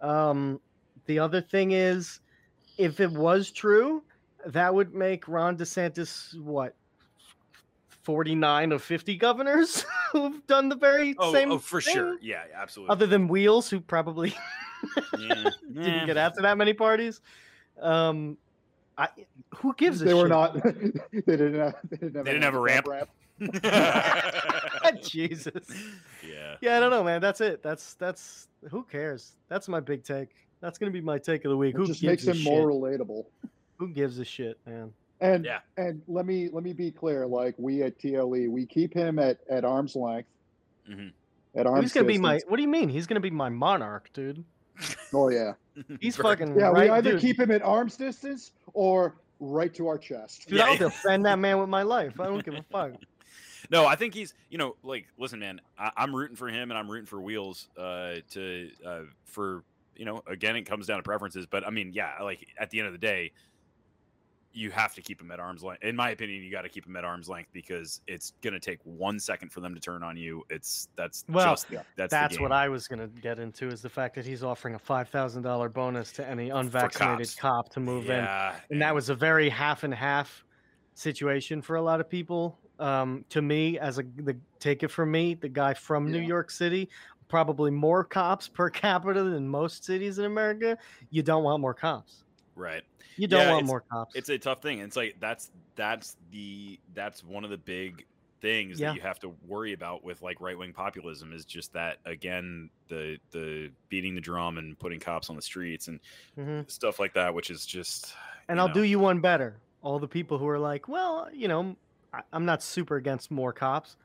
Um, 0.00 0.60
the 1.06 1.20
other 1.20 1.40
thing 1.40 1.70
is, 1.70 2.20
if 2.76 2.98
it 2.98 3.12
was 3.12 3.52
true, 3.52 4.02
that 4.46 4.74
would 4.74 4.94
make 4.94 5.28
Ron 5.28 5.56
DeSantis 5.56 6.36
what 6.40 6.74
49 8.02 8.72
of 8.72 8.82
50 8.82 9.16
governors 9.16 9.86
who've 10.12 10.44
done 10.48 10.68
the 10.68 10.76
very 10.76 11.14
Oh, 11.18 11.32
same 11.32 11.52
oh, 11.52 11.58
for 11.58 11.80
thing, 11.80 11.94
sure. 11.94 12.18
Yeah, 12.20 12.42
absolutely. 12.52 12.92
Other 12.92 13.06
than 13.06 13.28
Wheels, 13.28 13.70
who 13.70 13.80
probably 13.80 14.34
yeah. 15.20 15.50
didn't 15.72 16.06
get 16.06 16.16
after 16.16 16.42
that 16.42 16.58
many 16.58 16.74
parties. 16.74 17.20
Um, 17.80 18.36
I, 18.98 19.08
who 19.56 19.74
gives 19.74 20.02
a 20.02 20.04
They 20.04 20.14
were 20.14 20.22
shit? 20.22 20.28
not. 20.30 20.54
they 20.62 21.20
didn't 21.36 21.54
have. 21.54 21.74
They 21.90 21.96
didn't 21.96 22.14
have, 22.16 22.24
They 22.24 22.32
didn't 22.32 22.44
have 22.44 22.54
a 22.54 22.60
ramp. 22.60 22.86
ramp. 22.86 23.08
Jesus. 25.02 25.66
yeah. 26.26 26.56
Yeah, 26.60 26.76
I 26.76 26.80
don't 26.80 26.90
know, 26.90 27.02
man. 27.04 27.20
That's 27.20 27.40
it. 27.40 27.62
That's 27.62 27.94
that's 27.94 28.48
who 28.70 28.82
cares? 28.84 29.32
That's 29.48 29.68
my 29.68 29.80
big 29.80 30.04
take. 30.04 30.28
That's 30.60 30.78
gonna 30.78 30.92
be 30.92 31.00
my 31.00 31.18
take 31.18 31.44
of 31.44 31.50
the 31.50 31.56
week. 31.56 31.74
It 31.74 31.78
Who 31.78 31.86
just 31.86 32.00
gives 32.00 32.10
makes 32.10 32.26
a 32.26 32.30
him 32.32 32.36
shit? 32.36 32.52
more 32.52 32.68
relatable. 32.68 33.24
Who 33.78 33.88
gives 33.88 34.18
a 34.18 34.24
shit, 34.24 34.58
man? 34.66 34.92
And 35.20 35.44
Yeah. 35.44 35.58
and 35.76 36.02
let 36.08 36.26
me 36.26 36.48
let 36.52 36.62
me 36.64 36.72
be 36.72 36.90
clear. 36.90 37.26
Like 37.26 37.54
we 37.58 37.82
at 37.82 37.98
TLE, 37.98 38.48
we 38.48 38.66
keep 38.66 38.94
him 38.94 39.18
at 39.18 39.38
at 39.50 39.64
arm's 39.64 39.96
length. 39.96 40.28
Mhm. 40.88 41.12
At 41.54 41.66
arm's 41.66 41.82
He's 41.84 41.92
gonna 41.92 42.06
be 42.06 42.18
my. 42.18 42.40
What 42.48 42.56
do 42.56 42.62
you 42.62 42.68
mean? 42.68 42.88
He's 42.88 43.06
gonna 43.06 43.20
be 43.20 43.30
my 43.30 43.48
monarch, 43.48 44.10
dude. 44.12 44.44
Oh 45.12 45.28
yeah. 45.30 45.54
He's 46.00 46.16
Very- 46.16 46.36
fucking 46.36 46.56
Yeah. 46.58 46.66
right, 46.70 46.84
we 46.84 46.90
either 46.90 47.12
dude. 47.12 47.20
keep 47.20 47.38
him 47.40 47.50
at 47.50 47.62
arm's 47.62 47.96
distance 47.96 48.52
or 48.74 49.16
right 49.40 49.74
to 49.74 49.88
our 49.88 49.98
chest. 49.98 50.48
Dude, 50.48 50.58
Yeah, 50.58 50.66
I'll 50.66 50.76
defend 50.76 51.26
that 51.26 51.38
man 51.38 51.58
with 51.58 51.68
my 51.68 51.82
life. 51.82 52.18
I 52.20 52.26
don't 52.26 52.44
give 52.44 52.54
a 52.54 52.64
fuck. 52.70 52.92
No, 53.70 53.86
I 53.86 53.94
think 53.94 54.12
he's. 54.12 54.34
You 54.50 54.58
know, 54.58 54.76
like, 54.82 55.06
listen, 55.16 55.38
man. 55.38 55.60
I, 55.78 55.92
I'm 55.96 56.14
rooting 56.14 56.36
for 56.36 56.48
him, 56.48 56.70
and 56.70 56.76
I'm 56.76 56.90
rooting 56.90 57.06
for 57.06 57.20
Wheels. 57.20 57.68
Uh, 57.78 58.16
to 58.32 58.70
uh, 58.84 59.00
for 59.24 59.62
you 59.96 60.04
know, 60.04 60.22
again, 60.26 60.56
it 60.56 60.62
comes 60.62 60.86
down 60.86 60.98
to 60.98 61.02
preferences. 61.02 61.46
But 61.46 61.66
I 61.66 61.70
mean, 61.70 61.92
yeah, 61.94 62.10
like 62.20 62.46
at 62.58 62.70
the 62.70 62.80
end 62.80 62.88
of 62.88 62.92
the 62.92 62.98
day, 62.98 63.32
you 64.52 64.70
have 64.70 64.94
to 64.94 65.02
keep 65.02 65.18
them 65.18 65.30
at 65.30 65.40
arm's 65.40 65.62
length. 65.62 65.82
In 65.82 65.96
my 65.96 66.10
opinion, 66.10 66.42
you 66.42 66.50
got 66.50 66.62
to 66.62 66.68
keep 66.68 66.84
them 66.84 66.96
at 66.96 67.04
arm's 67.04 67.28
length 67.28 67.50
because 67.52 68.00
it's 68.06 68.32
gonna 68.42 68.60
take 68.60 68.78
one 68.84 69.18
second 69.18 69.50
for 69.50 69.60
them 69.60 69.74
to 69.74 69.80
turn 69.80 70.02
on 70.02 70.16
you. 70.16 70.44
It's 70.50 70.88
that's 70.96 71.24
Well, 71.28 71.52
just 71.52 71.70
yeah. 71.70 71.82
that's 71.96 72.10
That's 72.10 72.40
what 72.40 72.52
I 72.52 72.68
was 72.68 72.86
gonna 72.86 73.08
get 73.08 73.38
into 73.38 73.68
is 73.68 73.82
the 73.82 73.88
fact 73.88 74.14
that 74.16 74.24
he's 74.26 74.42
offering 74.44 74.74
a 74.74 74.78
five 74.78 75.08
thousand 75.08 75.42
dollar 75.42 75.68
bonus 75.68 76.12
to 76.12 76.28
any 76.28 76.50
unvaccinated 76.50 77.36
cop 77.38 77.70
to 77.70 77.80
move 77.80 78.04
in. 78.04 78.24
yeah, 78.24 78.54
and 78.70 78.80
that 78.82 78.94
was 78.94 79.08
a 79.08 79.14
very 79.14 79.48
half 79.48 79.84
and 79.84 79.94
half 79.94 80.44
situation 80.94 81.62
for 81.62 81.76
a 81.76 81.82
lot 81.82 82.00
of 82.00 82.08
people. 82.08 82.58
Um, 82.78 83.24
to 83.28 83.42
me, 83.42 83.78
as 83.78 83.98
a 83.98 84.02
the 84.16 84.36
take 84.58 84.82
it 84.82 84.88
from 84.88 85.10
me, 85.10 85.34
the 85.34 85.48
guy 85.48 85.74
from 85.74 86.10
New 86.10 86.20
York 86.20 86.50
City, 86.50 86.88
probably 87.28 87.70
more 87.70 88.04
cops 88.04 88.48
per 88.48 88.68
capita 88.84 89.22
than 89.22 89.48
most 89.48 89.84
cities 89.84 90.18
in 90.18 90.24
America. 90.24 90.76
You 91.10 91.22
don't 91.22 91.44
want 91.44 91.60
more 91.60 91.74
cops. 91.74 92.21
Right. 92.54 92.82
You 93.16 93.28
don't 93.28 93.46
Yeah, 93.46 93.50
want 93.50 93.66
more 93.66 93.82
cops. 93.82 94.14
it's 94.14 94.28
a 94.28 94.38
tough 94.38 94.62
thing. 94.62 94.80
It's 94.80 94.96
like 94.96 95.16
that's 95.20 95.50
that's 95.76 96.16
the 96.30 96.80
that's 96.94 97.24
one 97.24 97.44
of 97.44 97.50
the 97.50 97.58
big 97.58 98.06
things 98.40 98.78
Yeah. 98.78 98.88
that 98.88 98.94
you 98.94 99.00
have 99.00 99.18
to 99.20 99.28
worry 99.46 99.72
about 99.72 100.02
with 100.04 100.20
like 100.22 100.40
right 100.40 100.58
wing 100.58 100.72
populism 100.72 101.32
is 101.32 101.44
just 101.44 101.72
that 101.74 101.98
again 102.04 102.70
the 102.88 103.18
the 103.30 103.72
beating 103.88 104.14
the 104.16 104.20
drum 104.20 104.58
and 104.58 104.78
putting 104.78 104.98
cops 105.00 105.30
on 105.30 105.36
the 105.36 105.42
streets 105.42 105.88
and 105.88 106.00
Mhm. 106.36 106.68
stuff 106.68 106.98
like 106.98 107.14
that, 107.14 107.34
which 107.34 107.50
is 107.50 107.64
just 107.66 108.14
And 108.48 108.60
I'll 108.60 108.68
know, 108.68 108.74
do 108.74 108.82
you 108.82 108.98
one 109.00 109.20
better. 109.20 109.62
All 109.80 109.98
the 109.98 110.08
people 110.08 110.38
who 110.38 110.46
are 110.48 110.58
like, 110.58 110.88
well, 110.88 111.28
you 111.32 111.48
know, 111.48 111.76
I, 112.12 112.22
I'm 112.32 112.44
not 112.44 112.62
super 112.62 112.96
against 112.96 113.30
more 113.30 113.52
cops. 113.52 113.96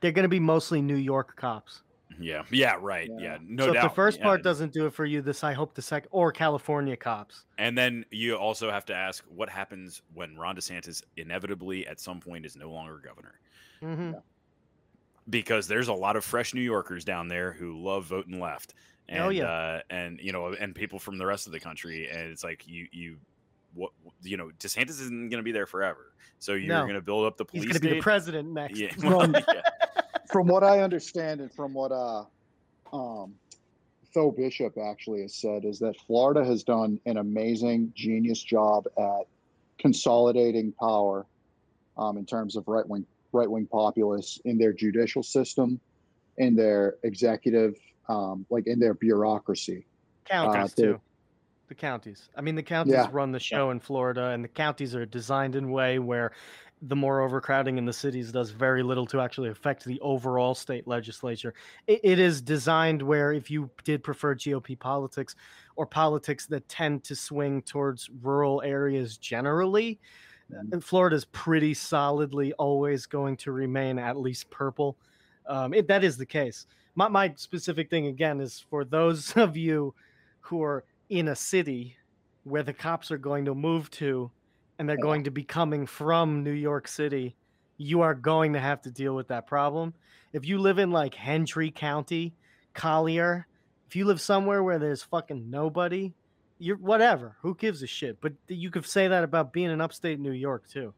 They're 0.00 0.12
going 0.12 0.24
to 0.24 0.28
be 0.28 0.40
mostly 0.40 0.82
New 0.82 0.96
York 0.96 1.36
cops. 1.36 1.82
Yeah 2.20 2.42
yeah 2.50 2.76
right 2.80 3.08
yeah, 3.18 3.34
Yeah. 3.34 3.38
no 3.42 3.66
so 3.66 3.72
doubt 3.72 3.84
if 3.84 3.90
the 3.90 3.94
first 3.94 4.18
yeah. 4.18 4.24
part 4.24 4.42
doesn't 4.42 4.72
do 4.72 4.86
it 4.86 4.94
for 4.94 5.04
you, 5.04 5.20
this 5.22 5.42
I 5.44 5.52
hope 5.52 5.74
the 5.74 5.82
second 5.82 6.08
or 6.12 6.30
California 6.32 6.96
cops. 6.96 7.44
and 7.58 7.76
then 7.76 8.04
you 8.10 8.36
also 8.36 8.70
have 8.70 8.84
to 8.86 8.94
ask 8.94 9.24
what 9.28 9.48
happens 9.48 10.02
when 10.14 10.36
Ron 10.36 10.56
DeSantis 10.56 11.02
inevitably 11.16 11.86
at 11.86 11.98
some 12.00 12.20
point 12.20 12.44
is 12.46 12.56
no 12.56 12.70
longer 12.70 13.00
governor 13.04 13.34
hmm 13.80 14.12
because 15.30 15.66
there's 15.66 15.88
a 15.88 15.92
lot 15.92 16.16
of 16.16 16.24
fresh 16.24 16.52
New 16.54 16.60
Yorkers 16.60 17.04
down 17.04 17.28
there 17.28 17.52
who 17.52 17.82
love 17.82 18.04
voting 18.04 18.40
left. 18.40 18.74
And, 19.08 19.22
Oh, 19.22 19.28
yeah. 19.30 19.44
uh, 19.44 19.80
and 19.90 20.20
you 20.20 20.32
know, 20.32 20.48
and 20.48 20.74
people 20.74 20.98
from 20.98 21.16
the 21.16 21.24
rest 21.24 21.46
of 21.46 21.52
the 21.52 21.60
country, 21.60 22.08
and 22.10 22.30
it's 22.30 22.44
like 22.44 22.66
you, 22.66 22.86
you, 22.92 23.16
what, 23.74 23.90
you 24.22 24.36
know, 24.36 24.50
DeSantis 24.60 24.90
isn't 25.00 25.30
going 25.30 25.38
to 25.38 25.42
be 25.42 25.52
there 25.52 25.66
forever. 25.66 26.12
So 26.40 26.52
you're 26.52 26.68
No. 26.74 26.82
going 26.82 26.94
to 26.94 27.00
build 27.00 27.24
up 27.24 27.38
the 27.38 27.44
police. 27.46 27.64
He's 27.64 27.78
police. 27.78 27.80
going 27.80 27.90
to 27.90 27.94
be 27.94 28.00
the 28.00 28.02
president 28.02 28.52
next. 28.52 28.78
Yeah, 28.78 28.92
From- 28.92 29.34
yeah. 29.34 29.62
From 30.34 30.48
what 30.48 30.64
I 30.64 30.80
understand 30.80 31.40
and 31.40 31.54
from 31.54 31.72
what 31.74 31.92
uh, 31.92 32.24
um, 32.92 33.34
Phil 34.12 34.32
Bishop 34.32 34.76
actually 34.84 35.22
has 35.22 35.36
said, 35.36 35.64
is 35.64 35.78
that 35.78 35.94
Florida 36.08 36.44
has 36.44 36.64
done 36.64 36.98
an 37.06 37.18
amazing, 37.18 37.92
genius 37.94 38.42
job 38.42 38.82
at 38.98 39.28
consolidating 39.78 40.72
power 40.72 41.24
um, 41.96 42.16
in 42.16 42.26
terms 42.26 42.56
of 42.56 42.64
right 42.66 42.86
wing 42.88 43.06
right 43.32 43.48
wing 43.48 43.68
populists 43.70 44.40
in 44.44 44.58
their 44.58 44.72
judicial 44.72 45.22
system, 45.22 45.80
in 46.38 46.56
their 46.56 46.96
executive, 47.04 47.74
um, 48.08 48.44
like 48.50 48.66
in 48.66 48.80
their 48.80 48.94
bureaucracy. 48.94 49.86
counties 50.24 50.72
Uh, 50.72 50.74
the- 50.74 50.82
too. 50.82 51.00
The 51.68 51.74
counties. 51.74 52.28
I 52.36 52.42
mean, 52.42 52.56
the 52.56 52.62
counties 52.62 52.92
Yeah. 52.92 53.08
run 53.10 53.32
the 53.32 53.40
show 53.40 53.70
in 53.70 53.80
Florida, 53.80 54.26
and 54.30 54.44
the 54.44 54.48
counties 54.48 54.94
are 54.94 55.06
designed 55.06 55.54
in 55.56 55.64
a 55.64 55.68
way 55.68 55.98
where 55.98 56.32
the 56.82 56.96
more 56.96 57.20
overcrowding 57.22 57.78
in 57.78 57.84
the 57.86 57.92
cities 57.92 58.30
does 58.32 58.50
very 58.50 58.82
little 58.82 59.06
to 59.06 59.20
actually 59.20 59.48
affect 59.48 59.84
the 59.84 59.98
overall 60.00 60.54
state 60.54 60.86
legislature. 60.86 61.54
It, 61.86 62.00
it 62.02 62.18
is 62.18 62.42
designed 62.42 63.00
where 63.00 63.32
if 63.32 63.50
you 63.50 63.70
did 63.84 64.02
prefer 64.04 64.34
GOP 64.34 64.78
politics 64.78 65.34
or 65.76 65.86
politics 65.86 66.46
that 66.46 66.68
tend 66.68 67.04
to 67.04 67.16
swing 67.16 67.62
towards 67.62 68.10
rural 68.22 68.60
areas 68.62 69.16
generally, 69.16 70.00
Mhm. 70.52 70.72
and 70.74 70.84
Florida's 70.84 71.24
pretty 71.24 71.72
solidly 71.72 72.52
always 72.54 73.06
going 73.06 73.34
to 73.38 73.52
remain 73.52 73.98
at 73.98 74.18
least 74.18 74.50
purple. 74.50 74.98
Um, 75.46 75.72
it, 75.72 75.88
that 75.88 76.04
is 76.04 76.18
the 76.18 76.26
case. 76.26 76.66
My, 76.94 77.08
my 77.08 77.32
specific 77.36 77.88
thing 77.88 78.08
again 78.08 78.40
is 78.42 78.60
for 78.60 78.84
those 78.84 79.32
of 79.38 79.56
you 79.56 79.94
who 80.40 80.62
are 80.62 80.84
in 81.08 81.28
a 81.28 81.36
city 81.36 81.96
where 82.42 82.62
the 82.62 82.74
cops 82.74 83.10
are 83.10 83.16
going 83.16 83.46
to 83.46 83.54
move 83.54 83.90
to 83.92 84.30
and 84.78 84.88
they're 84.88 84.96
Yeah. 84.98 85.02
going 85.02 85.24
to 85.24 85.30
be 85.30 85.44
coming 85.44 85.86
from 85.86 86.42
New 86.42 86.52
York 86.52 86.88
City, 86.88 87.36
you 87.76 88.00
are 88.02 88.14
going 88.14 88.52
to 88.52 88.60
have 88.60 88.82
to 88.82 88.90
deal 88.90 89.14
with 89.14 89.28
that 89.28 89.46
problem. 89.46 89.94
If 90.32 90.46
you 90.46 90.58
live 90.58 90.78
in 90.78 90.90
like 90.90 91.14
Hendry 91.14 91.70
County, 91.70 92.34
Collier, 92.72 93.46
if 93.86 93.94
you 93.96 94.04
live 94.04 94.20
somewhere 94.20 94.62
where 94.62 94.78
there's 94.78 95.02
fucking 95.02 95.48
nobody, 95.50 96.12
you're 96.58 96.76
whatever. 96.76 97.36
Who 97.42 97.54
gives 97.54 97.82
a 97.82 97.86
shit? 97.86 98.20
But 98.20 98.32
you 98.48 98.70
could 98.70 98.86
say 98.86 99.08
that 99.08 99.24
about 99.24 99.52
being 99.52 99.70
in 99.70 99.80
upstate 99.80 100.18
New 100.20 100.32
York 100.32 100.68
too. 100.68 100.94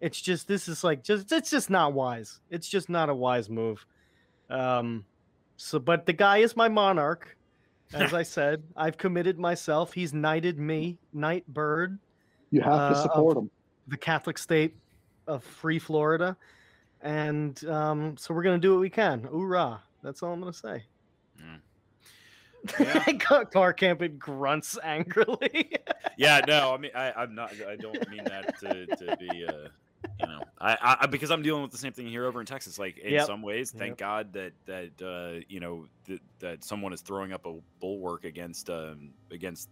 It's 0.00 0.20
just 0.20 0.46
this 0.46 0.68
is 0.68 0.84
like 0.84 1.02
just 1.02 1.32
it's 1.32 1.50
just 1.50 1.70
not 1.70 1.92
wise. 1.92 2.40
It's 2.50 2.68
just 2.68 2.88
not 2.88 3.08
a 3.08 3.14
wise 3.14 3.50
move. 3.50 3.84
Um 4.48 5.04
so 5.56 5.78
but 5.78 6.06
the 6.06 6.12
guy 6.12 6.38
is 6.38 6.56
my 6.56 6.68
monarch. 6.68 7.36
As 7.92 8.14
I 8.14 8.22
said, 8.22 8.62
I've 8.76 8.96
committed 8.98 9.38
myself. 9.38 9.92
He's 9.92 10.14
knighted 10.14 10.58
me, 10.58 10.98
Knight 11.12 11.46
Bird, 11.48 11.98
You 12.50 12.60
have 12.62 12.72
Uh, 12.72 12.88
to 12.90 12.94
support 12.96 13.34
them. 13.36 13.50
the 13.88 13.96
Catholic 13.96 14.38
state 14.38 14.74
of 15.26 15.44
free 15.44 15.78
Florida. 15.78 16.36
And 17.00 17.62
um, 17.66 18.16
so 18.16 18.34
we're 18.34 18.42
gonna 18.42 18.58
do 18.58 18.72
what 18.72 18.80
we 18.80 18.90
can. 18.90 19.22
Hoorah. 19.22 19.80
That's 20.02 20.22
all 20.22 20.32
I'm 20.32 20.40
gonna 20.40 20.52
say. 20.52 20.84
Mm. 21.40 21.60
Yeah. 22.80 23.12
Car- 23.18 23.44
Car 23.44 23.72
camping 23.72 24.18
grunts 24.18 24.76
angrily. 24.82 25.72
yeah, 26.18 26.40
no, 26.46 26.74
I 26.74 26.76
mean, 26.76 26.90
I, 26.94 27.12
I'm 27.12 27.34
not. 27.34 27.52
I 27.66 27.76
don't 27.76 28.08
mean 28.10 28.24
that 28.24 28.58
to, 28.60 28.86
to 28.86 29.16
be, 29.16 29.46
uh, 29.46 29.68
you 30.20 30.26
know, 30.26 30.40
I, 30.60 30.96
I 31.02 31.06
because 31.06 31.30
I'm 31.30 31.40
dealing 31.42 31.62
with 31.62 31.70
the 31.70 31.78
same 31.78 31.92
thing 31.92 32.08
here 32.08 32.26
over 32.26 32.40
in 32.40 32.46
Texas. 32.46 32.76
Like 32.78 32.98
in 32.98 33.12
Yep. 33.12 33.26
some 33.26 33.42
ways, 33.42 33.70
thank 33.70 33.90
Yep. 33.92 33.98
God 33.98 34.32
that 34.32 34.52
that 34.66 35.02
uh, 35.06 35.44
you 35.48 35.60
know 35.60 35.86
that, 36.06 36.20
that 36.40 36.64
someone 36.64 36.92
is 36.92 37.00
throwing 37.00 37.32
up 37.32 37.46
a 37.46 37.54
bulwark 37.80 38.24
against 38.24 38.68
um, 38.70 39.10
against 39.30 39.68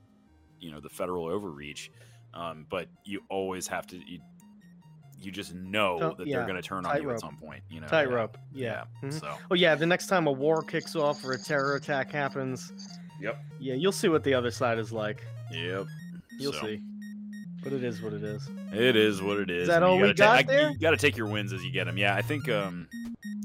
you 0.61 0.71
know 0.71 0.79
the 0.81 0.89
federal 0.89 1.27
overreach. 1.27 1.91
Um, 2.37 2.67
but 2.69 2.89
you 3.05 3.21
always 3.31 3.67
have 3.69 3.87
to. 3.89 3.97
You, 3.97 4.21
you 5.19 5.33
just 5.33 5.55
know 5.55 5.99
Oh, 6.01 6.15
that 6.19 6.27
yeah, 6.27 6.37
they're 6.37 6.47
going 6.47 6.61
to 6.61 6.69
turn 6.69 6.85
on 6.85 6.95
you 6.97 6.99
tightrope. 6.99 7.15
at 7.15 7.21
some 7.21 7.37
point. 7.39 7.63
You 7.71 7.81
know, 7.81 7.87
Tightrope. 7.87 8.37
Yeah. 8.53 8.85
Yeah. 9.03 9.09
Mhm. 9.09 9.21
So. 9.21 9.35
Oh 9.51 9.55
yeah, 9.55 9.75
the 9.75 9.87
next 9.87 10.07
time 10.09 10.27
a 10.27 10.33
war 10.33 10.63
kicks 10.63 10.95
off 10.95 11.25
or 11.25 11.33
a 11.33 11.39
terror 11.39 11.77
attack 11.77 12.13
happens, 12.13 12.71
Yep. 13.21 13.39
yeah, 13.59 13.75
you'll 13.75 13.93
see 13.93 14.09
what 14.09 14.23
the 14.25 14.35
other 14.35 14.51
side 14.51 14.79
is 14.79 14.93
like. 14.93 15.25
Yep. 15.51 15.87
You'll 16.39 16.53
So, 16.53 16.67
see. 16.67 16.81
But 17.65 17.73
it 17.73 17.83
is 17.83 18.03
what 18.03 18.13
it 18.13 18.23
is. 18.23 18.49
It 18.73 18.95
is 18.95 19.23
what 19.23 19.39
it 19.39 19.49
is. 19.51 19.67
that 19.69 19.83
I 19.83 19.87
mean, 19.87 19.89
all 19.89 19.97
you 19.97 20.03
we 20.03 20.13
gotta 20.13 20.17
ta- 20.17 20.25
got 20.25 20.39
I- 20.39 20.43
there? 20.43 20.71
You 20.71 20.79
got 20.79 20.91
to 20.91 20.97
take 20.99 21.17
your 21.17 21.27
wins 21.29 21.53
as 21.55 21.65
you 21.65 21.73
get 21.73 21.85
them. 21.87 21.97
Yeah, 21.97 22.15
I 22.15 22.21
think. 22.23 22.49
Um, 22.51 22.87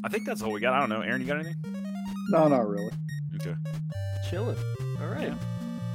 I 0.03 0.09
think 0.09 0.25
that's 0.27 0.41
all 0.41 0.51
we 0.51 0.59
got. 0.59 0.73
I 0.73 0.79
don't 0.81 0.89
know. 0.89 1.01
Aaron, 1.01 1.21
you 1.21 1.27
got 1.27 1.37
anything? 1.37 1.55
No, 2.29 2.47
not 2.49 2.67
really. 2.67 2.91
Okay. 3.35 3.55
Chilling. 4.29 4.57
All 4.99 5.07
right. 5.07 5.29
Yeah. 5.29 5.35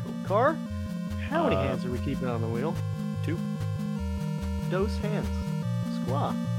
Cool. 0.04 0.14
Car, 0.24 0.56
how 1.28 1.44
many 1.44 1.56
Uh, 1.56 1.62
hands 1.64 1.84
are 1.84 1.90
we 1.90 1.98
keeping 1.98 2.26
on 2.28 2.40
the 2.40 2.48
wheel? 2.48 2.74
Two. 3.26 3.38
Dose 4.70 4.96
hands. 4.98 5.26
Squaw. 5.98 6.55